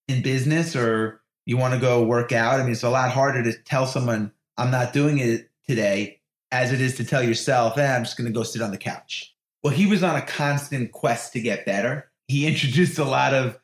in 0.08 0.22
business 0.22 0.76
or 0.76 1.22
you 1.46 1.58
want 1.58 1.74
to 1.74 1.80
go 1.80 2.04
work 2.04 2.32
out. 2.32 2.60
I 2.60 2.64
mean, 2.64 2.72
it's 2.72 2.84
a 2.84 2.90
lot 2.90 3.12
harder 3.12 3.44
to 3.44 3.54
tell 3.64 3.86
someone, 3.86 4.32
I'm 4.58 4.72
not 4.72 4.94
doing 4.94 5.20
it 5.20 5.50
today, 5.68 6.20
as 6.52 6.72
it 6.72 6.82
is 6.82 6.96
to 6.98 7.06
tell 7.06 7.24
yourself, 7.24 7.78
eh, 7.78 7.96
I'm 7.96 8.04
just 8.04 8.18
going 8.18 8.32
to 8.32 8.38
go 8.38 8.44
sit 8.44 8.62
on 8.62 8.72
the 8.72 8.78
couch. 8.78 9.34
Well, 9.64 9.74
he 9.74 9.86
was 9.86 10.04
on 10.04 10.16
a 10.16 10.22
constant 10.22 10.92
quest 10.92 11.34
to 11.34 11.42
get 11.42 11.66
better. 11.66 12.10
He 12.28 12.48
introduced 12.48 13.00
a 13.00 13.06
lot 13.06 13.34
of 13.34 13.60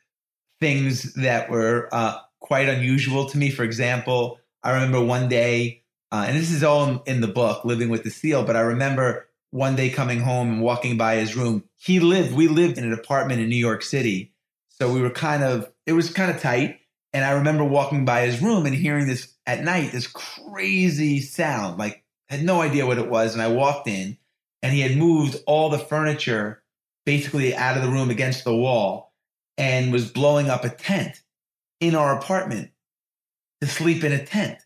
things 0.59 1.13
that 1.13 1.49
were 1.49 1.89
uh, 1.91 2.17
quite 2.39 2.67
unusual 2.67 3.29
to 3.29 3.37
me. 3.37 3.49
For 3.49 3.63
example, 3.63 4.39
I 4.63 4.71
remember 4.71 5.01
one 5.01 5.29
day, 5.29 5.83
uh, 6.11 6.25
and 6.27 6.37
this 6.37 6.51
is 6.51 6.63
all 6.63 7.03
in 7.03 7.21
the 7.21 7.27
book, 7.27 7.65
Living 7.65 7.89
with 7.89 8.03
the 8.03 8.09
Seal, 8.09 8.43
but 8.43 8.55
I 8.55 8.61
remember 8.61 9.27
one 9.51 9.75
day 9.75 9.89
coming 9.89 10.19
home 10.19 10.49
and 10.53 10.61
walking 10.61 10.97
by 10.97 11.15
his 11.15 11.35
room. 11.35 11.63
He 11.77 11.99
lived, 11.99 12.33
we 12.33 12.47
lived 12.47 12.77
in 12.77 12.83
an 12.83 12.93
apartment 12.93 13.41
in 13.41 13.49
New 13.49 13.55
York 13.55 13.81
City. 13.81 14.33
So 14.69 14.91
we 14.91 15.01
were 15.01 15.09
kind 15.09 15.43
of, 15.43 15.71
it 15.85 15.93
was 15.93 16.11
kind 16.11 16.31
of 16.31 16.41
tight. 16.41 16.79
And 17.13 17.25
I 17.25 17.31
remember 17.31 17.63
walking 17.63 18.05
by 18.05 18.25
his 18.25 18.41
room 18.41 18.65
and 18.65 18.75
hearing 18.75 19.07
this 19.07 19.33
at 19.45 19.63
night, 19.63 19.91
this 19.91 20.07
crazy 20.07 21.19
sound, 21.21 21.79
like 21.79 22.03
had 22.27 22.43
no 22.43 22.61
idea 22.61 22.85
what 22.85 22.99
it 22.99 23.09
was. 23.09 23.33
And 23.33 23.41
I 23.41 23.47
walked 23.47 23.87
in 23.87 24.17
and 24.61 24.73
he 24.73 24.81
had 24.81 24.95
moved 24.95 25.37
all 25.47 25.69
the 25.69 25.79
furniture 25.79 26.63
basically 27.05 27.55
out 27.55 27.75
of 27.75 27.83
the 27.83 27.89
room 27.89 28.11
against 28.11 28.43
the 28.43 28.55
wall 28.55 29.13
and 29.57 29.91
was 29.91 30.11
blowing 30.11 30.49
up 30.49 30.63
a 30.63 30.69
tent 30.69 31.21
in 31.79 31.95
our 31.95 32.17
apartment 32.17 32.71
to 33.61 33.67
sleep 33.67 34.03
in 34.03 34.11
a 34.11 34.23
tent. 34.23 34.59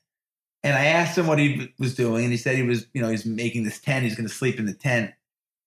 And 0.63 0.77
I 0.77 0.85
asked 0.85 1.17
him 1.17 1.27
what 1.27 1.39
he 1.39 1.73
was 1.77 1.93
doing, 1.93 2.23
and 2.23 2.31
he 2.31 2.37
said 2.37 2.55
he 2.55 2.63
was, 2.63 2.87
you 2.93 3.01
know, 3.01 3.09
he's 3.09 3.25
making 3.25 3.63
this 3.63 3.79
tent. 3.79 4.05
He's 4.05 4.15
going 4.15 4.27
to 4.27 4.33
sleep 4.33 4.59
in 4.59 4.65
the 4.65 4.73
tent. 4.73 5.11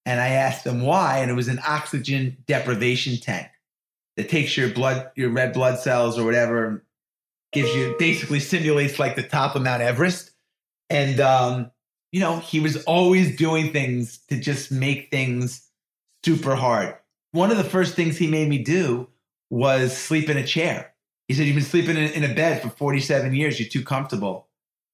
And 0.06 0.20
I 0.20 0.28
asked 0.28 0.66
him 0.66 0.82
why, 0.82 1.18
and 1.18 1.30
it 1.30 1.35
was 1.35 1.48
an 1.48 1.61
oxygen 1.66 2.37
deprivation 2.46 3.18
tank 3.18 3.48
that 4.16 4.28
takes 4.28 4.56
your 4.56 4.70
blood, 4.70 5.11
your 5.16 5.30
red 5.30 5.52
blood 5.52 5.78
cells 5.78 6.18
or 6.18 6.24
whatever, 6.24 6.85
gives 7.52 7.74
you 7.74 7.94
basically 7.98 8.40
simulates 8.40 8.98
like 8.98 9.16
the 9.16 9.22
top 9.22 9.54
of 9.54 9.62
Mount 9.62 9.82
Everest. 9.82 10.30
And 10.88 11.20
um, 11.20 11.70
you 12.12 12.20
know, 12.20 12.38
he 12.38 12.61
was 12.61 12.82
always 12.85 13.37
doing 13.37 13.72
things 13.72 14.18
to 14.28 14.38
just 14.38 14.72
make 14.72 15.11
things 15.11 15.68
super 16.24 16.54
hard. 16.54 16.94
One 17.32 17.50
of 17.50 17.56
the 17.56 17.64
first 17.64 17.94
things 17.94 18.16
he 18.16 18.26
made 18.26 18.48
me 18.48 18.59
do 18.59 19.09
was 19.50 19.96
sleep 19.96 20.30
in 20.30 20.37
a 20.37 20.46
chair. 20.46 20.94
He 21.28 21.35
said, 21.35 21.46
You've 21.46 21.56
been 21.56 21.64
sleeping 21.64 21.96
in, 21.96 22.11
in 22.12 22.24
a 22.24 22.35
bed 22.35 22.62
for 22.62 22.70
47 22.70 23.35
years. 23.35 23.59
You're 23.61 23.68
too 23.68 23.85
comfortable. 23.85 24.45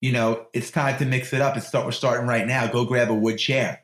You 0.02 0.12
know, 0.12 0.46
it's 0.52 0.70
time 0.70 0.98
to 0.98 1.06
mix 1.06 1.32
it 1.32 1.40
up. 1.40 1.56
It's 1.56 1.66
start, 1.66 1.86
we're 1.86 1.92
starting 1.92 2.26
right 2.26 2.46
now. 2.46 2.66
Go 2.66 2.84
grab 2.84 3.10
a 3.10 3.14
wood 3.14 3.38
chair. 3.38 3.80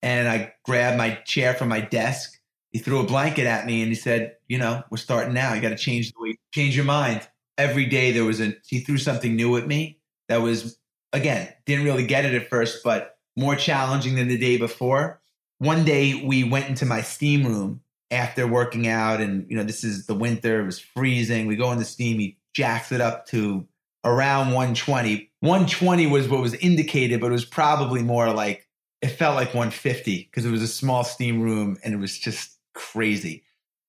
And 0.00 0.28
I 0.28 0.54
grabbed 0.64 0.96
my 0.96 1.16
chair 1.26 1.52
from 1.52 1.68
my 1.68 1.80
desk. 1.80 2.38
He 2.70 2.78
threw 2.78 3.00
a 3.00 3.04
blanket 3.04 3.46
at 3.46 3.66
me 3.66 3.82
and 3.82 3.88
he 3.88 3.96
said, 3.96 4.36
You 4.46 4.58
know, 4.58 4.82
we're 4.90 4.96
starting 4.96 5.34
now. 5.34 5.52
You 5.52 5.60
got 5.60 5.70
to 5.70 5.76
change 5.76 6.12
the 6.12 6.22
way, 6.22 6.38
change 6.54 6.76
your 6.76 6.86
mind. 6.86 7.28
Every 7.58 7.84
day 7.84 8.12
there 8.12 8.24
was 8.24 8.40
a, 8.40 8.54
he 8.66 8.80
threw 8.80 8.96
something 8.96 9.34
new 9.34 9.56
at 9.56 9.66
me 9.66 9.98
that 10.28 10.40
was, 10.40 10.78
again, 11.12 11.52
didn't 11.66 11.84
really 11.84 12.06
get 12.06 12.24
it 12.24 12.34
at 12.34 12.48
first, 12.48 12.84
but 12.84 13.18
more 13.36 13.56
challenging 13.56 14.14
than 14.14 14.28
the 14.28 14.38
day 14.38 14.56
before. 14.56 15.20
One 15.58 15.84
day 15.84 16.22
we 16.24 16.44
went 16.44 16.68
into 16.68 16.86
my 16.86 17.02
steam 17.02 17.44
room 17.44 17.80
after 18.10 18.46
working 18.46 18.88
out 18.88 19.20
and 19.20 19.44
you 19.50 19.56
know 19.56 19.64
this 19.64 19.84
is 19.84 20.06
the 20.06 20.14
winter 20.14 20.60
it 20.60 20.64
was 20.64 20.78
freezing 20.78 21.46
we 21.46 21.56
go 21.56 21.70
in 21.72 21.78
the 21.78 21.84
steam 21.84 22.18
he 22.18 22.38
jacks 22.54 22.90
it 22.90 23.00
up 23.00 23.26
to 23.26 23.66
around 24.04 24.46
120 24.48 25.30
120 25.40 26.06
was 26.06 26.28
what 26.28 26.40
was 26.40 26.54
indicated 26.54 27.20
but 27.20 27.28
it 27.28 27.32
was 27.32 27.44
probably 27.44 28.02
more 28.02 28.32
like 28.32 28.68
it 29.00 29.08
felt 29.08 29.36
like 29.36 29.48
150 29.48 30.24
because 30.24 30.44
it 30.44 30.50
was 30.50 30.62
a 30.62 30.68
small 30.68 31.04
steam 31.04 31.40
room 31.40 31.78
and 31.84 31.94
it 31.94 31.98
was 31.98 32.18
just 32.18 32.56
crazy. 32.74 33.44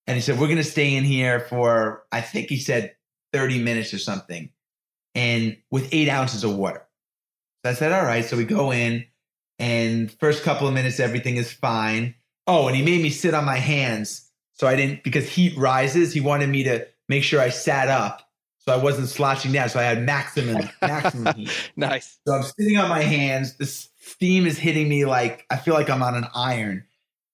And 0.08 0.16
he 0.16 0.22
said 0.22 0.40
we're 0.40 0.48
going 0.48 0.58
to 0.58 0.64
stay 0.64 0.96
in 0.96 1.04
here 1.04 1.40
for 1.40 2.04
i 2.12 2.22
think 2.22 2.50
he 2.50 2.58
said 2.58 2.96
30 3.34 3.64
minutes 3.64 3.94
or 3.94 4.00
something 4.00 4.50
and 5.16 5.58
with 5.72 5.90
eight 5.92 6.10
ounces 6.10 6.44
of 6.44 6.56
water. 6.56 6.86
So 7.64 7.72
i 7.72 7.74
said 7.74 7.92
all 7.92 8.06
right. 8.06 8.26
So 8.26 8.38
we 8.38 8.46
go 8.46 8.72
in 8.72 9.06
and 9.58 10.12
first 10.20 10.44
couple 10.44 10.68
of 10.68 10.74
minutes 10.74 11.00
everything 11.00 11.38
is 11.38 11.52
fine. 11.52 12.16
Oh, 12.48 12.68
and 12.68 12.76
he 12.76 12.84
made 12.84 13.02
me 13.02 13.10
sit 13.10 13.34
on 13.34 13.46
my 13.46 13.58
hands. 13.58 14.28
So 14.54 14.68
I 14.68 14.76
didn't, 14.76 15.04
because 15.04 15.30
heat 15.30 15.56
rises, 15.56 16.12
he 16.12 16.20
wanted 16.20 16.50
me 16.50 16.64
to 16.64 16.86
make 17.08 17.24
sure 17.24 17.40
I 17.40 17.50
sat 17.50 17.88
up 17.88 18.29
so 18.60 18.74
I 18.74 18.78
wasn't 18.78 19.10
sloshing 19.10 19.52
down. 19.52 19.70
So 19.70 19.80
I 19.80 19.84
had 19.84 20.04
maximum, 20.04 20.70
maximum 20.82 21.34
heat. 21.36 21.72
nice. 21.76 22.20
So 22.28 22.34
I'm 22.34 22.44
sitting 22.44 22.78
on 22.78 22.90
my 22.90 23.02
hands. 23.02 23.56
The 23.58 23.66
steam 23.66 24.46
is 24.46 24.58
hitting 24.58 24.88
me 24.88 25.06
like 25.06 25.46
I 25.50 25.58
feel 25.58 25.74
like 25.74 25.90
I'm 25.90 26.04
on 26.04 26.16
an 26.16 26.26
iron. 26.34 26.86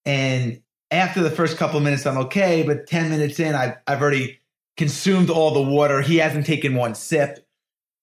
And 0.06 0.62
after 0.92 1.22
the 1.22 1.32
first 1.32 1.58
couple 1.58 1.78
of 1.78 1.84
minutes, 1.84 2.06
I'm 2.06 2.18
okay. 2.18 2.64
But 2.64 2.88
10 2.88 3.10
minutes 3.10 3.40
in, 3.40 3.56
I've, 3.56 3.76
I've 3.88 4.02
already 4.02 4.40
consumed 4.78 5.30
all 5.30 5.52
the 5.52 5.62
water. 5.62 6.02
He 6.02 6.18
hasn't 6.18 6.46
taken 6.46 6.76
one 6.76 6.96
sip. 6.96 7.48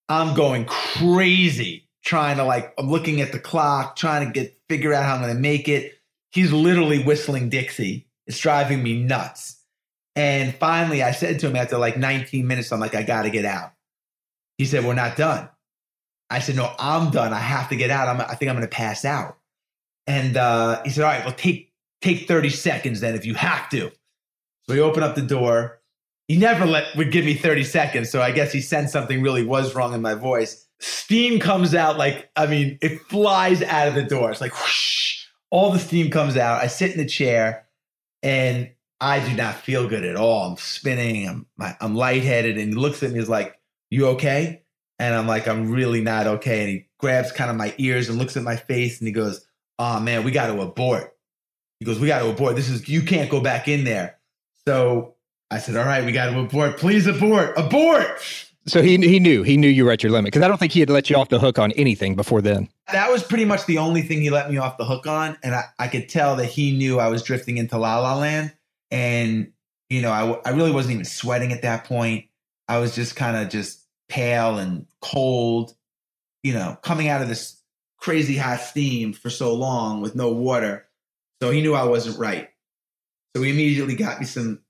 I'm 0.08 0.34
going 0.34 0.66
crazy 0.66 1.88
trying 2.04 2.36
to 2.36 2.44
like, 2.44 2.74
I'm 2.76 2.90
looking 2.90 3.20
at 3.20 3.30
the 3.30 3.38
clock, 3.38 3.94
trying 3.94 4.26
to 4.26 4.32
get, 4.32 4.58
figure 4.68 4.92
out 4.92 5.04
how 5.04 5.14
I'm 5.14 5.22
going 5.22 5.34
to 5.34 5.40
make 5.40 5.68
it 5.68 5.94
he's 6.32 6.52
literally 6.52 7.02
whistling 7.02 7.48
Dixie. 7.48 8.08
It's 8.26 8.38
driving 8.38 8.82
me 8.82 9.02
nuts. 9.02 9.61
And 10.14 10.54
finally, 10.54 11.02
I 11.02 11.12
said 11.12 11.40
to 11.40 11.48
him 11.48 11.56
after 11.56 11.78
like 11.78 11.96
19 11.96 12.46
minutes, 12.46 12.70
I'm 12.72 12.80
like, 12.80 12.94
I 12.94 13.02
got 13.02 13.22
to 13.22 13.30
get 13.30 13.44
out. 13.44 13.72
He 14.58 14.64
said, 14.66 14.84
We're 14.84 14.94
not 14.94 15.16
done. 15.16 15.48
I 16.30 16.38
said, 16.40 16.56
No, 16.56 16.74
I'm 16.78 17.10
done. 17.10 17.32
I 17.32 17.38
have 17.38 17.68
to 17.70 17.76
get 17.76 17.90
out. 17.90 18.08
I'm, 18.08 18.20
I 18.20 18.34
think 18.34 18.50
I'm 18.50 18.56
going 18.56 18.68
to 18.68 18.74
pass 18.74 19.04
out. 19.04 19.38
And 20.06 20.36
uh, 20.36 20.82
he 20.82 20.90
said, 20.90 21.04
All 21.04 21.10
right, 21.10 21.24
well, 21.24 21.34
take, 21.34 21.72
take 22.00 22.28
30 22.28 22.50
seconds 22.50 23.00
then 23.00 23.14
if 23.14 23.24
you 23.24 23.34
have 23.34 23.68
to. 23.70 23.90
So 24.64 24.74
he 24.74 24.80
opened 24.80 25.04
up 25.04 25.14
the 25.14 25.22
door. 25.22 25.80
He 26.28 26.36
never 26.36 26.66
let 26.66 26.94
would 26.96 27.10
give 27.10 27.24
me 27.24 27.34
30 27.34 27.64
seconds. 27.64 28.10
So 28.10 28.22
I 28.22 28.30
guess 28.30 28.52
he 28.52 28.60
sensed 28.60 28.92
something 28.92 29.22
really 29.22 29.44
was 29.44 29.74
wrong 29.74 29.92
in 29.94 30.02
my 30.02 30.14
voice. 30.14 30.66
Steam 30.78 31.40
comes 31.40 31.74
out 31.74 31.98
like, 31.98 32.30
I 32.36 32.46
mean, 32.46 32.78
it 32.80 33.00
flies 33.02 33.62
out 33.62 33.88
of 33.88 33.94
the 33.94 34.02
door. 34.02 34.30
It's 34.30 34.40
like 34.40 34.52
whoosh 34.52 35.02
all 35.52 35.70
the 35.70 35.78
steam 35.78 36.10
comes 36.10 36.36
out. 36.36 36.62
I 36.62 36.66
sit 36.66 36.92
in 36.92 36.98
the 36.98 37.06
chair 37.06 37.66
and 38.22 38.70
I 39.02 39.18
do 39.28 39.34
not 39.34 39.56
feel 39.56 39.88
good 39.88 40.04
at 40.04 40.14
all. 40.14 40.52
I'm 40.52 40.56
spinning. 40.56 41.28
I'm 41.28 41.46
I'm 41.80 41.96
lightheaded. 41.96 42.56
And 42.56 42.68
he 42.68 42.78
looks 42.78 43.02
at 43.02 43.10
me. 43.10 43.18
He's 43.18 43.28
like, 43.28 43.58
"You 43.90 44.06
okay?" 44.10 44.62
And 45.00 45.12
I'm 45.12 45.26
like, 45.26 45.48
"I'm 45.48 45.70
really 45.70 46.00
not 46.00 46.28
okay." 46.28 46.60
And 46.60 46.68
he 46.68 46.86
grabs 46.98 47.32
kind 47.32 47.50
of 47.50 47.56
my 47.56 47.74
ears 47.78 48.08
and 48.08 48.16
looks 48.16 48.36
at 48.36 48.44
my 48.44 48.54
face 48.54 49.00
and 49.00 49.08
he 49.08 49.12
goes, 49.12 49.44
"Oh 49.80 49.98
man, 49.98 50.22
we 50.22 50.30
got 50.30 50.46
to 50.46 50.60
abort." 50.60 51.16
He 51.80 51.84
goes, 51.84 51.98
"We 51.98 52.06
got 52.06 52.20
to 52.20 52.30
abort. 52.30 52.54
This 52.54 52.68
is 52.68 52.88
you 52.88 53.02
can't 53.02 53.28
go 53.28 53.40
back 53.40 53.66
in 53.66 53.82
there." 53.82 54.18
So 54.66 55.16
I 55.50 55.58
said, 55.58 55.76
"All 55.76 55.84
right, 55.84 56.04
we 56.04 56.12
got 56.12 56.30
to 56.30 56.38
abort. 56.38 56.78
Please 56.78 57.08
abort. 57.08 57.54
Abort." 57.56 58.46
So 58.66 58.82
he 58.82 58.96
he 58.98 59.18
knew 59.18 59.42
he 59.42 59.56
knew 59.56 59.68
you 59.68 59.84
were 59.84 59.90
at 59.90 60.04
your 60.04 60.12
limit 60.12 60.32
because 60.32 60.44
I 60.44 60.48
don't 60.48 60.58
think 60.58 60.70
he 60.70 60.78
had 60.78 60.90
let 60.90 61.10
you 61.10 61.16
off 61.16 61.28
the 61.28 61.40
hook 61.40 61.58
on 61.58 61.72
anything 61.72 62.14
before 62.14 62.40
then. 62.40 62.68
That 62.92 63.10
was 63.10 63.24
pretty 63.24 63.46
much 63.46 63.66
the 63.66 63.78
only 63.78 64.02
thing 64.02 64.20
he 64.20 64.30
let 64.30 64.48
me 64.48 64.58
off 64.58 64.78
the 64.78 64.84
hook 64.84 65.08
on, 65.08 65.36
and 65.42 65.56
I, 65.56 65.64
I 65.80 65.88
could 65.88 66.08
tell 66.08 66.36
that 66.36 66.46
he 66.46 66.70
knew 66.76 67.00
I 67.00 67.08
was 67.08 67.24
drifting 67.24 67.56
into 67.56 67.76
La 67.76 67.98
La 67.98 68.16
Land, 68.16 68.52
and 68.92 69.50
you 69.90 70.02
know 70.02 70.12
I 70.12 70.48
I 70.48 70.50
really 70.50 70.70
wasn't 70.70 70.92
even 70.94 71.04
sweating 71.04 71.52
at 71.52 71.62
that 71.62 71.84
point. 71.84 72.26
I 72.68 72.78
was 72.78 72.94
just 72.94 73.16
kind 73.16 73.36
of 73.36 73.48
just 73.48 73.84
pale 74.08 74.58
and 74.58 74.86
cold, 75.00 75.74
you 76.44 76.52
know, 76.52 76.76
coming 76.82 77.08
out 77.08 77.22
of 77.22 77.28
this 77.28 77.60
crazy 77.98 78.36
hot 78.36 78.60
steam 78.60 79.12
for 79.12 79.30
so 79.30 79.54
long 79.54 80.00
with 80.00 80.14
no 80.14 80.30
water. 80.30 80.86
So 81.40 81.50
he 81.50 81.60
knew 81.62 81.74
I 81.74 81.84
wasn't 81.84 82.18
right. 82.18 82.50
So 83.34 83.42
he 83.42 83.50
immediately 83.50 83.96
got 83.96 84.20
me 84.20 84.26
some, 84.26 84.60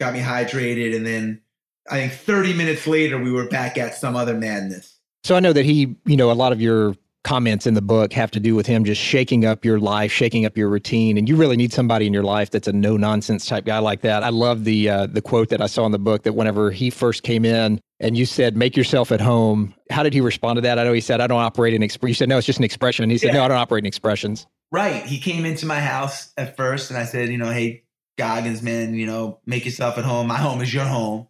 got 0.00 0.12
me 0.12 0.20
hydrated, 0.20 0.94
and 0.94 1.06
then 1.06 1.40
I 1.88 2.00
think 2.00 2.12
30 2.12 2.54
minutes 2.54 2.86
later, 2.86 3.18
we 3.18 3.32
were 3.32 3.48
back 3.48 3.78
at 3.78 3.94
some 3.94 4.16
other 4.16 4.34
madness. 4.34 4.98
So 5.24 5.36
I 5.36 5.40
know 5.40 5.52
that 5.52 5.64
he, 5.64 5.96
you 6.04 6.16
know, 6.16 6.30
a 6.30 6.32
lot 6.32 6.52
of 6.52 6.60
your 6.60 6.96
comments 7.28 7.66
in 7.66 7.74
the 7.74 7.82
book 7.82 8.14
have 8.14 8.30
to 8.30 8.40
do 8.40 8.54
with 8.54 8.66
him 8.66 8.84
just 8.84 8.98
shaking 8.98 9.44
up 9.44 9.62
your 9.62 9.78
life, 9.78 10.10
shaking 10.10 10.46
up 10.46 10.56
your 10.56 10.70
routine, 10.70 11.18
and 11.18 11.28
you 11.28 11.36
really 11.36 11.58
need 11.58 11.74
somebody 11.74 12.06
in 12.06 12.14
your 12.14 12.22
life 12.22 12.48
that's 12.50 12.66
a 12.66 12.72
no 12.72 12.96
nonsense 12.96 13.44
type 13.44 13.66
guy 13.66 13.78
like 13.78 14.00
that. 14.00 14.24
I 14.24 14.30
love 14.30 14.64
the 14.64 14.88
uh, 14.88 15.06
the 15.06 15.20
quote 15.20 15.50
that 15.50 15.60
I 15.60 15.66
saw 15.66 15.84
in 15.84 15.92
the 15.92 15.98
book 15.98 16.22
that 16.22 16.32
whenever 16.32 16.70
he 16.70 16.88
first 16.88 17.24
came 17.24 17.44
in, 17.44 17.82
and 18.00 18.16
you 18.16 18.24
said, 18.24 18.56
make 18.56 18.78
yourself 18.78 19.12
at 19.12 19.20
home. 19.20 19.74
How 19.90 20.02
did 20.02 20.14
he 20.14 20.22
respond 20.22 20.56
to 20.56 20.60
that? 20.62 20.78
I 20.78 20.84
know 20.84 20.94
he 20.94 21.02
said, 21.02 21.20
I 21.20 21.26
don't 21.26 21.40
operate 21.40 21.74
in 21.74 21.82
expression. 21.82 22.08
You 22.08 22.14
said, 22.14 22.28
no, 22.30 22.38
it's 22.38 22.46
just 22.46 22.60
an 22.60 22.64
expression. 22.64 23.02
And 23.02 23.12
he 23.12 23.18
said, 23.18 23.28
Yeah. 23.28 23.40
no, 23.40 23.44
I 23.44 23.48
don't 23.48 23.58
operate 23.58 23.82
in 23.82 23.86
expressions. 23.86 24.46
Right. 24.72 25.04
He 25.04 25.18
came 25.18 25.44
into 25.44 25.66
my 25.66 25.80
house 25.80 26.32
at 26.38 26.56
first 26.56 26.90
and 26.90 26.98
I 26.98 27.04
said, 27.04 27.28
you 27.28 27.38
know, 27.38 27.50
hey, 27.50 27.84
Goggins, 28.16 28.62
man, 28.62 28.94
you 28.94 29.06
know, 29.06 29.40
make 29.46 29.64
yourself 29.64 29.98
at 29.98 30.04
home. 30.04 30.28
My 30.28 30.36
home 30.36 30.60
is 30.60 30.72
your 30.72 30.84
home. 30.84 31.28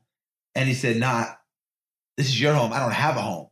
And 0.55 0.69
he 0.69 0.75
said, 0.75 0.97
nah, 0.97 1.25
this 2.17 2.29
is 2.29 2.41
your 2.41 2.53
home. 2.55 2.73
I 2.73 2.81
don't 2.81 2.93
have 2.93 3.17
a 3.17 3.23
home. 3.23 3.48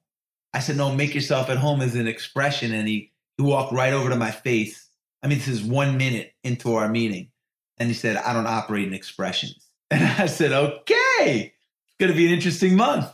I 0.56 0.60
said, 0.60 0.78
no, 0.78 0.94
make 0.94 1.14
yourself 1.14 1.50
at 1.50 1.58
home 1.58 1.82
is 1.82 1.94
an 1.96 2.08
expression. 2.08 2.72
And 2.72 2.88
he, 2.88 3.12
he 3.36 3.42
walked 3.42 3.74
right 3.74 3.92
over 3.92 4.08
to 4.08 4.16
my 4.16 4.30
face. 4.30 4.88
I 5.22 5.26
mean, 5.26 5.36
this 5.36 5.48
is 5.48 5.62
one 5.62 5.98
minute 5.98 6.32
into 6.42 6.76
our 6.76 6.88
meeting. 6.88 7.28
And 7.76 7.88
he 7.88 7.94
said, 7.94 8.16
I 8.16 8.32
don't 8.32 8.46
operate 8.46 8.88
in 8.88 8.94
expressions. 8.94 9.62
And 9.90 10.02
I 10.02 10.26
said, 10.26 10.50
okay, 10.50 11.52
it's 11.52 11.96
going 12.00 12.10
to 12.10 12.16
be 12.16 12.26
an 12.26 12.32
interesting 12.32 12.74
month. 12.74 13.06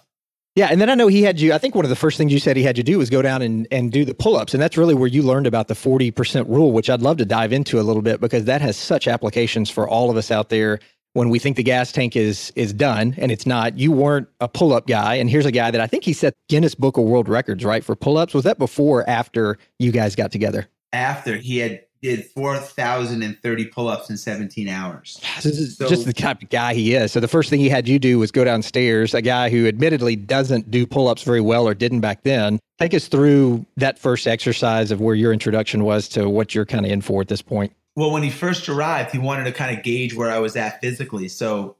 Yeah. 0.55 0.69
And 0.71 0.81
then 0.81 0.89
I 0.89 0.95
know 0.95 1.09
he 1.09 1.23
had 1.23 1.39
you, 1.39 1.53
I 1.53 1.59
think 1.59 1.75
one 1.75 1.85
of 1.85 1.91
the 1.91 1.97
first 1.97 2.17
things 2.17 2.33
you 2.33 2.39
said 2.39 2.57
he 2.57 2.63
had 2.63 2.79
you 2.79 2.85
do 2.85 2.97
was 2.97 3.11
go 3.11 3.21
down 3.21 3.43
and, 3.43 3.67
and 3.71 3.93
do 3.93 4.07
the 4.07 4.15
pull 4.15 4.37
ups. 4.37 4.55
And 4.55 4.63
that's 4.63 4.79
really 4.79 4.95
where 4.95 5.09
you 5.09 5.23
learned 5.23 5.47
about 5.47 5.69
the 5.69 5.75
40% 5.75 6.49
rule, 6.49 6.73
which 6.73 6.89
I'd 6.89 7.03
love 7.03 7.19
to 7.19 7.27
dive 7.27 7.53
into 7.53 7.79
a 7.79 7.83
little 7.83 8.01
bit 8.01 8.23
because 8.23 8.47
that 8.47 8.63
has 8.63 8.77
such 8.77 9.07
applications 9.07 9.69
for 9.69 9.87
all 9.87 10.11
of 10.11 10.17
us 10.17 10.31
out 10.31 10.49
there. 10.49 10.79
When 11.15 11.29
we 11.29 11.39
think 11.39 11.57
the 11.57 11.63
gas 11.63 11.93
tank 11.93 12.17
is 12.17 12.53
is 12.57 12.73
done 12.73 13.15
and 13.19 13.31
it's 13.31 13.45
not, 13.45 13.79
you 13.79 13.93
weren't 13.93 14.29
a 14.41 14.49
pull 14.49 14.73
up 14.73 14.87
guy. 14.87 15.17
And 15.17 15.29
here's 15.29 15.45
a 15.45 15.53
guy 15.53 15.71
that 15.71 15.81
I 15.81 15.87
think 15.87 16.05
he 16.05 16.15
set 16.15 16.33
Guinness 16.49 16.75
Book 16.75 16.97
of 16.97 17.05
World 17.05 17.29
Records, 17.29 17.65
right? 17.65 17.85
For 17.85 17.95
pull 17.95 18.17
ups. 18.17 18.33
Was 18.33 18.45
that 18.45 18.59
before 18.59 19.01
or 19.01 19.11
after 19.11 19.59
you 19.79 19.93
guys 19.93 20.17
got 20.17 20.33
together? 20.33 20.69
After 20.93 21.37
he 21.37 21.59
had 21.59 21.83
did 22.03 22.25
4,030 22.35 23.65
pull-ups 23.67 24.11
in 24.11 24.17
17 24.17 24.69
hours. 24.69 25.21
This 25.37 25.57
is 25.57 25.77
So- 25.77 25.89
just 25.89 26.05
the 26.05 26.13
type 26.13 26.43
of 26.43 26.51
guy 26.51 26.75
he 26.75 26.95
is. 26.95 27.13
So 27.13 27.21
the 27.21 27.29
first 27.29 27.49
thing 27.49 27.61
he 27.61 27.69
had 27.69 27.87
you 27.87 28.01
do 28.01 28.19
was 28.19 28.33
go 28.33 28.43
downstairs, 28.43 29.15
a 29.15 29.23
guy 29.23 29.51
who 29.51 29.69
admittedly 29.69 30.17
doesn't 30.17 30.69
do 30.69 30.85
pull-ups 30.85 31.23
very 31.23 31.41
well 31.41 31.69
or 31.69 31.75
didn't 31.75 32.01
back 32.01 32.25
then. 32.25 32.59
Take 32.81 32.93
us 32.93 33.07
through 33.07 33.67
that 33.77 34.01
first 34.01 34.27
exercise 34.27 34.91
of 34.91 35.01
where 35.01 35.15
your 35.15 35.33
introduction 35.33 35.85
was 35.85 36.09
to 36.09 36.29
what 36.29 36.57
you're 36.57 36.67
kind 36.67 36.85
of 36.85 36.91
in 36.91 37.03
for 37.03 37.21
at 37.21 37.29
this 37.29 37.41
point. 37.43 37.73
Well, 37.95 38.11
when 38.11 38.23
he 38.23 38.31
first 38.31 38.69
arrived, 38.69 39.11
he 39.11 39.19
wanted 39.19 39.45
to 39.45 39.53
kind 39.53 39.77
of 39.77 39.85
gauge 39.85 40.15
where 40.15 40.31
I 40.31 40.39
was 40.39 40.57
at 40.57 40.81
physically. 40.81 41.29
So 41.29 41.77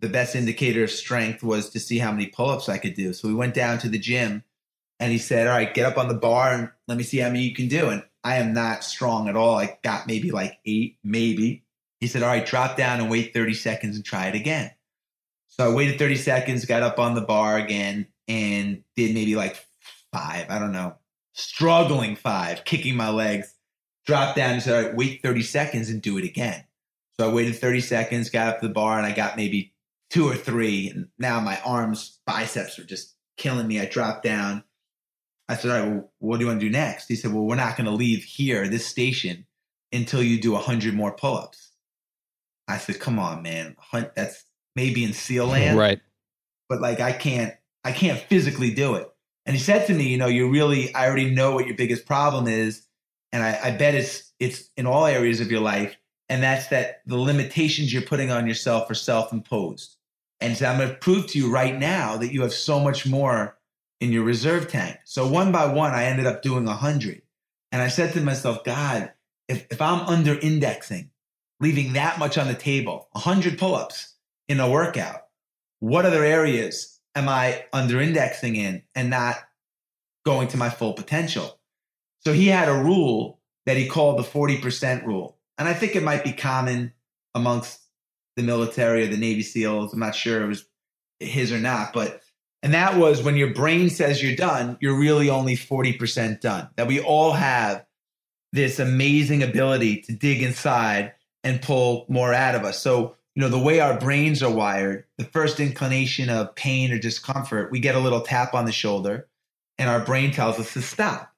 the 0.00 0.08
best 0.08 0.36
indicator 0.36 0.84
of 0.84 0.90
strength 0.90 1.42
was 1.42 1.70
to 1.70 1.80
see 1.80 1.98
how 1.98 2.12
many 2.12 2.26
pull-ups 2.26 2.68
I 2.68 2.78
could 2.78 2.94
do. 2.94 3.12
So 3.12 3.28
we 3.28 3.34
went 3.34 3.54
down 3.54 3.78
to 3.78 3.88
the 3.88 3.98
gym 3.98 4.44
and 5.00 5.10
he 5.10 5.18
said, 5.18 5.46
All 5.46 5.54
right, 5.54 5.72
get 5.72 5.86
up 5.86 5.96
on 5.96 6.08
the 6.08 6.14
bar 6.14 6.52
and 6.52 6.70
let 6.88 6.98
me 6.98 7.04
see 7.04 7.18
how 7.18 7.28
many 7.28 7.40
you 7.40 7.54
can 7.54 7.68
do. 7.68 7.88
And 7.88 8.02
I 8.22 8.36
am 8.36 8.52
not 8.52 8.84
strong 8.84 9.28
at 9.28 9.36
all. 9.36 9.56
I 9.56 9.78
got 9.82 10.06
maybe 10.06 10.30
like 10.30 10.58
eight, 10.66 10.98
maybe. 11.02 11.64
He 12.00 12.06
said, 12.06 12.22
All 12.22 12.28
right, 12.28 12.44
drop 12.44 12.76
down 12.76 13.00
and 13.00 13.10
wait 13.10 13.32
30 13.32 13.54
seconds 13.54 13.96
and 13.96 14.04
try 14.04 14.26
it 14.26 14.34
again. 14.34 14.70
So 15.48 15.70
I 15.70 15.74
waited 15.74 15.98
30 15.98 16.16
seconds, 16.16 16.64
got 16.64 16.82
up 16.82 16.98
on 16.98 17.14
the 17.14 17.20
bar 17.20 17.56
again, 17.56 18.08
and 18.26 18.82
did 18.96 19.14
maybe 19.14 19.36
like 19.36 19.64
five. 20.12 20.46
I 20.50 20.58
don't 20.58 20.72
know. 20.72 20.96
Struggling 21.32 22.16
five, 22.16 22.64
kicking 22.64 22.96
my 22.96 23.10
legs. 23.10 23.53
Dropped 24.06 24.36
down 24.36 24.52
and 24.54 24.62
said, 24.62 24.74
All 24.74 24.88
right, 24.88 24.96
wait 24.96 25.22
30 25.22 25.42
seconds 25.42 25.90
and 25.90 26.02
do 26.02 26.18
it 26.18 26.24
again. 26.24 26.64
So 27.18 27.28
I 27.30 27.32
waited 27.32 27.56
30 27.56 27.80
seconds, 27.80 28.28
got 28.30 28.48
up 28.48 28.60
to 28.60 28.68
the 28.68 28.74
bar, 28.74 28.98
and 28.98 29.06
I 29.06 29.12
got 29.12 29.36
maybe 29.36 29.72
two 30.10 30.28
or 30.28 30.34
three. 30.34 30.90
And 30.90 31.08
now 31.18 31.40
my 31.40 31.60
arms, 31.64 32.18
biceps 32.26 32.78
are 32.78 32.84
just 32.84 33.14
killing 33.36 33.66
me. 33.68 33.80
I 33.80 33.86
dropped 33.86 34.22
down. 34.24 34.64
I 35.48 35.56
said, 35.56 35.70
All 35.70 35.80
right, 35.80 35.88
well, 35.92 36.12
what 36.18 36.36
do 36.38 36.44
you 36.44 36.48
want 36.48 36.60
to 36.60 36.66
do 36.66 36.72
next? 36.72 37.08
He 37.08 37.16
said, 37.16 37.32
Well, 37.32 37.44
we're 37.44 37.54
not 37.56 37.76
going 37.76 37.86
to 37.86 37.92
leave 37.94 38.24
here, 38.24 38.66
this 38.68 38.86
station, 38.86 39.46
until 39.92 40.22
you 40.22 40.40
do 40.40 40.52
100 40.52 40.92
more 40.94 41.12
pull 41.12 41.36
ups. 41.38 41.70
I 42.68 42.78
said, 42.78 42.98
Come 43.00 43.18
on, 43.18 43.42
man. 43.42 43.76
That's 44.16 44.44
maybe 44.76 45.04
in 45.04 45.12
SEAL 45.12 45.46
land 45.48 45.78
Right. 45.78 46.00
but 46.68 46.80
like 46.80 47.00
I 47.00 47.12
can't 47.12 47.54
I 47.84 47.92
can't 47.92 48.18
physically 48.18 48.72
do 48.74 48.94
it. 48.96 49.08
And 49.46 49.54
he 49.54 49.62
said 49.62 49.86
to 49.86 49.94
me, 49.94 50.08
you 50.08 50.16
know, 50.18 50.26
you 50.26 50.50
really 50.50 50.92
I 50.94 51.06
already 51.06 51.30
know 51.30 51.52
what 51.54 51.66
your 51.66 51.76
biggest 51.76 52.06
problem 52.06 52.48
is, 52.48 52.82
and 53.34 53.42
I, 53.42 53.58
I 53.64 53.70
bet 53.72 53.96
it's 53.96 54.32
it's 54.38 54.70
in 54.76 54.86
all 54.86 55.06
areas 55.06 55.40
of 55.40 55.50
your 55.50 55.60
life, 55.60 55.96
and 56.28 56.40
that's 56.40 56.68
that 56.68 57.02
the 57.04 57.18
limitations 57.18 57.92
you're 57.92 58.02
putting 58.02 58.30
on 58.30 58.46
yourself 58.46 58.88
are 58.88 58.94
self-imposed. 58.94 59.96
And 60.40 60.56
so 60.56 60.66
I'm 60.66 60.78
gonna 60.78 60.94
prove 60.94 61.26
to 61.28 61.38
you 61.38 61.52
right 61.52 61.76
now 61.76 62.16
that 62.16 62.32
you 62.32 62.42
have 62.42 62.54
so 62.54 62.78
much 62.78 63.06
more 63.06 63.58
in 64.00 64.12
your 64.12 64.22
reserve 64.22 64.68
tank. 64.68 64.98
So 65.04 65.26
one 65.26 65.50
by 65.50 65.66
one, 65.66 65.92
I 65.92 66.04
ended 66.04 66.26
up 66.26 66.42
doing 66.42 66.68
a 66.68 66.74
hundred. 66.74 67.22
And 67.72 67.82
I 67.82 67.88
said 67.88 68.12
to 68.12 68.20
myself, 68.20 68.62
God, 68.62 69.12
if, 69.48 69.66
if 69.68 69.82
I'm 69.82 70.06
under 70.06 70.38
indexing, 70.38 71.10
leaving 71.58 71.94
that 71.94 72.20
much 72.20 72.38
on 72.38 72.46
the 72.46 72.54
table, 72.54 73.08
a 73.16 73.18
hundred 73.18 73.58
pull-ups 73.58 74.14
in 74.48 74.60
a 74.60 74.70
workout, 74.70 75.22
what 75.80 76.06
other 76.06 76.22
areas 76.22 77.00
am 77.16 77.28
I 77.28 77.64
under 77.72 78.00
indexing 78.00 78.54
in 78.54 78.82
and 78.94 79.10
not 79.10 79.36
going 80.24 80.46
to 80.48 80.56
my 80.56 80.70
full 80.70 80.92
potential? 80.92 81.58
So 82.24 82.32
he 82.32 82.48
had 82.48 82.68
a 82.68 82.74
rule 82.74 83.40
that 83.66 83.76
he 83.76 83.86
called 83.86 84.18
the 84.18 84.22
40% 84.22 85.04
rule. 85.04 85.38
And 85.58 85.68
I 85.68 85.74
think 85.74 85.94
it 85.94 86.02
might 86.02 86.24
be 86.24 86.32
common 86.32 86.92
amongst 87.34 87.80
the 88.36 88.42
military 88.42 89.04
or 89.04 89.06
the 89.08 89.16
Navy 89.16 89.42
SEALs. 89.42 89.92
I'm 89.92 90.00
not 90.00 90.14
sure 90.14 90.42
it 90.42 90.48
was 90.48 90.66
his 91.20 91.52
or 91.52 91.58
not, 91.58 91.92
but 91.92 92.20
and 92.62 92.72
that 92.72 92.96
was 92.96 93.22
when 93.22 93.36
your 93.36 93.52
brain 93.52 93.90
says 93.90 94.22
you're 94.22 94.36
done, 94.36 94.78
you're 94.80 94.98
really 94.98 95.28
only 95.28 95.54
40% 95.54 96.40
done. 96.40 96.70
That 96.76 96.86
we 96.86 96.98
all 96.98 97.32
have 97.32 97.84
this 98.52 98.78
amazing 98.78 99.42
ability 99.42 100.00
to 100.02 100.12
dig 100.12 100.42
inside 100.42 101.12
and 101.42 101.60
pull 101.60 102.06
more 102.08 102.32
out 102.32 102.54
of 102.54 102.64
us. 102.64 102.80
So 102.80 103.16
you 103.34 103.42
know, 103.42 103.48
the 103.48 103.58
way 103.58 103.80
our 103.80 103.98
brains 103.98 104.42
are 104.42 104.50
wired, 104.50 105.04
the 105.18 105.24
first 105.24 105.58
inclination 105.58 106.30
of 106.30 106.54
pain 106.54 106.92
or 106.92 106.98
discomfort, 106.98 107.72
we 107.72 107.80
get 107.80 107.96
a 107.96 108.00
little 108.00 108.20
tap 108.20 108.54
on 108.54 108.64
the 108.64 108.72
shoulder 108.72 109.28
and 109.76 109.90
our 109.90 110.00
brain 110.00 110.30
tells 110.30 110.58
us 110.58 110.72
to 110.72 110.82
stop 110.82 111.33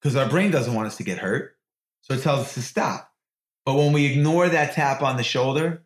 because 0.00 0.16
our 0.16 0.28
brain 0.28 0.50
doesn't 0.50 0.74
want 0.74 0.86
us 0.86 0.96
to 0.96 1.04
get 1.04 1.18
hurt. 1.18 1.56
So 2.02 2.14
it 2.14 2.22
tells 2.22 2.40
us 2.40 2.54
to 2.54 2.62
stop. 2.62 3.12
But 3.66 3.74
when 3.74 3.92
we 3.92 4.06
ignore 4.06 4.48
that 4.48 4.72
tap 4.72 5.02
on 5.02 5.16
the 5.16 5.22
shoulder, 5.22 5.84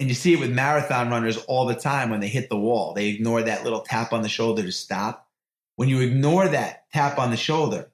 and 0.00 0.08
you 0.08 0.14
see 0.14 0.32
it 0.32 0.40
with 0.40 0.50
marathon 0.50 1.10
runners 1.10 1.36
all 1.46 1.66
the 1.66 1.76
time 1.76 2.10
when 2.10 2.20
they 2.20 2.28
hit 2.28 2.48
the 2.48 2.58
wall, 2.58 2.92
they 2.92 3.08
ignore 3.08 3.42
that 3.42 3.62
little 3.62 3.82
tap 3.82 4.12
on 4.12 4.22
the 4.22 4.28
shoulder 4.28 4.62
to 4.62 4.72
stop. 4.72 5.28
When 5.76 5.88
you 5.88 6.00
ignore 6.00 6.48
that 6.48 6.90
tap 6.92 7.18
on 7.18 7.30
the 7.30 7.36
shoulder, 7.36 7.90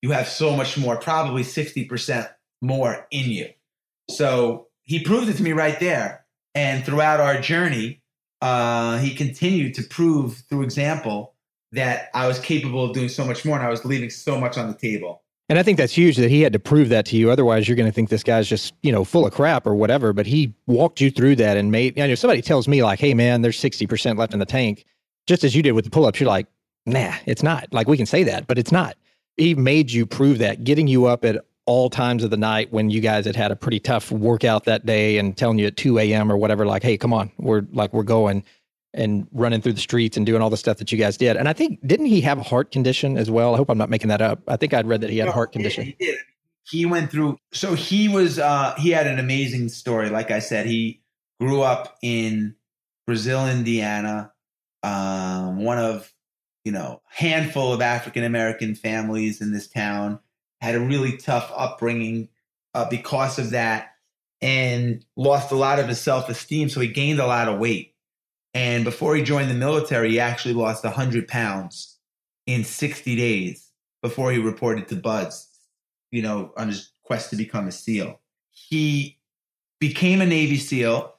you 0.00 0.12
have 0.12 0.26
so 0.26 0.56
much 0.56 0.78
more, 0.78 0.96
probably 0.96 1.42
60% 1.42 2.30
more 2.62 3.06
in 3.10 3.30
you. 3.30 3.48
So 4.08 4.68
he 4.82 5.02
proved 5.02 5.28
it 5.28 5.36
to 5.36 5.42
me 5.42 5.52
right 5.52 5.78
there. 5.78 6.24
And 6.54 6.84
throughout 6.84 7.20
our 7.20 7.40
journey, 7.40 8.02
uh, 8.40 8.98
he 8.98 9.14
continued 9.14 9.74
to 9.74 9.82
prove 9.82 10.44
through 10.48 10.62
example 10.62 11.33
that 11.74 12.10
I 12.14 12.26
was 12.26 12.38
capable 12.38 12.84
of 12.84 12.94
doing 12.94 13.08
so 13.08 13.24
much 13.24 13.44
more 13.44 13.56
and 13.56 13.66
I 13.66 13.70
was 13.70 13.84
leaving 13.84 14.10
so 14.10 14.38
much 14.38 14.56
on 14.56 14.68
the 14.68 14.74
table. 14.74 15.22
And 15.48 15.58
I 15.58 15.62
think 15.62 15.76
that's 15.76 15.92
huge 15.92 16.16
that 16.16 16.30
he 16.30 16.40
had 16.40 16.54
to 16.54 16.58
prove 16.58 16.88
that 16.88 17.04
to 17.06 17.16
you. 17.16 17.30
Otherwise, 17.30 17.68
you're 17.68 17.76
going 17.76 17.88
to 17.88 17.92
think 17.92 18.08
this 18.08 18.22
guy's 18.22 18.48
just, 18.48 18.72
you 18.82 18.90
know, 18.90 19.04
full 19.04 19.26
of 19.26 19.34
crap 19.34 19.66
or 19.66 19.74
whatever. 19.74 20.14
But 20.14 20.26
he 20.26 20.54
walked 20.66 21.02
you 21.02 21.10
through 21.10 21.36
that 21.36 21.58
and 21.58 21.70
made, 21.70 21.98
you 21.98 22.06
know, 22.06 22.14
somebody 22.14 22.40
tells 22.40 22.66
me, 22.66 22.82
like, 22.82 22.98
hey, 22.98 23.12
man, 23.12 23.42
there's 23.42 23.60
60% 23.60 24.16
left 24.16 24.32
in 24.32 24.38
the 24.38 24.46
tank, 24.46 24.86
just 25.26 25.44
as 25.44 25.54
you 25.54 25.62
did 25.62 25.72
with 25.72 25.84
the 25.84 25.90
pull 25.90 26.06
ups, 26.06 26.18
you're 26.18 26.28
like, 26.28 26.46
nah, 26.86 27.12
it's 27.26 27.42
not. 27.42 27.70
Like, 27.72 27.88
we 27.88 27.98
can 27.98 28.06
say 28.06 28.22
that, 28.24 28.46
but 28.46 28.58
it's 28.58 28.72
not. 28.72 28.96
He 29.36 29.54
made 29.54 29.90
you 29.90 30.06
prove 30.06 30.38
that, 30.38 30.64
getting 30.64 30.86
you 30.86 31.06
up 31.06 31.24
at 31.26 31.44
all 31.66 31.90
times 31.90 32.24
of 32.24 32.30
the 32.30 32.36
night 32.36 32.72
when 32.72 32.88
you 32.88 33.00
guys 33.00 33.26
had 33.26 33.36
had 33.36 33.50
a 33.50 33.56
pretty 33.56 33.80
tough 33.80 34.10
workout 34.10 34.64
that 34.64 34.86
day 34.86 35.18
and 35.18 35.36
telling 35.36 35.58
you 35.58 35.66
at 35.66 35.76
2 35.76 35.98
a.m. 35.98 36.32
or 36.32 36.38
whatever, 36.38 36.64
like, 36.64 36.82
hey, 36.82 36.96
come 36.96 37.12
on, 37.12 37.30
we're 37.38 37.66
like, 37.72 37.92
we're 37.92 38.02
going 38.02 38.44
and 38.94 39.26
running 39.32 39.60
through 39.60 39.72
the 39.72 39.80
streets 39.80 40.16
and 40.16 40.24
doing 40.24 40.40
all 40.40 40.50
the 40.50 40.56
stuff 40.56 40.78
that 40.78 40.92
you 40.92 40.98
guys 40.98 41.16
did. 41.16 41.36
And 41.36 41.48
I 41.48 41.52
think, 41.52 41.80
didn't 41.86 42.06
he 42.06 42.20
have 42.22 42.38
a 42.38 42.42
heart 42.42 42.70
condition 42.70 43.18
as 43.18 43.30
well? 43.30 43.54
I 43.54 43.56
hope 43.56 43.68
I'm 43.68 43.78
not 43.78 43.90
making 43.90 44.08
that 44.08 44.22
up. 44.22 44.40
I 44.48 44.56
think 44.56 44.72
I'd 44.72 44.86
read 44.86 45.00
that 45.02 45.10
he 45.10 45.18
had 45.18 45.28
a 45.28 45.32
heart 45.32 45.52
condition. 45.52 45.84
He 45.84 45.96
did. 45.98 46.18
He 46.62 46.86
went 46.86 47.10
through. 47.10 47.36
So 47.52 47.74
he 47.74 48.08
was. 48.08 48.38
Uh, 48.38 48.74
he 48.78 48.90
had 48.90 49.06
an 49.06 49.18
amazing 49.18 49.68
story. 49.68 50.08
Like 50.08 50.30
I 50.30 50.38
said, 50.38 50.66
he 50.66 51.02
grew 51.38 51.60
up 51.60 51.98
in 52.02 52.54
Brazil, 53.06 53.46
Indiana. 53.46 54.32
Um, 54.82 55.62
one 55.62 55.78
of 55.78 56.10
you 56.64 56.72
know 56.72 57.02
handful 57.08 57.72
of 57.72 57.82
African 57.82 58.24
American 58.24 58.74
families 58.74 59.40
in 59.42 59.52
this 59.52 59.68
town. 59.68 60.20
Had 60.62 60.74
a 60.74 60.80
really 60.80 61.18
tough 61.18 61.52
upbringing 61.54 62.30
uh, 62.72 62.88
because 62.88 63.38
of 63.38 63.50
that, 63.50 63.96
and 64.40 65.04
lost 65.16 65.52
a 65.52 65.56
lot 65.56 65.78
of 65.78 65.88
his 65.88 66.00
self 66.00 66.30
esteem. 66.30 66.70
So 66.70 66.80
he 66.80 66.88
gained 66.88 67.20
a 67.20 67.26
lot 67.26 67.48
of 67.48 67.58
weight. 67.58 67.93
And 68.54 68.84
before 68.84 69.16
he 69.16 69.22
joined 69.22 69.50
the 69.50 69.54
military, 69.54 70.10
he 70.10 70.20
actually 70.20 70.54
lost 70.54 70.84
100 70.84 71.26
pounds 71.26 71.98
in 72.46 72.64
60 72.64 73.16
days 73.16 73.70
before 74.00 74.30
he 74.30 74.38
reported 74.38 74.86
to 74.88 74.96
BUD/S, 74.96 75.48
you 76.12 76.22
know, 76.22 76.52
on 76.56 76.68
his 76.68 76.92
quest 77.02 77.30
to 77.30 77.36
become 77.36 77.66
a 77.66 77.72
SEAL. 77.72 78.20
He 78.52 79.18
became 79.80 80.20
a 80.20 80.26
Navy 80.26 80.56
SEAL, 80.56 81.14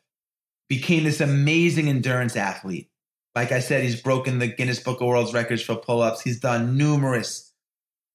became 0.70 1.04
this 1.04 1.20
amazing 1.20 1.90
endurance 1.90 2.36
athlete. 2.36 2.90
Like 3.36 3.52
I 3.52 3.60
said, 3.60 3.84
he's 3.84 4.02
broken 4.02 4.40
the 4.40 4.48
Guinness 4.48 4.80
Book 4.80 5.02
of 5.02 5.08
World 5.08 5.34
Records 5.34 5.62
for 5.62 5.76
pull 5.76 6.02
ups. 6.02 6.22
He's 6.22 6.40
done 6.40 6.78
numerous 6.78 7.52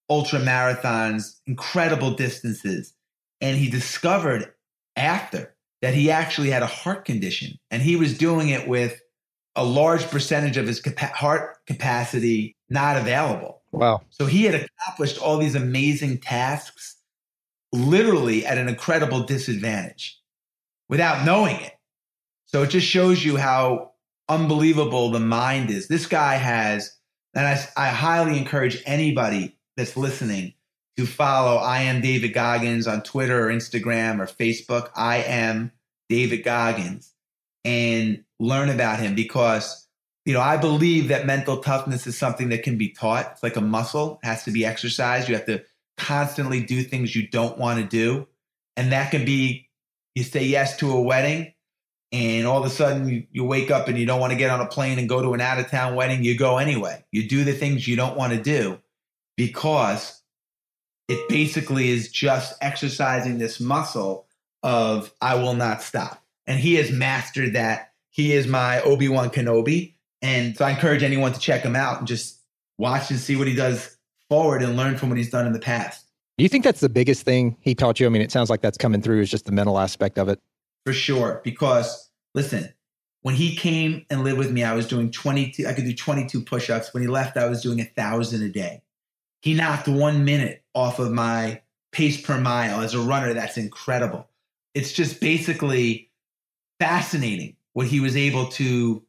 ultra 0.08 0.40
marathons, 0.40 1.36
incredible 1.46 2.12
distances. 2.12 2.94
And 3.40 3.58
he 3.58 3.70
discovered 3.70 4.52
after 4.96 5.54
that 5.82 5.94
he 5.94 6.10
actually 6.10 6.50
had 6.50 6.62
a 6.62 6.66
heart 6.66 7.04
condition 7.04 7.58
and 7.70 7.82
he 7.82 7.96
was 7.96 8.18
doing 8.18 8.48
it 8.48 8.66
with 8.66 9.00
a 9.57 9.64
large 9.64 10.07
percentage 10.09 10.57
of 10.57 10.66
his 10.66 10.80
capa- 10.80 11.07
heart 11.14 11.64
capacity 11.66 12.57
not 12.68 12.96
available. 12.96 13.62
Wow. 13.72 14.03
So 14.11 14.26
he 14.26 14.44
had 14.44 14.55
accomplished 14.55 15.18
all 15.18 15.38
these 15.38 15.55
amazing 15.55 16.18
tasks 16.18 16.96
literally 17.72 18.44
at 18.46 18.59
an 18.59 18.68
incredible 18.68 19.24
disadvantage 19.24 20.18
without 20.88 21.24
knowing 21.24 21.57
it. 21.57 21.72
So 22.46 22.62
it 22.62 22.70
just 22.70 22.86
shows 22.86 23.24
you 23.24 23.36
how 23.36 23.92
unbelievable 24.28 25.11
the 25.11 25.20
mind 25.20 25.70
is. 25.70 25.88
This 25.88 26.07
guy 26.07 26.34
has, 26.34 26.96
and 27.34 27.46
I, 27.46 27.61
I 27.76 27.88
highly 27.88 28.38
encourage 28.38 28.82
anybody 28.86 29.57
that's 29.76 29.96
listening 29.96 30.55
to 30.96 31.07
follow 31.07 31.57
I 31.57 31.82
am 31.82 32.01
David 32.01 32.34
Goggins 32.34 32.86
on 32.86 33.03
Twitter 33.03 33.48
or 33.48 33.53
Instagram 33.53 34.20
or 34.20 34.26
Facebook. 34.26 34.90
I 34.96 35.18
am 35.18 35.70
David 36.09 36.42
Goggins 36.42 37.12
and 37.64 38.24
learn 38.41 38.68
about 38.68 38.99
him 38.99 39.14
because 39.14 39.86
you 40.24 40.32
know 40.32 40.41
I 40.41 40.57
believe 40.57 41.09
that 41.09 41.26
mental 41.26 41.59
toughness 41.59 42.07
is 42.07 42.18
something 42.18 42.49
that 42.49 42.64
can 42.64 42.76
be 42.76 42.88
taught. 42.88 43.30
It's 43.32 43.43
like 43.43 43.57
a 43.57 43.61
muscle, 43.61 44.18
it 44.22 44.26
has 44.26 44.45
to 44.45 44.51
be 44.51 44.66
exercised. 44.66 45.28
You 45.28 45.36
have 45.36 45.47
to 45.47 45.62
constantly 45.97 46.62
do 46.62 46.82
things 46.82 47.14
you 47.14 47.28
don't 47.28 47.59
want 47.59 47.78
to 47.78 47.86
do. 47.86 48.26
And 48.76 48.91
that 48.93 49.11
can 49.11 49.24
be 49.24 49.68
you 50.14 50.24
say 50.24 50.45
yes 50.45 50.76
to 50.78 50.91
a 50.91 51.01
wedding 51.01 51.53
and 52.12 52.47
all 52.47 52.59
of 52.59 52.66
a 52.66 52.70
sudden 52.70 53.09
you, 53.09 53.26
you 53.30 53.45
wake 53.45 53.70
up 53.70 53.86
and 53.86 53.97
you 53.97 54.07
don't 54.07 54.20
want 54.20 54.32
to 54.32 54.38
get 54.38 54.51
on 54.51 54.61
a 54.61 54.66
plane 54.66 54.99
and 54.99 55.09
go 55.09 55.22
to 55.22 55.34
an 55.34 55.41
out 55.41 55.61
of 55.61 55.68
town 55.68 55.95
wedding, 55.95 56.24
you 56.24 56.36
go 56.36 56.59
anyway. 56.59 57.05
You 57.12 57.28
do 57.28 57.45
the 57.45 57.53
things 57.53 57.86
you 57.86 57.95
don't 57.95 58.16
want 58.16 58.32
to 58.32 58.43
do 58.43 58.80
because 59.36 60.20
it 61.09 61.28
basically 61.28 61.91
is 61.91 62.11
just 62.11 62.55
exercising 62.61 63.38
this 63.38 63.61
muscle 63.61 64.26
of 64.62 65.12
I 65.20 65.36
will 65.36 65.55
not 65.55 65.82
stop. 65.82 66.22
And 66.47 66.59
he 66.59 66.74
has 66.74 66.91
mastered 66.91 67.55
that. 67.55 67.89
He 68.11 68.32
is 68.32 68.46
my 68.46 68.80
Obi 68.82 69.08
Wan 69.08 69.30
Kenobi. 69.30 69.94
And 70.22 70.56
so 70.56 70.64
I 70.64 70.70
encourage 70.70 71.02
anyone 71.02 71.32
to 71.32 71.40
check 71.40 71.62
him 71.62 71.74
out 71.74 71.98
and 71.98 72.06
just 72.06 72.40
watch 72.78 73.11
and 73.11 73.18
see 73.18 73.36
what 73.36 73.46
he 73.46 73.54
does 73.54 73.96
forward 74.28 74.62
and 74.62 74.76
learn 74.76 74.96
from 74.96 75.08
what 75.08 75.18
he's 75.18 75.30
done 75.30 75.46
in 75.46 75.52
the 75.52 75.61
past. 75.61 76.06
Do 76.36 76.42
you 76.42 76.48
think 76.48 76.64
that's 76.64 76.80
the 76.80 76.88
biggest 76.88 77.24
thing 77.24 77.56
he 77.61 77.74
taught 77.74 78.00
you? 78.00 78.06
I 78.06 78.08
mean, 78.11 78.22
it 78.22 78.32
sounds 78.32 78.50
like 78.50 78.61
that's 78.61 78.78
coming 78.78 79.02
through 79.02 79.20
is 79.20 79.30
just 79.30 79.44
the 79.44 79.52
mental 79.52 79.78
aspect 79.78 80.18
of 80.18 80.28
it. 80.28 80.38
For 80.84 80.92
sure. 80.92 81.40
Because 81.44 82.11
listen, 82.34 82.72
when 83.22 83.34
he 83.34 83.54
came 83.54 84.06
and 84.11 84.24
lived 84.24 84.38
with 84.38 84.50
me, 84.50 84.64
I 84.64 84.74
was 84.74 84.86
doing 84.86 85.11
22, 85.11 85.66
I 85.66 85.72
could 85.74 85.84
do 85.84 85.94
22 85.94 86.42
push 86.42 86.70
ups. 86.70 86.94
When 86.94 87.02
he 87.02 87.08
left, 87.08 87.36
I 87.36 87.48
was 87.48 87.62
doing 87.62 87.80
a 87.80 87.84
thousand 87.84 88.42
a 88.42 88.48
day. 88.48 88.82
He 89.42 89.54
knocked 89.54 89.88
one 89.88 90.24
minute 90.24 90.64
off 90.74 90.98
of 90.98 91.12
my 91.12 91.61
pace 91.92 92.20
per 92.20 92.40
mile 92.40 92.80
as 92.80 92.94
a 92.94 93.00
runner. 93.00 93.34
That's 93.34 93.56
incredible. 93.56 94.28
It's 94.74 94.92
just 94.92 95.20
basically 95.20 96.11
fascinating 96.78 97.56
what 97.81 97.87
he 97.87 97.99
was 97.99 98.14
able 98.14 98.45
to 98.45 99.03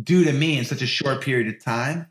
do 0.00 0.22
to 0.22 0.32
me 0.32 0.56
in 0.56 0.64
such 0.64 0.80
a 0.80 0.86
short 0.86 1.20
period 1.22 1.52
of 1.52 1.60
time. 1.60 2.06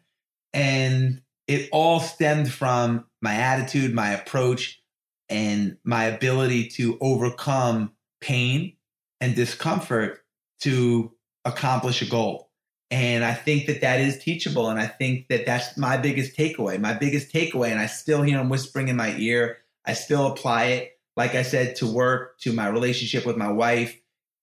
And 0.52 1.22
it 1.48 1.70
all 1.72 2.02
stemmed 2.02 2.52
from 2.52 3.06
my 3.22 3.34
attitude, 3.36 3.94
my 3.94 4.10
approach, 4.10 4.84
and 5.30 5.78
my 5.86 6.04
ability 6.04 6.68
to 6.72 6.98
overcome 7.00 7.94
pain 8.20 8.74
and 9.22 9.38
discomfort 9.38 10.20
to 10.64 11.14
accomplish 11.46 12.02
a 12.02 12.06
goal. 12.06 12.50
And 12.92 13.24
I 13.24 13.34
think 13.34 13.68
that 13.68 13.80
that 13.80 14.02
is 14.02 14.22
teachable. 14.22 14.68
And 14.68 14.82
I 14.82 14.88
think 14.88 15.30
that 15.30 15.46
that's 15.46 15.78
my 15.78 15.96
biggest 15.96 16.36
takeaway. 16.36 16.78
My 16.78 16.94
biggest 16.94 17.32
takeaway, 17.32 17.72
and 17.72 17.80
I 17.80 17.86
still 17.86 18.22
hear 18.22 18.38
him 18.38 18.50
whispering 18.50 18.90
in 18.90 18.98
my 18.98 19.16
ear. 19.16 19.60
I 19.86 19.94
still 19.94 20.28
apply 20.28 20.66
it, 20.66 21.00
like 21.16 21.36
I 21.36 21.44
said, 21.44 21.78
to 21.78 21.88
work, 21.88 22.38
to 22.42 22.52
my 22.52 22.68
relationship 22.68 23.26
with 23.26 23.38
my 23.38 23.50
wife, 23.50 23.98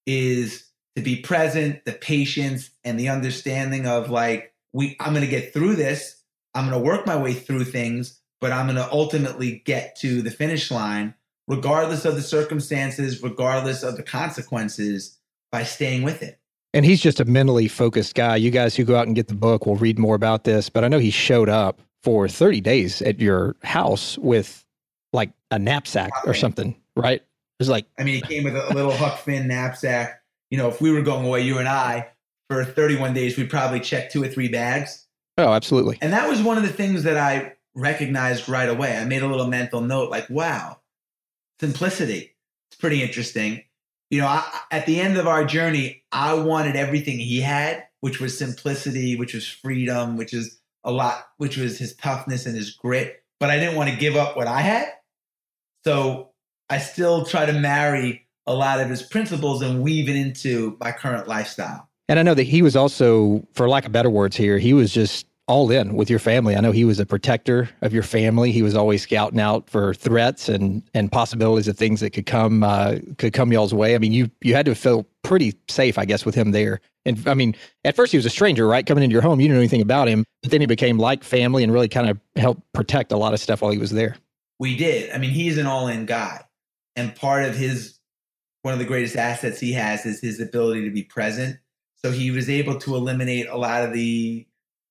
is 0.06 0.65
to 0.96 1.02
be 1.02 1.16
present, 1.16 1.84
the 1.84 1.92
patience, 1.92 2.70
and 2.82 2.98
the 2.98 3.08
understanding 3.08 3.86
of 3.86 4.10
like, 4.10 4.52
we, 4.72 4.96
I'm 4.98 5.12
going 5.12 5.24
to 5.24 5.30
get 5.30 5.52
through 5.52 5.76
this. 5.76 6.22
I'm 6.54 6.68
going 6.68 6.82
to 6.82 6.84
work 6.84 7.06
my 7.06 7.16
way 7.16 7.34
through 7.34 7.64
things, 7.64 8.18
but 8.40 8.50
I'm 8.50 8.66
going 8.66 8.76
to 8.76 8.90
ultimately 8.90 9.62
get 9.64 9.96
to 9.96 10.22
the 10.22 10.30
finish 10.30 10.70
line, 10.70 11.14
regardless 11.46 12.06
of 12.06 12.16
the 12.16 12.22
circumstances, 12.22 13.22
regardless 13.22 13.82
of 13.82 13.96
the 13.96 14.02
consequences, 14.02 15.18
by 15.52 15.64
staying 15.64 16.02
with 16.02 16.22
it. 16.22 16.40
And 16.72 16.84
he's 16.84 17.00
just 17.00 17.20
a 17.20 17.24
mentally 17.24 17.68
focused 17.68 18.14
guy. 18.14 18.36
You 18.36 18.50
guys 18.50 18.74
who 18.74 18.84
go 18.84 18.96
out 18.96 19.06
and 19.06 19.14
get 19.14 19.28
the 19.28 19.34
book 19.34 19.66
will 19.66 19.76
read 19.76 19.98
more 19.98 20.14
about 20.14 20.44
this, 20.44 20.68
but 20.68 20.82
I 20.82 20.88
know 20.88 20.98
he 20.98 21.10
showed 21.10 21.48
up 21.48 21.80
for 22.02 22.28
30 22.28 22.60
days 22.60 23.02
at 23.02 23.20
your 23.20 23.56
house 23.62 24.18
with 24.18 24.64
like 25.12 25.30
a 25.50 25.58
knapsack 25.58 26.10
or 26.26 26.34
something, 26.34 26.74
right? 26.94 27.20
It 27.20 27.58
was 27.58 27.68
like, 27.68 27.86
I 27.98 28.04
mean, 28.04 28.14
he 28.14 28.20
came 28.20 28.44
with 28.44 28.56
a 28.56 28.74
little 28.74 28.92
Huck 28.92 29.18
Finn 29.18 29.48
knapsack. 29.48 30.22
You 30.50 30.58
know, 30.58 30.68
if 30.68 30.80
we 30.80 30.90
were 30.90 31.02
going 31.02 31.26
away, 31.26 31.42
you 31.42 31.58
and 31.58 31.68
I, 31.68 32.08
for 32.48 32.64
31 32.64 33.14
days, 33.14 33.36
we'd 33.36 33.50
probably 33.50 33.80
check 33.80 34.10
two 34.10 34.22
or 34.22 34.28
three 34.28 34.48
bags. 34.48 35.06
oh, 35.38 35.52
absolutely. 35.52 35.98
And 36.00 36.12
that 36.12 36.28
was 36.28 36.42
one 36.42 36.56
of 36.56 36.62
the 36.62 36.72
things 36.72 37.02
that 37.02 37.16
I 37.16 37.54
recognized 37.74 38.48
right 38.48 38.68
away. 38.68 38.96
I 38.96 39.04
made 39.04 39.22
a 39.22 39.26
little 39.26 39.46
mental 39.46 39.80
note 39.80 40.10
like, 40.10 40.28
wow, 40.30 40.78
simplicity. 41.60 42.34
It's 42.70 42.80
pretty 42.80 43.02
interesting. 43.02 43.62
You 44.10 44.20
know, 44.20 44.26
I, 44.26 44.44
at 44.70 44.86
the 44.86 45.00
end 45.00 45.16
of 45.18 45.26
our 45.26 45.44
journey, 45.44 46.04
I 46.12 46.34
wanted 46.34 46.76
everything 46.76 47.18
he 47.18 47.40
had, 47.40 47.84
which 48.00 48.20
was 48.20 48.38
simplicity, 48.38 49.16
which 49.16 49.34
was 49.34 49.46
freedom, 49.46 50.16
which 50.16 50.32
is 50.32 50.60
a 50.84 50.92
lot, 50.92 51.26
which 51.38 51.56
was 51.56 51.78
his 51.78 51.94
toughness 51.96 52.46
and 52.46 52.56
his 52.56 52.70
grit. 52.70 53.22
But 53.40 53.50
I 53.50 53.58
didn't 53.58 53.76
want 53.76 53.90
to 53.90 53.96
give 53.96 54.16
up 54.16 54.36
what 54.36 54.46
I 54.46 54.60
had. 54.60 54.88
So 55.84 56.30
I 56.70 56.78
still 56.78 57.24
try 57.24 57.46
to 57.46 57.52
marry 57.52 58.25
a 58.46 58.54
lot 58.54 58.80
of 58.80 58.88
his 58.88 59.02
principles 59.02 59.62
and 59.62 59.82
weave 59.82 60.08
it 60.08 60.16
into 60.16 60.76
my 60.80 60.92
current 60.92 61.28
lifestyle. 61.28 61.88
And 62.08 62.18
I 62.18 62.22
know 62.22 62.34
that 62.34 62.44
he 62.44 62.62
was 62.62 62.76
also, 62.76 63.46
for 63.52 63.68
lack 63.68 63.84
of 63.84 63.92
better 63.92 64.10
words 64.10 64.36
here, 64.36 64.58
he 64.58 64.72
was 64.72 64.92
just 64.92 65.26
all 65.48 65.70
in 65.70 65.94
with 65.94 66.10
your 66.10 66.18
family. 66.18 66.56
I 66.56 66.60
know 66.60 66.72
he 66.72 66.84
was 66.84 66.98
a 66.98 67.06
protector 67.06 67.68
of 67.82 67.92
your 67.92 68.02
family. 68.02 68.50
He 68.50 68.62
was 68.62 68.74
always 68.74 69.02
scouting 69.02 69.40
out 69.40 69.70
for 69.70 69.94
threats 69.94 70.48
and 70.48 70.82
and 70.92 71.10
possibilities 71.10 71.68
of 71.68 71.78
things 71.78 72.00
that 72.00 72.10
could 72.10 72.26
come 72.26 72.64
uh, 72.64 72.96
could 73.18 73.32
come 73.32 73.52
y'all's 73.52 73.72
way. 73.72 73.94
I 73.94 73.98
mean, 73.98 74.12
you 74.12 74.30
you 74.40 74.54
had 74.54 74.66
to 74.66 74.74
feel 74.74 75.06
pretty 75.22 75.54
safe, 75.68 75.98
I 75.98 76.04
guess, 76.04 76.24
with 76.24 76.34
him 76.34 76.50
there. 76.50 76.80
And 77.04 77.26
I 77.28 77.34
mean, 77.34 77.54
at 77.84 77.94
first 77.94 78.10
he 78.10 78.18
was 78.18 78.26
a 78.26 78.30
stranger, 78.30 78.66
right? 78.66 78.84
Coming 78.84 79.04
into 79.04 79.12
your 79.12 79.22
home, 79.22 79.40
you 79.40 79.46
didn't 79.46 79.56
know 79.56 79.60
anything 79.60 79.82
about 79.82 80.08
him, 80.08 80.24
but 80.42 80.50
then 80.50 80.60
he 80.60 80.66
became 80.66 80.98
like 80.98 81.22
family 81.22 81.62
and 81.62 81.72
really 81.72 81.88
kind 81.88 82.10
of 82.10 82.18
helped 82.34 82.62
protect 82.72 83.12
a 83.12 83.16
lot 83.16 83.32
of 83.32 83.38
stuff 83.38 83.62
while 83.62 83.70
he 83.70 83.78
was 83.78 83.92
there. 83.92 84.16
We 84.58 84.76
did. 84.76 85.12
I 85.12 85.18
mean, 85.18 85.30
he's 85.30 85.58
an 85.58 85.66
all 85.66 85.86
in 85.86 86.06
guy. 86.06 86.42
And 86.96 87.14
part 87.14 87.44
of 87.44 87.54
his, 87.54 87.95
one 88.66 88.72
of 88.72 88.80
the 88.80 88.84
greatest 88.84 89.14
assets 89.14 89.60
he 89.60 89.72
has 89.74 90.04
is 90.04 90.20
his 90.20 90.40
ability 90.40 90.82
to 90.82 90.90
be 90.90 91.04
present. 91.04 91.56
So 91.94 92.10
he 92.10 92.32
was 92.32 92.50
able 92.50 92.80
to 92.80 92.96
eliminate 92.96 93.46
a 93.46 93.56
lot 93.56 93.84
of 93.84 93.92
the, 93.92 94.44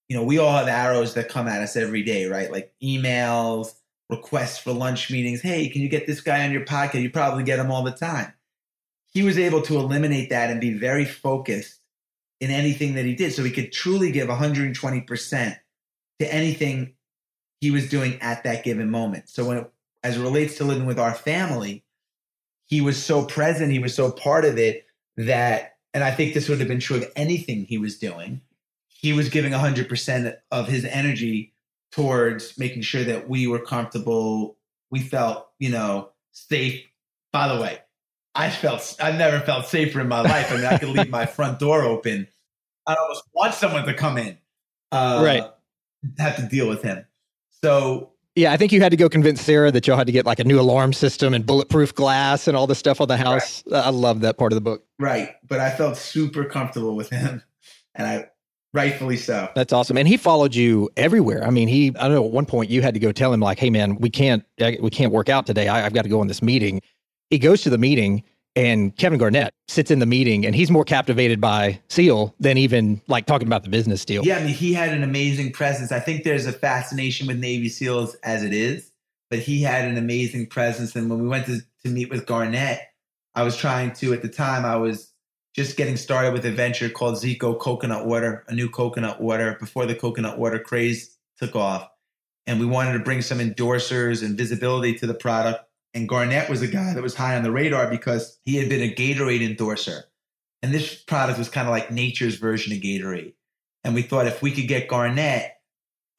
you 0.07 0.15
know, 0.15 0.23
we 0.23 0.37
all 0.37 0.55
have 0.55 0.69
arrows 0.69 1.13
that 1.15 1.27
come 1.27 1.49
at 1.49 1.61
us 1.61 1.75
every 1.75 2.01
day, 2.01 2.25
right? 2.27 2.49
Like 2.49 2.73
emails, 2.81 3.73
requests 4.09 4.59
for 4.59 4.71
lunch 4.71 5.11
meetings. 5.11 5.41
Hey, 5.41 5.67
can 5.67 5.81
you 5.81 5.89
get 5.89 6.07
this 6.07 6.21
guy 6.21 6.45
on 6.45 6.53
your 6.53 6.63
podcast? 6.63 7.01
You 7.01 7.09
probably 7.09 7.43
get 7.43 7.59
him 7.59 7.69
all 7.69 7.83
the 7.83 7.91
time. 7.91 8.31
He 9.11 9.23
was 9.23 9.37
able 9.37 9.61
to 9.63 9.75
eliminate 9.75 10.29
that 10.29 10.49
and 10.49 10.61
be 10.61 10.71
very 10.71 11.03
focused 11.03 11.81
in 12.39 12.51
anything 12.51 12.93
that 12.93 13.03
he 13.03 13.13
did. 13.13 13.33
So 13.33 13.43
he 13.43 13.51
could 13.51 13.73
truly 13.73 14.09
give 14.09 14.29
120% 14.29 15.57
to 16.19 16.33
anything 16.33 16.93
he 17.59 17.71
was 17.71 17.89
doing 17.89 18.21
at 18.21 18.45
that 18.45 18.63
given 18.63 18.89
moment. 18.89 19.27
So 19.27 19.43
when 19.43 19.57
it, 19.57 19.71
as 20.01 20.15
it 20.15 20.21
relates 20.21 20.55
to 20.59 20.63
living 20.63 20.85
with 20.85 20.97
our 20.97 21.13
family, 21.13 21.84
he 22.65 22.81
was 22.81 23.03
so 23.03 23.25
present, 23.25 23.71
he 23.71 23.79
was 23.79 23.95
so 23.95 24.11
part 24.11 24.45
of 24.45 24.57
it 24.57 24.85
that, 25.17 25.77
and 25.93 26.03
I 26.03 26.11
think 26.11 26.33
this 26.33 26.49
would 26.49 26.59
have 26.59 26.67
been 26.67 26.79
true 26.79 26.97
of 26.97 27.11
anything 27.15 27.65
he 27.65 27.77
was 27.77 27.97
doing. 27.97 28.41
He 28.87 29.13
was 29.13 29.29
giving 29.29 29.53
100% 29.53 30.35
of 30.51 30.67
his 30.67 30.85
energy 30.85 31.53
towards 31.91 32.57
making 32.57 32.81
sure 32.81 33.03
that 33.03 33.29
we 33.29 33.47
were 33.47 33.59
comfortable. 33.59 34.57
We 34.89 34.99
felt, 34.99 35.47
you 35.59 35.69
know, 35.69 36.09
safe. 36.31 36.83
By 37.31 37.53
the 37.53 37.61
way, 37.61 37.79
I 38.33 38.49
felt, 38.49 38.95
I've 38.99 39.15
never 39.17 39.39
felt 39.45 39.67
safer 39.67 40.01
in 40.01 40.07
my 40.07 40.21
life. 40.33 40.51
I 40.51 40.55
mean, 40.55 40.65
I 40.65 40.77
could 40.77 40.89
leave 40.89 41.09
my 41.09 41.25
front 41.25 41.59
door 41.59 41.83
open. 41.83 42.27
I 42.87 42.95
almost 42.95 43.23
want 43.33 43.53
someone 43.53 43.85
to 43.85 43.93
come 43.93 44.17
in. 44.17 44.37
Uh, 44.91 45.21
Right. 45.23 45.43
Have 46.19 46.35
to 46.35 46.43
deal 46.43 46.67
with 46.67 46.83
him. 46.83 47.05
So 47.63 48.11
Yeah, 48.35 48.51
I 48.51 48.57
think 48.57 48.73
you 48.73 48.81
had 48.81 48.89
to 48.89 48.97
go 48.97 49.07
convince 49.07 49.41
Sara 49.41 49.71
that 49.71 49.87
y'all 49.87 49.95
had 49.95 50.07
to 50.07 50.13
get 50.13 50.25
like 50.25 50.39
a 50.39 50.43
new 50.43 50.59
alarm 50.59 50.91
system 50.91 51.33
and 51.33 51.45
bulletproof 51.45 51.95
glass 51.95 52.49
and 52.49 52.57
all 52.57 52.67
the 52.67 52.75
stuff 52.75 52.99
on 52.99 53.07
the 53.07 53.15
house. 53.15 53.63
I 53.71 53.91
love 53.91 54.21
that 54.21 54.37
part 54.37 54.51
of 54.51 54.55
the 54.55 54.61
book. 54.61 54.83
Right. 54.99 55.35
But 55.47 55.61
I 55.61 55.71
felt 55.71 55.95
super 55.95 56.43
comfortable 56.43 56.95
with 56.95 57.09
him. 57.09 57.41
And 57.95 58.05
I 58.05 58.29
rightfully 58.73 59.15
so. 59.15 59.49
That's 59.55 59.71
awesome. 59.71 59.97
And 59.97 60.05
he 60.05 60.17
followed 60.17 60.53
you 60.53 60.89
everywhere. 60.97 61.45
I 61.45 61.49
mean, 61.49 61.69
he, 61.69 61.95
I 61.97 62.09
don't 62.09 62.15
know, 62.15 62.25
at 62.25 62.31
one 62.31 62.45
point 62.45 62.69
you 62.69 62.81
had 62.81 62.93
to 62.93 62.99
go 62.99 63.13
tell 63.13 63.31
him 63.31 63.39
like, 63.39 63.57
Hey 63.57 63.69
man, 63.69 63.95
we 63.95 64.09
can't, 64.09 64.43
eh, 64.57 64.75
we 64.81 64.89
can't 64.89 65.13
work 65.13 65.29
out 65.29 65.45
today. 65.45 65.69
I, 65.69 65.85
I've 65.85 65.93
got 65.93 66.01
to 66.01 66.09
go 66.09 66.19
on 66.19 66.27
this 66.27 66.41
meeting. 66.41 66.81
He 67.29 67.39
goes 67.39 67.61
to 67.61 67.69
the 67.69 67.77
meeting 67.77 68.23
and 68.55 68.95
Kevin 68.95 69.19
Garnett 69.19 69.53
sits 69.67 69.91
in 69.91 69.99
the 69.99 70.05
meeting 70.05 70.45
and 70.45 70.55
he's 70.55 70.71
more 70.71 70.85
captivated 70.85 71.41
by 71.41 71.79
Seal 71.89 72.33
than 72.39 72.57
even 72.57 73.01
like 73.07 73.25
talking 73.25 73.47
about 73.47 73.63
the 73.63 73.69
business 73.69 74.05
deal. 74.05 74.23
Yeah, 74.23 74.37
I 74.37 74.43
mean, 74.43 74.53
he 74.53 74.73
had 74.73 74.89
an 74.89 75.03
amazing 75.03 75.51
presence. 75.51 75.91
I 75.91 75.99
think 75.99 76.23
there's 76.23 76.45
a 76.45 76.53
fascination 76.53 77.27
with 77.27 77.37
Navy 77.37 77.67
SEALs 77.67 78.15
as 78.23 78.43
it 78.43 78.53
is, 78.53 78.91
but 79.29 79.39
he 79.39 79.61
had 79.61 79.85
an 79.85 79.97
amazing 79.97 80.47
presence. 80.47 80.95
And 80.95 81.09
when 81.09 81.21
we 81.21 81.27
went 81.27 81.47
to, 81.47 81.59
to 81.83 81.89
meet 81.89 82.09
with 82.09 82.25
Garnett, 82.25 82.79
I 83.35 83.43
was 83.43 83.57
trying 83.57 83.91
to, 83.93 84.13
at 84.13 84.21
the 84.21 84.29
time, 84.29 84.63
I 84.63 84.77
was 84.77 85.11
just 85.53 85.75
getting 85.77 85.97
started 85.97 86.33
with 86.33 86.45
a 86.45 86.51
venture 86.51 86.89
called 86.89 87.15
Zico 87.15 87.59
Coconut 87.59 88.05
Water, 88.05 88.45
a 88.47 88.53
new 88.53 88.69
coconut 88.69 89.21
water 89.21 89.57
before 89.59 89.85
the 89.85 89.95
coconut 89.95 90.37
water 90.37 90.59
craze 90.59 91.17
took 91.37 91.55
off. 91.55 91.89
And 92.47 92.59
we 92.59 92.65
wanted 92.65 92.93
to 92.93 92.99
bring 92.99 93.21
some 93.21 93.39
endorsers 93.39 94.23
and 94.23 94.37
visibility 94.37 94.93
to 94.95 95.07
the 95.07 95.13
product. 95.13 95.64
And 95.95 96.09
Garnett 96.09 96.49
was 96.49 96.61
a 96.61 96.67
guy 96.67 96.93
that 96.93 97.01
was 97.01 97.15
high 97.15 97.37
on 97.37 97.43
the 97.43 97.51
radar 97.51 97.89
because 97.89 98.37
he 98.43 98.57
had 98.57 98.69
been 98.69 98.81
a 98.81 98.93
Gatorade 98.93 99.41
endorser. 99.41 100.03
And 100.61 100.73
this 100.73 100.93
product 100.93 101.39
was 101.39 101.49
kind 101.49 101.67
of 101.67 101.71
like 101.71 101.89
nature's 101.89 102.35
version 102.35 102.73
of 102.73 102.79
Gatorade. 102.79 103.33
And 103.83 103.95
we 103.95 104.01
thought 104.01 104.27
if 104.27 104.41
we 104.41 104.51
could 104.51 104.67
get 104.67 104.89
Garnett 104.89 105.53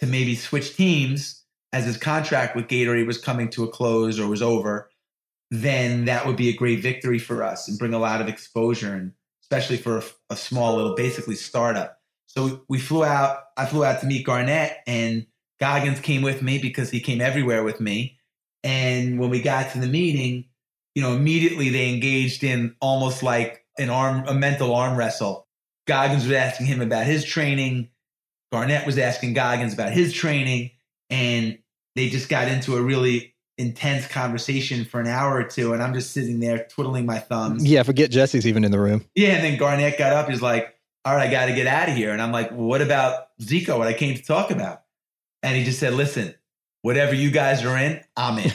to 0.00 0.06
maybe 0.06 0.34
switch 0.34 0.76
teams 0.76 1.44
as 1.72 1.84
his 1.84 1.98
contract 1.98 2.56
with 2.56 2.68
Gatorade 2.68 3.06
was 3.06 3.18
coming 3.18 3.50
to 3.50 3.64
a 3.64 3.68
close 3.68 4.18
or 4.18 4.26
was 4.26 4.40
over, 4.40 4.90
then 5.50 6.06
that 6.06 6.26
would 6.26 6.36
be 6.36 6.48
a 6.48 6.56
great 6.56 6.80
victory 6.80 7.18
for 7.18 7.42
us 7.42 7.68
and 7.68 7.78
bring 7.78 7.92
a 7.92 7.98
lot 7.98 8.20
of 8.20 8.28
exposure 8.28 8.94
and 8.94 9.12
especially 9.42 9.76
for 9.76 9.98
a, 9.98 10.02
a 10.30 10.36
small 10.36 10.76
little 10.76 10.94
basically 10.94 11.36
startup. 11.36 12.00
So 12.26 12.62
we 12.68 12.78
flew 12.78 13.04
out. 13.04 13.38
I 13.56 13.66
flew 13.66 13.84
out 13.84 14.00
to 14.00 14.06
meet 14.06 14.26
Garnett, 14.26 14.78
and 14.86 15.26
Goggins 15.60 16.00
came 16.00 16.22
with 16.22 16.42
me 16.42 16.58
because 16.58 16.90
he 16.90 17.00
came 17.00 17.20
everywhere 17.20 17.62
with 17.62 17.80
me. 17.80 18.15
And 18.66 19.20
when 19.20 19.30
we 19.30 19.40
got 19.40 19.70
to 19.72 19.78
the 19.78 19.86
meeting, 19.86 20.46
you 20.96 21.02
know, 21.02 21.12
immediately 21.12 21.68
they 21.68 21.94
engaged 21.94 22.42
in 22.42 22.74
almost 22.80 23.22
like 23.22 23.64
an 23.78 23.90
arm, 23.90 24.24
a 24.26 24.34
mental 24.34 24.74
arm 24.74 24.98
wrestle. 24.98 25.46
Goggins 25.86 26.24
was 26.24 26.32
asking 26.32 26.66
him 26.66 26.80
about 26.80 27.06
his 27.06 27.24
training. 27.24 27.90
Garnett 28.50 28.84
was 28.84 28.98
asking 28.98 29.34
Goggins 29.34 29.72
about 29.72 29.92
his 29.92 30.12
training, 30.12 30.72
and 31.10 31.58
they 31.94 32.08
just 32.08 32.28
got 32.28 32.48
into 32.48 32.76
a 32.76 32.82
really 32.82 33.36
intense 33.56 34.08
conversation 34.08 34.84
for 34.84 35.00
an 35.00 35.06
hour 35.06 35.36
or 35.36 35.44
two, 35.44 35.72
and 35.72 35.80
I'm 35.80 35.94
just 35.94 36.10
sitting 36.10 36.40
there 36.40 36.66
twiddling 36.68 37.06
my 37.06 37.20
thumbs. 37.20 37.64
Yeah, 37.64 37.84
forget 37.84 38.10
Jesse's 38.10 38.48
even 38.48 38.64
in 38.64 38.72
the 38.72 38.80
room. 38.80 39.04
Yeah, 39.14 39.34
and 39.34 39.44
then 39.44 39.58
Garnett 39.58 39.96
got 39.96 40.12
up. 40.12 40.28
He's 40.28 40.42
like, 40.42 40.74
"All 41.04 41.14
right, 41.14 41.28
I 41.28 41.30
got 41.30 41.46
to 41.46 41.54
get 41.54 41.68
out 41.68 41.88
of 41.88 41.94
here." 41.94 42.10
And 42.10 42.20
I'm 42.20 42.32
like, 42.32 42.50
well, 42.50 42.66
"What 42.66 42.82
about 42.82 43.28
Zico? 43.40 43.78
What 43.78 43.86
I 43.86 43.92
came 43.92 44.16
to 44.16 44.22
talk 44.22 44.50
about?" 44.50 44.82
And 45.44 45.56
he 45.56 45.62
just 45.62 45.78
said, 45.78 45.94
"Listen, 45.94 46.34
whatever 46.86 47.14
you 47.14 47.30
guys 47.30 47.64
are 47.64 47.76
in, 47.76 48.00
I'm 48.16 48.38
in." 48.38 48.52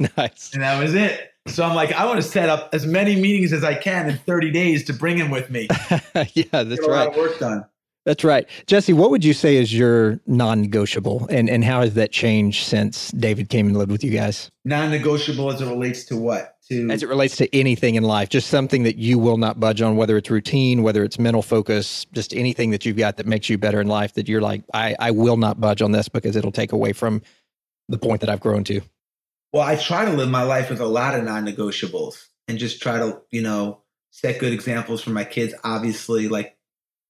nice. 0.16 0.52
And 0.54 0.62
that 0.62 0.82
was 0.82 0.94
it. 0.94 1.32
So 1.46 1.62
I'm 1.64 1.76
like, 1.76 1.92
I 1.92 2.04
want 2.06 2.16
to 2.16 2.26
set 2.26 2.48
up 2.48 2.70
as 2.72 2.86
many 2.86 3.14
meetings 3.14 3.52
as 3.52 3.62
I 3.62 3.74
can 3.74 4.08
in 4.08 4.16
30 4.16 4.50
days 4.50 4.84
to 4.84 4.92
bring 4.92 5.16
him 5.16 5.30
with 5.30 5.50
me. 5.50 5.68
yeah, 5.90 6.44
that's 6.50 6.68
Get 6.68 6.84
a 6.84 6.90
right. 6.90 7.04
lot 7.04 7.08
of 7.08 7.16
work 7.16 7.38
done. 7.38 7.64
That's 8.04 8.24
right. 8.24 8.48
Jesse, 8.66 8.92
what 8.92 9.10
would 9.10 9.24
you 9.24 9.32
say 9.32 9.56
is 9.56 9.76
your 9.76 10.20
non-negotiable 10.26 11.26
and 11.28 11.50
and 11.50 11.64
how 11.64 11.82
has 11.82 11.94
that 11.94 12.12
changed 12.12 12.64
since 12.64 13.10
David 13.10 13.48
came 13.48 13.66
and 13.66 13.76
lived 13.76 13.90
with 13.90 14.02
you 14.04 14.12
guys? 14.12 14.50
Non-negotiable 14.64 15.52
as 15.52 15.60
it 15.60 15.66
relates 15.66 16.04
to 16.06 16.16
what? 16.16 16.55
To 16.68 16.90
As 16.90 17.04
it 17.04 17.08
relates 17.08 17.36
to 17.36 17.54
anything 17.54 17.94
in 17.94 18.02
life, 18.02 18.28
just 18.28 18.48
something 18.48 18.82
that 18.82 18.96
you 18.96 19.20
will 19.20 19.36
not 19.36 19.60
budge 19.60 19.80
on, 19.82 19.96
whether 19.96 20.16
it's 20.16 20.28
routine, 20.28 20.82
whether 20.82 21.04
it's 21.04 21.16
mental 21.16 21.42
focus, 21.42 22.06
just 22.12 22.34
anything 22.34 22.70
that 22.70 22.84
you've 22.84 22.96
got 22.96 23.18
that 23.18 23.26
makes 23.26 23.48
you 23.48 23.56
better 23.56 23.80
in 23.80 23.86
life 23.86 24.14
that 24.14 24.28
you're 24.28 24.40
like, 24.40 24.64
I, 24.74 24.96
I 24.98 25.12
will 25.12 25.36
not 25.36 25.60
budge 25.60 25.80
on 25.80 25.92
this 25.92 26.08
because 26.08 26.34
it'll 26.34 26.50
take 26.50 26.72
away 26.72 26.92
from 26.92 27.22
the 27.88 27.98
point 27.98 28.20
that 28.22 28.30
I've 28.30 28.40
grown 28.40 28.64
to. 28.64 28.80
Well, 29.52 29.62
I 29.62 29.76
try 29.76 30.04
to 30.04 30.10
live 30.10 30.28
my 30.28 30.42
life 30.42 30.68
with 30.68 30.80
a 30.80 30.86
lot 30.86 31.14
of 31.14 31.22
non-negotiables 31.22 32.26
and 32.48 32.58
just 32.58 32.82
try 32.82 32.98
to, 32.98 33.20
you 33.30 33.42
know, 33.42 33.82
set 34.10 34.40
good 34.40 34.52
examples 34.52 35.02
for 35.02 35.10
my 35.10 35.24
kids. 35.24 35.54
Obviously, 35.62 36.28
like 36.28 36.56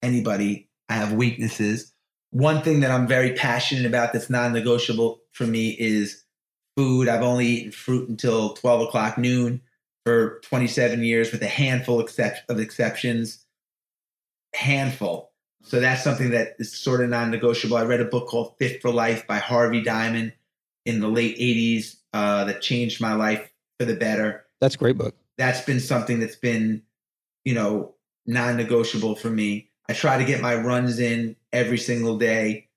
anybody, 0.02 0.68
I 0.90 0.94
have 0.94 1.14
weaknesses. 1.14 1.94
One 2.30 2.61
thing 2.61 2.80
that 2.80 2.90
I'm 2.90 3.07
very 3.07 3.32
passionate 3.32 3.86
about 3.86 4.12
that's 4.12 4.28
non-negotiable 4.28 5.20
for 5.32 5.46
me 5.46 5.70
is 5.70 6.24
food. 6.77 7.09
I've 7.09 7.22
only 7.22 7.47
eaten 7.47 7.72
fruit 7.72 8.09
until 8.09 8.55
12 8.55 8.89
o'clock 8.89 9.18
noon 9.18 9.61
for 10.05 10.41
27 10.41 11.03
years 11.03 11.33
with 11.33 11.43
a 11.43 11.49
handful 11.49 12.01
of 12.01 12.61
exceptions. 12.61 13.45
Handful. 14.55 15.33
So 15.62 15.81
that's 15.81 16.05
something 16.05 16.31
that 16.31 16.55
is 16.61 16.72
sort 16.72 17.03
of 17.03 17.11
non-negotiable. 17.11 17.77
I 17.77 17.85
read 17.85 18.01
a 18.01 18.05
book 18.05 18.29
called 18.29 18.55
Fit 18.59 18.81
for 18.81 18.91
Life 18.91 19.27
by 19.27 19.39
Harvey 19.39 19.83
Diamond 19.83 20.33
in 20.85 21.01
the 21.01 21.09
late 21.09 21.37
80s 21.39 21.97
uh, 22.12 22.45
that 22.45 22.62
changed 22.62 23.01
my 23.01 23.14
life 23.14 23.51
for 23.79 23.85
the 23.85 23.97
better. 23.97 24.47
That's 24.61 24.77
a 24.77 24.79
great 24.79 24.97
book. 24.97 25.16
That's 25.39 25.61
been 25.62 25.81
something 25.81 26.20
that's 26.20 26.37
been, 26.37 26.83
you 27.45 27.55
know, 27.55 27.97
non-negotiable 28.27 29.16
for 29.16 29.29
me. 29.29 29.70
I 29.89 29.93
try 29.93 30.18
to 30.18 30.24
get 30.24 30.41
my 30.41 30.55
runs 30.55 30.99
in 30.99 31.37
every 31.53 31.79
single 31.79 32.16
day 32.16 32.68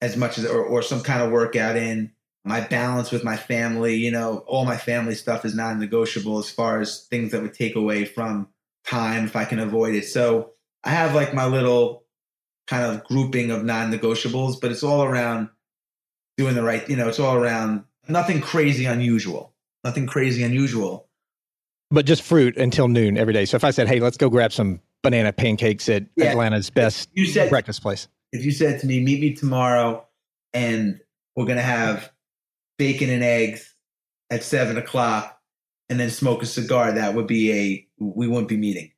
as 0.00 0.16
much 0.16 0.38
as 0.38 0.46
or, 0.46 0.62
or 0.62 0.82
some 0.82 1.02
kind 1.02 1.22
of 1.22 1.30
workout 1.30 1.76
in. 1.76 2.12
My 2.44 2.60
balance 2.60 3.10
with 3.10 3.22
my 3.22 3.36
family, 3.36 3.96
you 3.96 4.10
know, 4.10 4.38
all 4.46 4.64
my 4.64 4.76
family 4.76 5.14
stuff 5.14 5.44
is 5.44 5.54
non-negotiable 5.54 6.38
as 6.38 6.50
far 6.50 6.80
as 6.80 7.06
things 7.10 7.32
that 7.32 7.42
would 7.42 7.52
take 7.52 7.76
away 7.76 8.04
from 8.06 8.48
time 8.86 9.24
if 9.26 9.36
I 9.36 9.44
can 9.44 9.58
avoid 9.58 9.94
it. 9.94 10.06
So 10.06 10.52
I 10.82 10.90
have 10.90 11.14
like 11.14 11.34
my 11.34 11.44
little 11.46 12.04
kind 12.66 12.84
of 12.84 13.04
grouping 13.04 13.50
of 13.50 13.64
non-negotiables, 13.64 14.60
but 14.60 14.70
it's 14.70 14.82
all 14.82 15.02
around 15.04 15.50
doing 16.38 16.54
the 16.54 16.62
right, 16.62 16.88
you 16.88 16.96
know, 16.96 17.08
it's 17.08 17.20
all 17.20 17.36
around 17.36 17.84
nothing 18.08 18.40
crazy 18.40 18.86
unusual. 18.86 19.52
Nothing 19.84 20.06
crazy 20.06 20.42
unusual. 20.42 21.08
But 21.90 22.06
just 22.06 22.22
fruit 22.22 22.56
until 22.56 22.88
noon 22.88 23.18
every 23.18 23.32
day. 23.34 23.44
So 23.44 23.56
if 23.56 23.64
I 23.64 23.70
said, 23.70 23.88
hey, 23.88 24.00
let's 24.00 24.16
go 24.16 24.30
grab 24.30 24.52
some 24.52 24.80
banana 25.02 25.32
pancakes 25.32 25.88
at 25.88 26.04
Yeah. 26.16 26.26
Atlanta's 26.30 26.70
best 26.70 27.10
You 27.12 27.26
said 27.26 27.50
breakfast 27.50 27.82
place. 27.82 28.08
if 28.32 28.44
you 28.44 28.50
said 28.52 28.80
to 28.80 28.86
me, 28.86 29.00
meet 29.00 29.20
me 29.20 29.34
tomorrow 29.34 30.06
and 30.54 31.00
we're 31.36 31.46
going 31.46 31.56
to 31.58 31.62
have 31.62 32.10
bacon 32.80 33.10
and 33.10 33.22
eggs 33.22 33.74
at 34.30 34.42
seven 34.42 34.78
o'clock 34.78 35.38
and 35.90 36.00
then 36.00 36.08
smoke 36.08 36.42
a 36.42 36.46
cigar, 36.46 36.90
that 36.92 37.14
would 37.14 37.26
be 37.26 37.52
a, 37.52 37.86
we 37.98 38.26
wouldn't 38.26 38.48
be 38.48 38.56
meeting. 38.56 38.90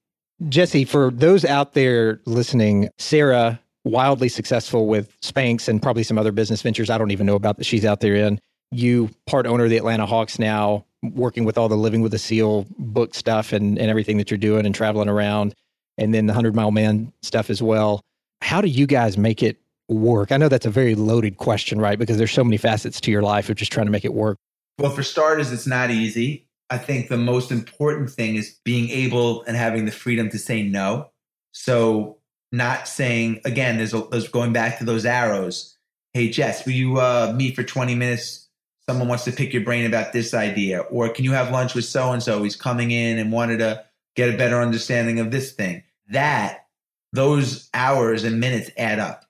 Jesse, 0.48 0.84
for 0.84 1.10
those 1.10 1.44
out 1.44 1.72
there 1.72 2.20
listening, 2.24 2.90
Sara, 2.98 3.60
wildly 3.84 4.28
successful 4.28 4.86
with 4.86 5.20
Spanx 5.20 5.68
and 5.68 5.82
probably 5.82 6.04
some 6.04 6.16
other 6.16 6.30
business 6.30 6.62
ventures 6.62 6.90
I 6.90 6.98
don't 6.98 7.10
even 7.10 7.26
know 7.26 7.34
about 7.34 7.56
that 7.56 7.64
she's 7.64 7.84
out 7.84 8.00
there 8.00 8.14
in. 8.14 8.38
You 8.70 9.10
part 9.26 9.48
owner 9.48 9.64
of 9.64 9.70
the 9.70 9.78
Atlanta 9.78 10.06
Hawks 10.06 10.38
now, 10.38 10.84
working 11.02 11.44
with 11.44 11.58
all 11.58 11.68
the 11.68 11.76
Living 11.76 12.02
with 12.02 12.14
a 12.14 12.18
Seal 12.18 12.66
book 12.78 13.16
stuff 13.16 13.52
and, 13.52 13.78
and 13.78 13.90
everything 13.90 14.16
that 14.18 14.30
you're 14.30 14.38
doing 14.38 14.64
and 14.64 14.74
traveling 14.74 15.08
around, 15.08 15.54
and 15.98 16.14
then 16.14 16.26
the 16.26 16.32
100 16.32 16.54
Mile 16.54 16.70
Man 16.70 17.12
stuff 17.22 17.50
as 17.50 17.60
well. 17.60 18.00
How 18.40 18.60
do 18.60 18.68
you 18.68 18.86
guys 18.86 19.18
make 19.18 19.42
it 19.42 19.58
work? 19.88 20.32
I 20.32 20.36
know 20.36 20.48
that's 20.48 20.66
a 20.66 20.70
very 20.70 20.94
loaded 20.94 21.36
question, 21.36 21.80
right? 21.80 21.98
Because 21.98 22.18
there's 22.18 22.32
so 22.32 22.44
many 22.44 22.56
facets 22.56 23.00
to 23.02 23.10
your 23.10 23.22
life 23.22 23.48
of 23.48 23.56
just 23.56 23.72
trying 23.72 23.86
to 23.86 23.92
make 23.92 24.04
it 24.04 24.14
work. 24.14 24.38
Well, 24.78 24.90
for 24.90 25.02
starters, 25.02 25.52
it's 25.52 25.66
not 25.66 25.90
easy. 25.90 26.46
I 26.70 26.78
think 26.78 27.08
the 27.08 27.18
most 27.18 27.52
important 27.52 28.10
thing 28.10 28.36
is 28.36 28.58
being 28.64 28.88
able 28.88 29.42
and 29.42 29.56
having 29.56 29.84
the 29.84 29.92
freedom 29.92 30.30
to 30.30 30.38
say 30.38 30.62
no. 30.62 31.10
So, 31.52 32.18
not 32.50 32.88
saying 32.88 33.42
again, 33.44 33.76
there's, 33.76 33.94
a, 33.94 34.06
there's 34.10 34.28
going 34.28 34.52
back 34.52 34.78
to 34.78 34.84
those 34.84 35.04
arrows. 35.04 35.76
Hey, 36.14 36.30
Jess, 36.30 36.64
will 36.64 36.72
you 36.72 36.98
uh, 36.98 37.34
meet 37.36 37.56
for 37.56 37.62
20 37.62 37.94
minutes? 37.94 38.48
Someone 38.88 39.08
wants 39.08 39.24
to 39.24 39.32
pick 39.32 39.52
your 39.52 39.62
brain 39.62 39.86
about 39.86 40.12
this 40.12 40.34
idea. 40.34 40.80
Or 40.80 41.08
can 41.08 41.24
you 41.24 41.32
have 41.32 41.50
lunch 41.50 41.74
with 41.74 41.84
so 41.84 42.10
and 42.10 42.22
so? 42.22 42.42
He's 42.42 42.56
coming 42.56 42.90
in 42.90 43.18
and 43.18 43.32
wanted 43.32 43.58
to 43.58 43.84
get 44.16 44.34
a 44.34 44.36
better 44.36 44.60
understanding 44.60 45.20
of 45.20 45.30
this 45.30 45.52
thing. 45.52 45.82
That, 46.08 46.66
those 47.12 47.68
hours 47.74 48.24
and 48.24 48.40
minutes 48.40 48.70
add 48.76 48.98
up. 48.98 49.24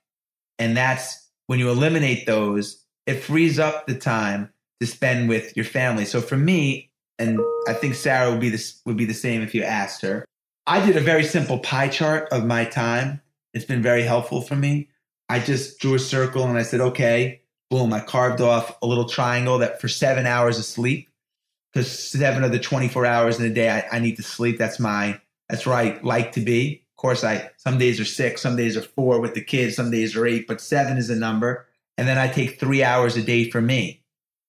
And 0.63 0.77
that's 0.77 1.29
when 1.47 1.59
you 1.59 1.69
eliminate 1.69 2.25
those, 2.25 2.81
it 3.05 3.15
frees 3.15 3.59
up 3.59 3.85
the 3.85 3.95
time 3.95 4.49
to 4.79 4.87
spend 4.87 5.27
with 5.27 5.57
your 5.57 5.65
family. 5.65 6.05
So 6.05 6.21
for 6.21 6.37
me, 6.37 6.89
and 7.19 7.37
I 7.67 7.73
think 7.73 7.95
Sara 7.95 8.31
would 8.31 8.39
be 8.39 8.49
this 8.49 8.79
would 8.85 8.95
be 8.95 9.03
the 9.03 9.13
same 9.13 9.41
if 9.41 9.53
you 9.53 9.61
asked 9.61 10.01
her. 10.03 10.23
I 10.65 10.85
did 10.85 10.95
a 10.95 11.01
very 11.01 11.25
simple 11.25 11.59
pie 11.59 11.89
chart 11.89 12.29
of 12.31 12.45
my 12.45 12.63
time. 12.63 13.21
It's 13.53 13.65
been 13.65 13.81
very 13.81 14.03
helpful 14.03 14.41
for 14.41 14.55
me. 14.55 14.87
I 15.27 15.39
just 15.39 15.79
drew 15.79 15.95
a 15.95 15.99
circle 15.99 16.45
and 16.45 16.57
I 16.57 16.63
said, 16.63 16.79
okay, 16.79 17.41
boom, 17.69 17.91
I 17.91 17.99
carved 17.99 18.39
off 18.39 18.77
a 18.81 18.87
little 18.87 19.09
triangle 19.09 19.57
that 19.57 19.81
for 19.81 19.89
seven 19.89 20.25
hours 20.25 20.57
of 20.57 20.63
sleep, 20.63 21.09
because 21.73 21.91
seven 21.91 22.45
of 22.45 22.53
the 22.53 22.59
24 22.59 23.05
hours 23.05 23.37
in 23.37 23.45
a 23.45 23.53
day 23.53 23.69
I, 23.69 23.97
I 23.97 23.99
need 23.99 24.15
to 24.15 24.23
sleep. 24.23 24.57
That's 24.57 24.79
my 24.79 25.19
that's 25.49 25.65
where 25.65 25.75
I 25.75 25.99
like 26.03 26.31
to 26.33 26.39
be. 26.39 26.82
Course, 27.03 27.25
I 27.25 27.49
some 27.57 27.77
days 27.77 27.99
are 27.99 28.05
six, 28.05 28.41
some 28.41 28.55
days 28.55 28.77
are 28.77 28.81
four 28.81 29.19
with 29.19 29.33
the 29.33 29.43
kids, 29.43 29.75
some 29.75 29.91
days 29.91 30.15
are 30.15 30.25
eight, 30.25 30.47
but 30.47 30.61
seven 30.61 30.95
is 30.95 31.09
a 31.09 31.17
number. 31.17 31.67
And 31.97 32.07
then 32.07 32.17
I 32.17 32.29
take 32.29 32.59
three 32.59 32.81
hours 32.81 33.17
a 33.17 33.21
day 33.21 33.49
for 33.49 33.59
me 33.59 34.01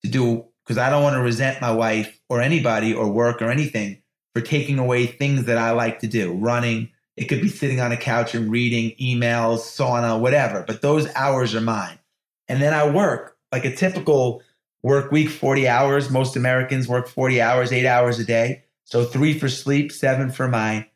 to 0.05 0.11
do 0.11 0.45
because 0.65 0.79
I 0.79 0.89
don't 0.89 1.03
want 1.03 1.17
to 1.17 1.23
resent 1.23 1.61
my 1.61 1.73
wife 1.73 2.21
or 2.29 2.41
anybody 2.41 2.95
or 2.95 3.11
work 3.11 3.43
or 3.43 3.51
anything 3.51 4.01
for 4.35 4.41
taking 4.41 4.79
away 4.79 5.05
things 5.05 5.47
that 5.47 5.59
I 5.59 5.73
like 5.73 5.99
to 5.99 6.07
do. 6.07 6.33
Running, 6.33 6.91
it 7.17 7.25
could 7.25 7.41
be 7.41 7.49
sitting 7.49 7.81
on 7.81 7.91
a 7.91 7.97
couch 7.97 8.37
and 8.37 8.53
reading 8.53 8.95
emails, 9.01 9.59
sauna, 9.59 10.21
whatever, 10.21 10.63
but 10.65 10.81
those 10.81 11.13
hours 11.17 11.57
are 11.57 11.61
mine. 11.61 11.99
And 12.47 12.63
then 12.63 12.73
I 12.73 12.89
work 12.89 13.37
like 13.51 13.65
a 13.65 13.75
typical 13.75 14.43
work 14.85 15.11
week, 15.11 15.29
40 15.29 15.67
hours. 15.67 16.09
Most 16.09 16.37
Americans 16.37 16.87
work 16.87 17.09
40 17.09 17.41
hours, 17.41 17.73
eight 17.73 17.87
hours 17.87 18.21
a 18.21 18.25
day. 18.25 18.63
So 18.85 19.05
three 19.05 19.37
for 19.37 19.49
sleep, 19.49 19.91
seven 19.91 20.31
for 20.31 20.47
my, 20.47 20.87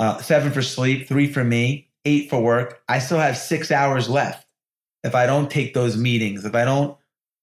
uh, 0.00 0.18
seven 0.22 0.50
for 0.50 0.62
sleep, 0.62 1.06
three 1.06 1.30
for 1.30 1.44
me, 1.44 1.88
eight 2.06 2.30
for 2.30 2.42
work. 2.42 2.82
I 2.88 2.98
still 2.98 3.18
have 3.18 3.36
six 3.36 3.70
hours 3.70 4.08
left 4.08 4.46
if 5.04 5.14
I 5.14 5.26
don't 5.26 5.50
take 5.50 5.74
those 5.74 5.96
meetings, 5.96 6.46
if 6.46 6.54
I 6.54 6.64
don't 6.64 6.96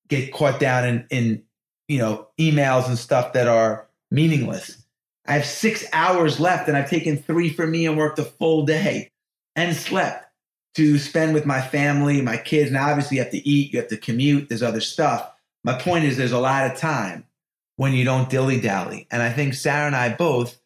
get 0.07 0.33
caught 0.33 0.59
down 0.59 0.85
in, 0.85 1.07
in 1.11 1.43
you 1.87 1.99
know, 1.99 2.27
emails 2.39 2.87
and 2.87 2.97
stuff 2.97 3.33
that 3.33 3.47
are 3.47 3.87
meaningless. 4.09 4.83
I 5.27 5.33
have 5.33 5.45
six 5.45 5.85
hours 5.93 6.39
left, 6.39 6.67
and 6.67 6.75
I've 6.75 6.89
taken 6.89 7.17
three 7.17 7.49
for 7.49 7.67
me 7.67 7.85
and 7.85 7.95
worked 7.95 8.17
a 8.17 8.23
full 8.23 8.65
day 8.65 9.11
and 9.55 9.75
slept 9.75 10.25
to 10.75 10.97
spend 10.97 11.35
with 11.35 11.45
my 11.45 11.61
family, 11.61 12.21
my 12.21 12.37
kids. 12.37 12.71
Now, 12.71 12.89
obviously, 12.89 13.17
you 13.17 13.23
have 13.23 13.31
to 13.33 13.47
eat, 13.47 13.71
you 13.71 13.79
have 13.79 13.89
to 13.89 13.97
commute, 13.97 14.49
there's 14.49 14.63
other 14.63 14.81
stuff. 14.81 15.31
My 15.63 15.77
point 15.77 16.05
is, 16.05 16.17
there's 16.17 16.31
a 16.31 16.39
lot 16.39 16.71
of 16.71 16.77
time 16.77 17.25
when 17.75 17.93
you 17.93 18.03
don't 18.03 18.29
dilly 18.29 18.59
dally. 18.59 19.05
And 19.11 19.21
I 19.21 19.31
think 19.31 19.53
Sara 19.53 19.85
and 19.85 19.95
I 19.95 20.15
both, 20.15 20.57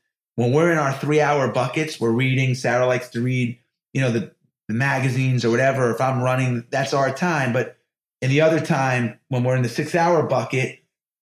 when 0.42 0.54
we're 0.54 0.72
in 0.72 0.80
our 0.80 0.92
three 0.92 1.22
hour 1.22 1.52
buckets, 1.52 2.00
we're 2.00 2.12
reading. 2.12 2.56
Sara 2.56 2.88
likes 2.88 3.10
to 3.10 3.22
read, 3.22 3.60
you 3.94 4.02
know, 4.02 4.10
the, 4.10 4.32
the 4.68 4.74
magazines 4.74 5.46
or 5.46 5.52
whatever. 5.52 5.92
If 5.92 6.02
I'm 6.02 6.22
running, 6.22 6.66
that's 6.72 6.94
our 6.96 7.14
time. 7.14 7.54
But 7.54 7.78
in 8.24 8.30
the 8.30 8.42
other 8.42 8.60
time, 8.60 9.20
when 9.28 9.44
we're 9.44 9.56
in 9.56 9.62
the 9.62 9.70
six 9.70 9.94
hour 9.94 10.24
bucket, 10.24 10.80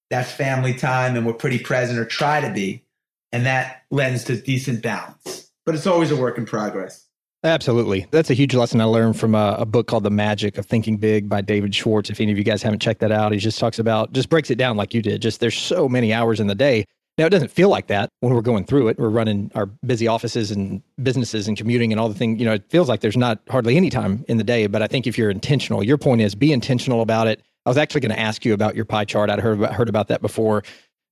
that's 0.09 0.31
family 0.31 0.73
time 0.73 1.17
and 1.17 1.25
we're 1.25 1.33
pretty 1.33 1.59
present 1.59 1.99
or 1.99 2.05
try 2.05 2.39
to 2.39 2.53
be. 2.53 2.85
And 3.33 3.45
that 3.45 3.83
lends 3.91 4.23
to 4.25 4.39
decent 4.39 4.81
balance. 4.81 5.51
But 5.65 5.75
it's 5.75 5.85
always 5.85 6.11
a 6.11 6.15
work 6.15 6.37
in 6.37 6.45
progress. 6.45 7.05
Absolutely. 7.43 8.07
That's 8.11 8.29
a 8.29 8.33
huge 8.33 8.55
lesson 8.55 8.81
I 8.81 8.85
learned 8.85 9.17
from 9.17 9.35
a, 9.35 9.57
a, 9.59 9.65
book 9.65 9.87
called 9.87 10.03
The 10.03 10.09
Magic 10.09 10.57
of 10.57 10.65
Thinking 10.65 10.97
Big 10.97 11.29
by 11.29 11.41
David 11.41 11.73
Schwartz. 11.73 12.09
If 12.09 12.19
any 12.19 12.31
of 12.31 12.37
you 12.37 12.43
guys 12.43 12.61
haven't 12.61 12.81
checked 12.81 12.99
that 12.99 13.13
out, 13.13 13.31
he 13.31 13.37
just 13.37 13.59
talks 13.59 13.79
about, 13.79 14.11
just 14.11 14.29
breaks 14.29 14.49
it 14.49 14.57
down 14.57 14.75
like 14.75 14.93
you 14.93 15.01
did. 15.01 15.21
Just 15.21 15.39
there's 15.39 15.57
so 15.57 15.87
many 15.87 16.11
hours 16.11 16.39
in 16.41 16.47
the 16.47 16.55
day. 16.55 16.85
Now, 17.19 17.25
it 17.25 17.31
doesn't 17.31 17.51
feel 17.51 17.69
like 17.69 17.87
that 17.87 18.09
when 18.21 18.33
we're 18.33 18.41
going 18.41 18.63
through 18.63 18.87
it. 18.87 18.97
We're 18.97 19.09
running 19.09 19.51
our 19.53 19.65
busy 19.65 20.07
offices 20.07 20.51
and 20.51 20.81
businesses 21.03 21.47
and 21.49 21.57
commuting 21.57 21.91
and 21.91 21.99
all 21.99 22.07
the 22.07 22.15
things. 22.15 22.39
You 22.39 22.45
know, 22.45 22.53
it 22.53 22.63
feels 22.69 22.87
like 22.87 23.01
there's 23.01 23.17
not 23.17 23.41
hardly 23.49 23.75
any 23.75 23.89
time 23.89 24.23
in 24.29 24.37
the 24.37 24.43
day. 24.43 24.67
But 24.67 24.81
I 24.81 24.87
think 24.87 25.05
if 25.05 25.17
you're 25.17 25.29
intentional, 25.29 25.83
your 25.83 25.97
point 25.97 26.21
is 26.21 26.33
be 26.33 26.53
intentional 26.53 27.01
about 27.01 27.27
it. 27.27 27.41
I 27.65 27.69
was 27.69 27.77
actually 27.77 28.01
going 28.01 28.15
to 28.15 28.19
ask 28.19 28.45
you 28.45 28.53
about 28.53 28.73
your 28.73 28.85
pie 28.85 29.03
chart. 29.03 29.29
I'd 29.29 29.41
heard 29.41 29.59
about, 29.59 29.73
heard 29.73 29.89
about 29.89 30.07
that 30.07 30.21
before 30.21 30.63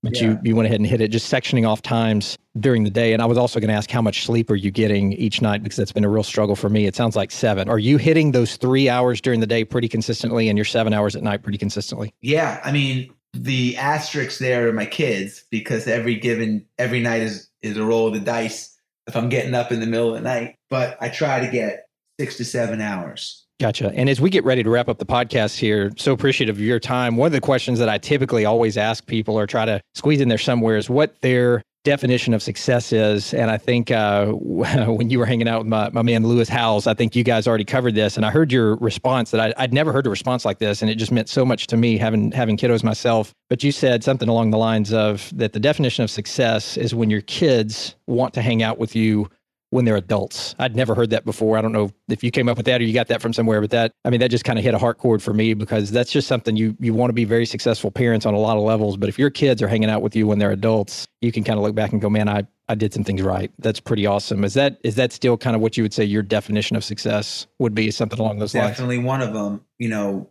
but 0.03 0.15
yeah. 0.19 0.29
you 0.29 0.39
you 0.43 0.55
went 0.55 0.67
ahead 0.67 0.79
and 0.79 0.87
hit 0.87 1.01
it 1.01 1.09
just 1.09 1.31
sectioning 1.31 1.67
off 1.67 1.81
times 1.81 2.37
during 2.59 2.83
the 2.83 2.89
day 2.89 3.13
and 3.13 3.21
i 3.21 3.25
was 3.25 3.37
also 3.37 3.59
going 3.59 3.69
to 3.69 3.73
ask 3.73 3.89
how 3.89 4.01
much 4.01 4.25
sleep 4.25 4.49
are 4.49 4.55
you 4.55 4.71
getting 4.71 5.13
each 5.13 5.41
night 5.41 5.63
because 5.63 5.77
that's 5.77 5.91
been 5.91 6.03
a 6.03 6.09
real 6.09 6.23
struggle 6.23 6.55
for 6.55 6.69
me 6.69 6.85
it 6.85 6.95
sounds 6.95 7.15
like 7.15 7.31
seven 7.31 7.69
are 7.69 7.79
you 7.79 7.97
hitting 7.97 8.31
those 8.31 8.57
three 8.57 8.89
hours 8.89 9.19
during 9.19 9.39
the 9.39 9.47
day 9.47 9.63
pretty 9.63 9.87
consistently 9.87 10.49
and 10.49 10.57
your 10.57 10.65
seven 10.65 10.93
hours 10.93 11.15
at 11.15 11.23
night 11.23 11.43
pretty 11.43 11.57
consistently 11.57 12.13
yeah 12.21 12.61
i 12.63 12.71
mean 12.71 13.11
the 13.43 13.77
asterisks 13.77 14.39
there 14.39 14.67
are 14.67 14.73
my 14.73 14.85
kids 14.85 15.43
because 15.51 15.87
every 15.87 16.15
given 16.15 16.65
every 16.77 16.99
night 16.99 17.21
is 17.21 17.49
is 17.61 17.77
a 17.77 17.83
roll 17.83 18.07
of 18.07 18.13
the 18.13 18.19
dice 18.19 18.77
if 19.07 19.15
i'm 19.15 19.29
getting 19.29 19.53
up 19.53 19.71
in 19.71 19.79
the 19.79 19.85
middle 19.85 20.09
of 20.09 20.15
the 20.15 20.21
night 20.21 20.55
but 20.69 20.97
i 21.01 21.09
try 21.09 21.39
to 21.39 21.51
get 21.51 21.87
six 22.19 22.37
to 22.37 22.45
seven 22.45 22.81
hours 22.81 23.43
Gotcha. 23.59 23.91
And 23.95 24.07
as 24.07 24.21
we 24.21 24.29
get 24.29 24.43
ready 24.43 24.61
to 24.61 24.69
wrap 24.69 24.87
up 24.87 24.99
the 24.99 25.05
podcast 25.05 25.57
here, 25.57 25.91
so 25.97 26.13
appreciative 26.13 26.57
of 26.57 26.61
your 26.61 26.79
time. 26.79 27.17
One 27.17 27.25
of 27.25 27.31
the 27.31 27.41
questions 27.41 27.79
that 27.79 27.89
I 27.89 27.97
typically 27.97 28.45
always 28.45 28.77
ask 28.77 29.07
people 29.07 29.33
or 29.33 29.47
try 29.47 29.65
to 29.65 29.81
squeeze 29.95 30.21
in 30.21 30.29
there 30.29 30.37
somewhere 30.37 30.77
is 30.77 30.91
what 30.91 31.19
their 31.21 31.63
definition 31.87 32.33
of 32.33 32.43
success 32.43 32.91
is. 32.91 33.33
And 33.33 33.49
I 33.49 33.57
think 33.57 33.91
uh, 33.91 34.25
when 34.33 35.09
you 35.09 35.19
were 35.19 35.25
hanging 35.25 35.47
out 35.47 35.59
with 35.59 35.67
my, 35.67 35.89
my 35.91 36.01
man 36.01 36.27
Lewis 36.27 36.49
Howes, 36.49 36.85
I 36.85 36.93
think 36.93 37.15
you 37.15 37.23
guys 37.23 37.47
already 37.47 37.63
covered 37.63 37.95
this. 37.95 38.17
And 38.17 38.25
I 38.25 38.29
heard 38.29 38.51
your 38.51 38.75
response 38.75 39.31
that 39.31 39.55
I, 39.57 39.61
would 39.61 39.73
never 39.73 39.93
heard 39.93 40.05
a 40.05 40.09
response 40.09 40.43
like 40.43 40.59
this, 40.59 40.81
and 40.81 40.91
it 40.91 40.95
just 40.95 41.13
meant 41.13 41.29
so 41.29 41.45
much 41.45 41.67
to 41.67 41.77
me 41.77 41.97
having 41.97 42.31
having 42.33 42.57
kiddos 42.57 42.83
myself. 42.83 43.33
But 43.49 43.63
you 43.63 43.71
said 43.71 44.03
something 44.03 44.27
along 44.27 44.51
the 44.51 44.57
lines 44.57 44.91
of 44.91 45.31
that 45.37 45.53
the 45.53 45.61
definition 45.61 46.03
of 46.03 46.09
success 46.09 46.75
is 46.75 46.93
when 46.93 47.09
your 47.09 47.21
kids 47.21 47.95
want 48.05 48.33
to 48.33 48.41
hang 48.41 48.61
out 48.61 48.77
with 48.77 48.93
you 48.93 49.29
when 49.69 49.85
they're 49.85 49.97
adults. 49.97 50.55
I'd 50.59 50.75
never 50.75 50.95
heard 50.95 51.09
that 51.09 51.25
before. 51.25 51.57
I 51.57 51.61
don't 51.61 51.71
know 51.71 51.91
if 52.07 52.23
you 52.23 52.31
came 52.31 52.47
up 52.47 52.57
with 52.57 52.65
that 52.67 52.79
or 52.79 52.85
you 52.85 52.93
got 52.93 53.07
that 53.07 53.21
from 53.21 53.33
somewhere, 53.33 53.59
but 53.59 53.71
that 53.71 53.91
I 54.05 54.09
mean 54.09 54.19
that 54.21 54.31
just 54.31 54.45
kind 54.45 54.57
of 54.57 54.63
hit 54.63 54.73
a 54.73 54.77
heart 54.77 54.97
chord 54.97 55.21
for 55.21 55.33
me 55.33 55.53
because 55.53 55.91
that's 55.91 56.11
just 56.11 56.27
something 56.27 56.55
you 56.55 56.75
you 56.79 56.93
want 56.93 57.09
to 57.09 57.13
be 57.13 57.25
very 57.25 57.45
successful 57.45 57.91
parents 57.91 58.25
on 58.25 58.33
a 58.33 58.39
lot 58.39 58.57
of 58.57 58.63
levels. 58.63 58.97
But 58.97 59.09
if 59.09 59.19
your 59.19 59.29
kids 59.29 59.61
are 59.61 59.67
hanging 59.67 59.89
out 59.89 60.01
with 60.01 60.15
you 60.15 60.27
when 60.27 60.39
they're 60.39 60.51
adults, 60.51 61.07
you 61.21 61.31
can 61.31 61.43
kind 61.43 61.57
of 61.57 61.63
look 61.63 61.75
back 61.75 61.91
and 61.91 62.01
go, 62.01 62.09
man, 62.09 62.29
I 62.29 62.47
I 62.69 62.75
did 62.75 62.93
some 62.93 63.03
things 63.03 63.21
right. 63.21 63.51
That's 63.59 63.79
pretty 63.79 64.05
awesome. 64.05 64.43
Is 64.43 64.53
that 64.53 64.79
is 64.83 64.95
that 64.95 65.11
still 65.11 65.37
kind 65.37 65.55
of 65.55 65.61
what 65.61 65.77
you 65.77 65.83
would 65.83 65.93
say 65.93 66.03
your 66.03 66.23
definition 66.23 66.75
of 66.75 66.83
success 66.83 67.47
would 67.59 67.73
be? 67.73 67.91
Something 67.91 68.19
along 68.19 68.39
those 68.39 68.53
Definitely 68.53 68.67
lines. 68.67 68.77
Definitely 68.77 68.97
one 68.99 69.21
of 69.21 69.33
them. 69.33 69.65
You 69.79 69.89
know, 69.89 70.29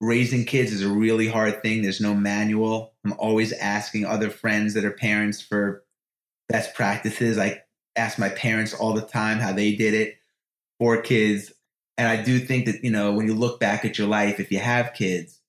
raising 0.00 0.44
kids 0.44 0.72
is 0.72 0.82
a 0.82 0.88
really 0.88 1.28
hard 1.28 1.62
thing. 1.62 1.82
There's 1.82 2.00
no 2.00 2.14
manual. 2.14 2.94
I'm 3.04 3.14
always 3.18 3.52
asking 3.52 4.06
other 4.06 4.30
friends 4.30 4.74
that 4.74 4.84
are 4.84 4.90
parents 4.90 5.42
for 5.42 5.84
best 6.48 6.74
practices. 6.74 7.38
I 7.38 7.62
ask 7.96 8.18
my 8.18 8.28
parents 8.28 8.74
all 8.74 8.92
the 8.92 9.02
time 9.02 9.38
how 9.38 9.52
they 9.52 9.74
did 9.74 9.94
it 9.94 10.18
for 10.78 11.00
kids. 11.00 11.52
And 11.96 12.08
I 12.08 12.22
do 12.22 12.38
think 12.38 12.66
that, 12.66 12.82
you 12.82 12.90
know, 12.90 13.12
when 13.12 13.26
you 13.26 13.34
look 13.34 13.60
back 13.60 13.84
at 13.84 13.98
your 13.98 14.08
life, 14.08 14.40
if 14.40 14.50
you 14.50 14.58
have 14.58 14.94
kids, 14.94 15.40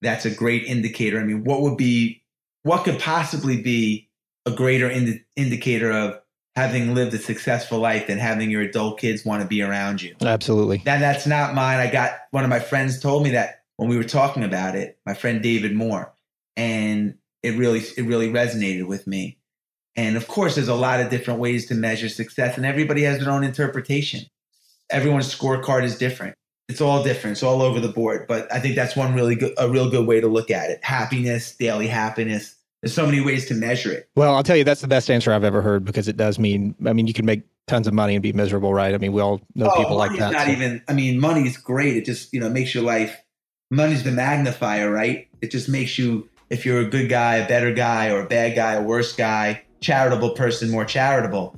that's 0.00 0.24
a 0.24 0.34
great 0.34 0.64
indicator. 0.64 1.20
I 1.20 1.24
mean, 1.24 1.44
what 1.44 1.62
would 1.62 1.76
be, 1.76 2.22
what 2.64 2.84
could 2.84 2.98
possibly 2.98 3.62
be 3.62 4.08
a 4.46 4.50
greater 4.50 4.90
indi- 4.90 5.24
indicator 5.36 5.92
of 5.92 6.20
having 6.56 6.94
lived 6.94 7.14
a 7.14 7.18
successful 7.18 7.78
life 7.78 8.08
than 8.08 8.18
having 8.18 8.50
your 8.50 8.62
adult 8.62 8.98
kids 8.98 9.24
want 9.24 9.42
to 9.42 9.48
be 9.48 9.62
around 9.62 10.02
you? 10.02 10.16
Absolutely. 10.20 10.78
That, 10.78 10.98
that's 10.98 11.26
not 11.26 11.54
mine. 11.54 11.78
I 11.78 11.90
got 11.90 12.12
one 12.32 12.42
of 12.42 12.50
my 12.50 12.58
friends 12.58 12.98
told 13.00 13.22
me 13.22 13.30
that 13.30 13.62
when 13.76 13.88
we 13.88 13.96
were 13.96 14.04
talking 14.04 14.42
about 14.42 14.74
it, 14.74 14.98
my 15.06 15.14
friend 15.14 15.40
David 15.40 15.74
Moore, 15.74 16.12
and 16.56 17.14
it 17.42 17.56
really, 17.56 17.80
it 17.96 18.04
really 18.04 18.28
resonated 18.28 18.86
with 18.86 19.06
me. 19.06 19.38
And 19.96 20.16
of 20.16 20.28
course, 20.28 20.54
there's 20.54 20.68
a 20.68 20.74
lot 20.74 21.00
of 21.00 21.10
different 21.10 21.40
ways 21.40 21.66
to 21.66 21.74
measure 21.74 22.08
success, 22.08 22.56
and 22.56 22.64
everybody 22.64 23.02
has 23.02 23.18
their 23.18 23.30
own 23.30 23.44
interpretation. 23.44 24.20
Everyone's 24.90 25.34
scorecard 25.34 25.84
is 25.84 25.96
different. 25.96 26.34
It's 26.68 26.80
all 26.80 27.02
different. 27.02 27.32
It's 27.32 27.42
all 27.42 27.60
over 27.60 27.80
the 27.80 27.88
board. 27.88 28.26
But 28.26 28.50
I 28.52 28.58
think 28.58 28.76
that's 28.76 28.96
one 28.96 29.14
really 29.14 29.34
good, 29.34 29.52
a 29.58 29.68
real 29.68 29.90
good 29.90 30.06
way 30.06 30.20
to 30.20 30.28
look 30.28 30.50
at 30.50 30.70
it. 30.70 30.82
Happiness, 30.82 31.54
daily 31.56 31.86
happiness. 31.86 32.54
There's 32.82 32.94
so 32.94 33.04
many 33.04 33.20
ways 33.20 33.46
to 33.46 33.54
measure 33.54 33.92
it. 33.92 34.08
Well, 34.16 34.34
I'll 34.34 34.42
tell 34.42 34.56
you, 34.56 34.64
that's 34.64 34.80
the 34.80 34.88
best 34.88 35.10
answer 35.10 35.32
I've 35.32 35.44
ever 35.44 35.62
heard 35.62 35.84
because 35.84 36.08
it 36.08 36.16
does 36.16 36.38
mean, 36.38 36.74
I 36.86 36.92
mean, 36.92 37.06
you 37.06 37.14
can 37.14 37.26
make 37.26 37.42
tons 37.66 37.86
of 37.86 37.94
money 37.94 38.14
and 38.14 38.22
be 38.22 38.32
miserable, 38.32 38.74
right? 38.74 38.94
I 38.94 38.98
mean, 38.98 39.12
we 39.12 39.20
all 39.20 39.40
know 39.54 39.70
oh, 39.70 39.76
people 39.76 39.96
like 39.96 40.18
that. 40.18 40.32
Not 40.32 40.46
so. 40.46 40.52
even, 40.52 40.82
I 40.88 40.94
mean, 40.94 41.20
money's 41.20 41.56
great. 41.56 41.96
It 41.96 42.04
just, 42.04 42.32
you 42.32 42.40
know, 42.40 42.48
makes 42.48 42.74
your 42.74 42.84
life, 42.84 43.22
money's 43.70 44.02
the 44.02 44.10
magnifier, 44.10 44.90
right? 44.90 45.28
It 45.40 45.50
just 45.50 45.68
makes 45.68 45.98
you, 45.98 46.28
if 46.50 46.66
you're 46.66 46.80
a 46.80 46.86
good 46.88 47.08
guy, 47.08 47.36
a 47.36 47.48
better 47.48 47.72
guy, 47.72 48.10
or 48.10 48.22
a 48.22 48.26
bad 48.26 48.56
guy, 48.56 48.74
a 48.74 48.82
worse 48.82 49.14
guy, 49.14 49.61
charitable 49.82 50.30
person 50.30 50.70
more 50.70 50.86
charitable. 50.86 51.54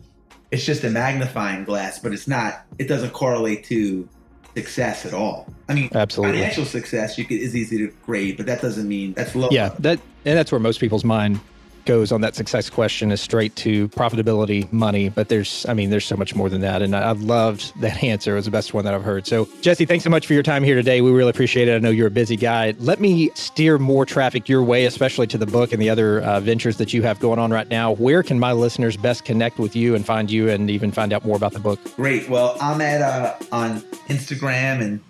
It's 0.50 0.64
just 0.64 0.82
a 0.84 0.90
magnifying 0.90 1.64
glass, 1.64 1.98
but 1.98 2.12
it's 2.12 2.26
not. 2.26 2.64
It 2.78 2.88
doesn't 2.88 3.10
correlate 3.10 3.64
to 3.64 4.08
success 4.56 5.04
at 5.06 5.14
all. 5.14 5.52
I 5.68 5.74
mean, 5.74 5.90
absolutely, 5.94 6.38
financial 6.38 6.64
success 6.64 7.18
you 7.18 7.24
could, 7.24 7.38
is 7.38 7.54
easy 7.54 7.78
to 7.78 7.92
grade, 8.04 8.36
but 8.36 8.46
that 8.46 8.60
doesn't 8.60 8.88
mean 8.88 9.12
that's 9.14 9.34
low. 9.34 9.48
Yeah, 9.50 9.74
that 9.80 10.00
and 10.24 10.36
that's 10.36 10.50
where 10.50 10.60
most 10.60 10.80
people's 10.80 11.04
mind 11.04 11.40
goes 11.84 12.12
on 12.12 12.20
that 12.22 12.34
success 12.34 12.70
question 12.70 13.12
is 13.12 13.20
straight 13.20 13.54
to 13.56 13.88
profitability, 13.88 14.70
money. 14.72 15.08
But 15.08 15.28
there's, 15.28 15.66
I 15.68 15.74
mean, 15.74 15.90
there's 15.90 16.04
so 16.04 16.16
much 16.16 16.34
more 16.34 16.48
than 16.48 16.60
that. 16.62 16.82
And 16.82 16.94
I, 16.94 17.02
I 17.02 17.12
loved 17.12 17.78
that 17.80 18.02
answer. 18.04 18.32
It 18.32 18.36
was 18.36 18.44
the 18.44 18.50
best 18.50 18.74
one 18.74 18.84
that 18.84 18.94
I've 18.94 19.02
heard. 19.02 19.26
So, 19.26 19.48
Jesse, 19.60 19.84
thanks 19.84 20.04
so 20.04 20.10
much 20.10 20.26
for 20.26 20.34
your 20.34 20.42
time 20.42 20.62
here 20.62 20.74
today. 20.74 21.00
We 21.00 21.10
really 21.10 21.30
appreciate 21.30 21.68
it. 21.68 21.74
I 21.74 21.78
know 21.78 21.90
you're 21.90 22.06
a 22.08 22.10
busy 22.10 22.36
guy. 22.36 22.74
Let 22.78 23.00
me 23.00 23.30
steer 23.34 23.78
more 23.78 24.04
traffic 24.06 24.48
your 24.48 24.62
way, 24.62 24.86
especially 24.86 25.26
to 25.28 25.38
the 25.38 25.46
book 25.46 25.72
and 25.72 25.80
the 25.80 25.90
other 25.90 26.20
uh, 26.20 26.40
ventures 26.40 26.76
that 26.78 26.92
you 26.92 27.02
have 27.02 27.20
going 27.20 27.38
on 27.38 27.50
right 27.50 27.68
now. 27.68 27.92
Where 27.92 28.22
can 28.22 28.38
my 28.38 28.52
listeners 28.52 28.96
best 28.96 29.24
connect 29.24 29.58
with 29.58 29.76
you 29.76 29.94
and 29.94 30.04
find 30.04 30.30
you 30.30 30.48
and 30.48 30.70
even 30.70 30.92
find 30.92 31.12
out 31.12 31.24
more 31.24 31.36
about 31.36 31.52
the 31.52 31.60
book? 31.60 31.80
Great. 31.96 32.28
Well, 32.28 32.56
I'm 32.60 32.80
at 32.80 33.02
uh, 33.02 33.36
on 33.52 33.80
Instagram 34.08 34.80
and 34.80 35.00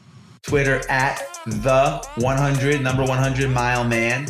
Twitter 0.42 0.82
at 0.90 1.22
the 1.46 2.06
100 2.16 2.82
number 2.82 3.02
100 3.02 3.50
mile 3.50 3.84
man 3.84 4.26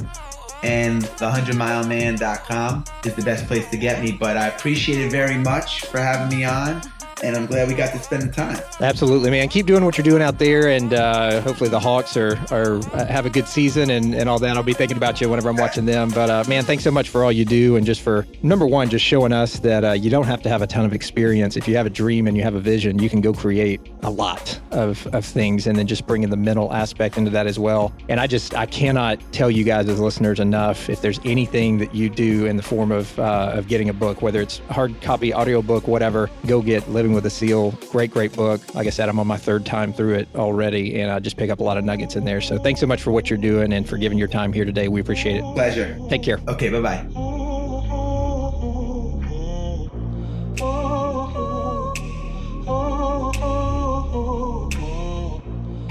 and 0.65 1.03
the100mileman.com 1.03 2.85
is 3.05 3.15
the 3.15 3.23
best 3.23 3.47
place 3.47 3.69
to 3.71 3.77
get 3.77 4.03
me. 4.03 4.13
But 4.13 4.37
I 4.37 4.49
appreciate 4.49 5.05
it 5.05 5.11
very 5.11 5.37
much 5.37 5.85
for 5.87 5.99
having 5.99 6.37
me 6.37 6.45
on 6.45 6.81
and 7.25 7.37
I'm 7.37 7.47
glad 7.47 7.69
we 7.69 7.75
got 7.75 7.93
to 7.93 7.99
spend 7.99 8.23
the 8.23 8.33
time. 8.33 8.59
Absolutely, 8.81 9.31
man. 9.31 9.49
Keep 9.49 9.67
doing 9.67 9.85
what 9.85 9.97
you're 9.97 10.05
doing 10.05 10.23
out 10.23 10.39
there, 10.39 10.69
and 10.69 10.93
uh, 10.93 11.41
hopefully 11.41 11.71
the 11.71 11.81
Hawks 11.81 12.17
are 12.17 12.37
are 12.51 12.77
uh, 12.93 13.07
have 13.07 13.25
a 13.25 13.31
good 13.31 13.49
season 13.49 13.91
and, 13.91 14.15
and 14.15 14.29
all 14.29 14.39
that. 14.39 14.57
I'll 14.57 14.63
be 14.63 14.75
thinking 14.75 14.97
about 14.97 15.21
you 15.21 15.29
whenever 15.29 15.49
I'm 15.49 15.57
watching 15.57 15.87
them. 15.87 16.11
But 16.11 16.31
uh, 16.31 16.45
man, 16.49 16.65
thanks 16.65 16.85
so 16.85 16.91
much 16.91 17.09
for 17.09 17.25
all 17.25 17.33
you 17.33 17.45
do, 17.45 17.77
and 17.77 17.87
just 17.87 18.03
for 18.03 18.27
number 18.43 18.67
one, 18.67 18.91
just 18.91 19.05
showing 19.05 19.33
us 19.33 19.59
that 19.61 19.85
uh, 19.85 19.93
you 19.93 20.11
don't 20.11 20.27
have 20.27 20.43
to 20.43 20.49
have 20.49 20.61
a 20.61 20.67
ton 20.67 20.85
of 20.85 20.93
experience. 20.93 21.57
If 21.57 21.67
you 21.67 21.77
have 21.77 21.87
a 21.87 21.91
dream 21.91 22.27
and 22.27 22.37
you 22.37 22.43
have 22.43 22.55
a 22.55 22.61
vision, 22.61 22.99
you 22.99 23.09
can 23.09 23.23
go 23.23 23.33
create 23.33 23.81
a 24.03 24.11
lot 24.11 24.61
of 24.71 25.07
of 25.09 25.25
things, 25.25 25.67
and 25.67 25.79
then 25.79 25.87
just 25.87 26.07
bringing 26.07 26.29
the 26.29 26.37
mental 26.37 26.73
aspect 26.73 27.17
into 27.17 27.31
that 27.31 27.47
as 27.47 27.59
well. 27.59 27.93
And 28.11 28.21
I 28.21 28.27
just 28.27 28.55
I 28.55 28.67
cannot 28.67 29.19
tell 29.33 29.51
you 29.51 29.65
guys 29.65 29.89
as 29.89 29.99
listeners 29.99 30.41
enough. 30.41 30.91
If 30.91 31.01
there's 31.01 31.21
anything 31.25 31.79
that 31.79 31.95
you 31.95 32.11
do 32.11 32.45
in 32.45 32.59
the 32.59 32.63
form 32.63 32.93
of 32.93 33.19
uh, 33.19 33.53
of 33.55 33.67
getting 33.67 33.89
a 33.89 33.95
book, 33.95 34.21
whether 34.21 34.43
it's 34.43 34.59
hard 34.71 35.01
copy, 35.01 35.33
audio 35.33 35.63
book, 35.63 35.89
whatever, 35.89 36.29
go 36.47 36.61
get 36.61 36.87
Living 36.91 37.14
with 37.15 37.27
a 37.27 37.31
Seal. 37.31 37.73
Great, 37.91 38.11
great 38.11 38.33
book. 38.33 38.75
Like 38.75 38.87
I 38.87 38.91
said, 38.91 39.09
I'm 39.09 39.19
on 39.19 39.27
my 39.27 39.37
third 39.37 39.65
time 39.65 39.93
through 39.93 40.15
it 40.15 40.29
already, 40.35 41.01
and 41.01 41.11
I 41.11 41.19
just 41.19 41.37
pick 41.37 41.51
up 41.51 41.61
a 41.61 41.63
lot 41.63 41.79
of 41.79 41.85
nuggets 41.85 42.17
in 42.17 42.25
there. 42.25 42.41
So 42.41 42.59
thanks 42.59 42.81
so 42.81 42.87
much 42.87 43.03
for 43.03 43.13
what 43.13 43.31
you're 43.31 43.39
doing 43.39 43.73
and 43.73 43.89
for 43.89 43.97
giving 43.97 44.19
your 44.19 44.29
time 44.29 44.53
here 44.53 44.65
today. 44.65 44.89
We 44.89 45.01
appreciate 45.01 45.37
it. 45.37 45.43
Pleasure. 45.55 45.99
Take 46.09 46.23
care. 46.23 46.41
Okay, 46.49 46.69
bye 46.69 46.81
bye. 46.81 47.24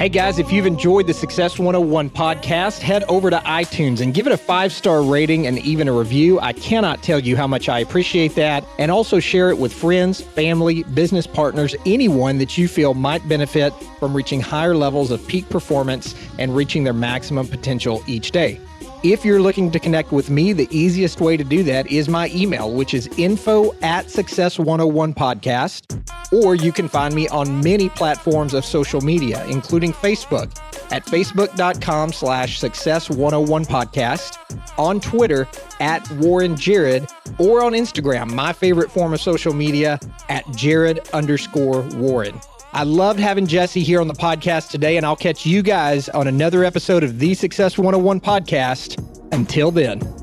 Hey 0.04 0.10
guys, 0.10 0.38
if 0.38 0.51
you've 0.51 0.66
enjoyed 0.66 1.08
the 1.08 1.14
Success 1.14 1.58
101 1.58 2.10
podcast, 2.10 2.80
head 2.80 3.06
over 3.06 3.30
to 3.30 3.38
iTunes 3.38 4.01
and 4.01 4.14
give 4.14 4.28
it 4.28 4.34
a 4.34 4.38
five 4.38 4.74
star 4.74 5.01
rating 5.01 5.47
and 5.47 5.60
even 5.60 5.88
a 5.88 5.93
review. 5.93 6.41
I 6.41 6.51
cannot 6.51 7.01
tell 7.01 7.22
you 7.22 7.38
how 7.38 7.47
much 7.47 7.70
I 7.70 7.80
appreciate 7.80 8.36
that. 8.36 8.66
And 8.80 8.91
also 8.91 9.22
share 9.22 9.49
it 9.49 9.58
with 9.58 9.72
friends, 9.72 10.20
family, 10.20 10.84
business 10.84 11.26
partners, 11.26 11.74
anyone 11.86 12.38
that 12.39 12.58
you 12.58 12.68
feel 12.68 12.93
might 12.93 13.26
benefit 13.30 13.74
from 13.97 14.14
reaching 14.14 14.41
higher 14.41 14.76
levels 14.76 15.10
of 15.10 15.26
peak 15.26 15.47
performance 15.47 16.16
and 16.38 16.54
reaching 16.54 16.84
their 16.84 16.91
maximum 16.91 17.47
potential 17.47 18.04
each 18.06 18.32
day. 18.32 18.60
If 19.04 19.26
you're 19.26 19.41
looking 19.41 19.70
to 19.72 19.80
connect 19.80 20.14
with 20.14 20.30
me, 20.30 20.54
the 20.54 20.68
easiest 20.72 21.20
way 21.20 21.36
to 21.36 21.43
do 21.43 21.62
that 21.64 21.91
is 21.91 22.08
my 22.08 22.30
email, 22.34 22.74
which 22.74 22.93
is 22.93 23.08
info 23.18 23.76
at 23.82 24.10
success 24.10 24.58
101 24.58 25.14
podcast 25.14 26.04
or 26.34 26.56
you 26.56 26.72
can 26.72 26.88
find 26.88 27.14
me 27.14 27.28
on 27.30 27.62
many 27.62 27.89
platforms 27.89 28.54
of 28.54 28.66
social 28.66 29.01
media, 29.01 29.45
including 29.45 29.93
Facebook 29.93 30.51
at 30.91 31.06
facebook.com 31.06 32.12
slash 32.12 32.60
success 32.60 33.10
101 33.10 33.66
podcast, 33.66 34.39
on 34.80 34.99
Twitter 34.99 35.47
at 35.80 36.10
Warren 36.14 36.56
Jared, 36.56 37.08
or 37.38 37.64
on 37.64 37.74
Instagram, 37.74 38.34
my 38.34 38.51
favorite 38.51 38.91
form 38.91 39.14
of 39.14 39.22
social 39.22 39.54
media, 39.54 39.99
at 40.30 40.49
Jared 40.56 41.08
underscore 41.10 41.82
Warren. 41.95 42.39
I 42.76 42.84
loved 42.84 43.20
having 43.20 43.46
Jesse 43.46 43.84
here 43.84 44.02
on 44.02 44.08
the 44.08 44.16
podcast 44.16 44.72
today, 44.72 44.98
and 44.98 45.06
I'll 45.06 45.16
catch 45.16 45.46
you 45.46 45.62
guys 45.62 46.10
on 46.10 46.28
another 46.28 46.64
episode 46.64 47.04
of 47.04 47.20
the 47.20 47.36
Success 47.36 47.78
101 47.78 48.20
podcast. 48.20 49.00
Until 49.32 49.70
then. 49.70 50.23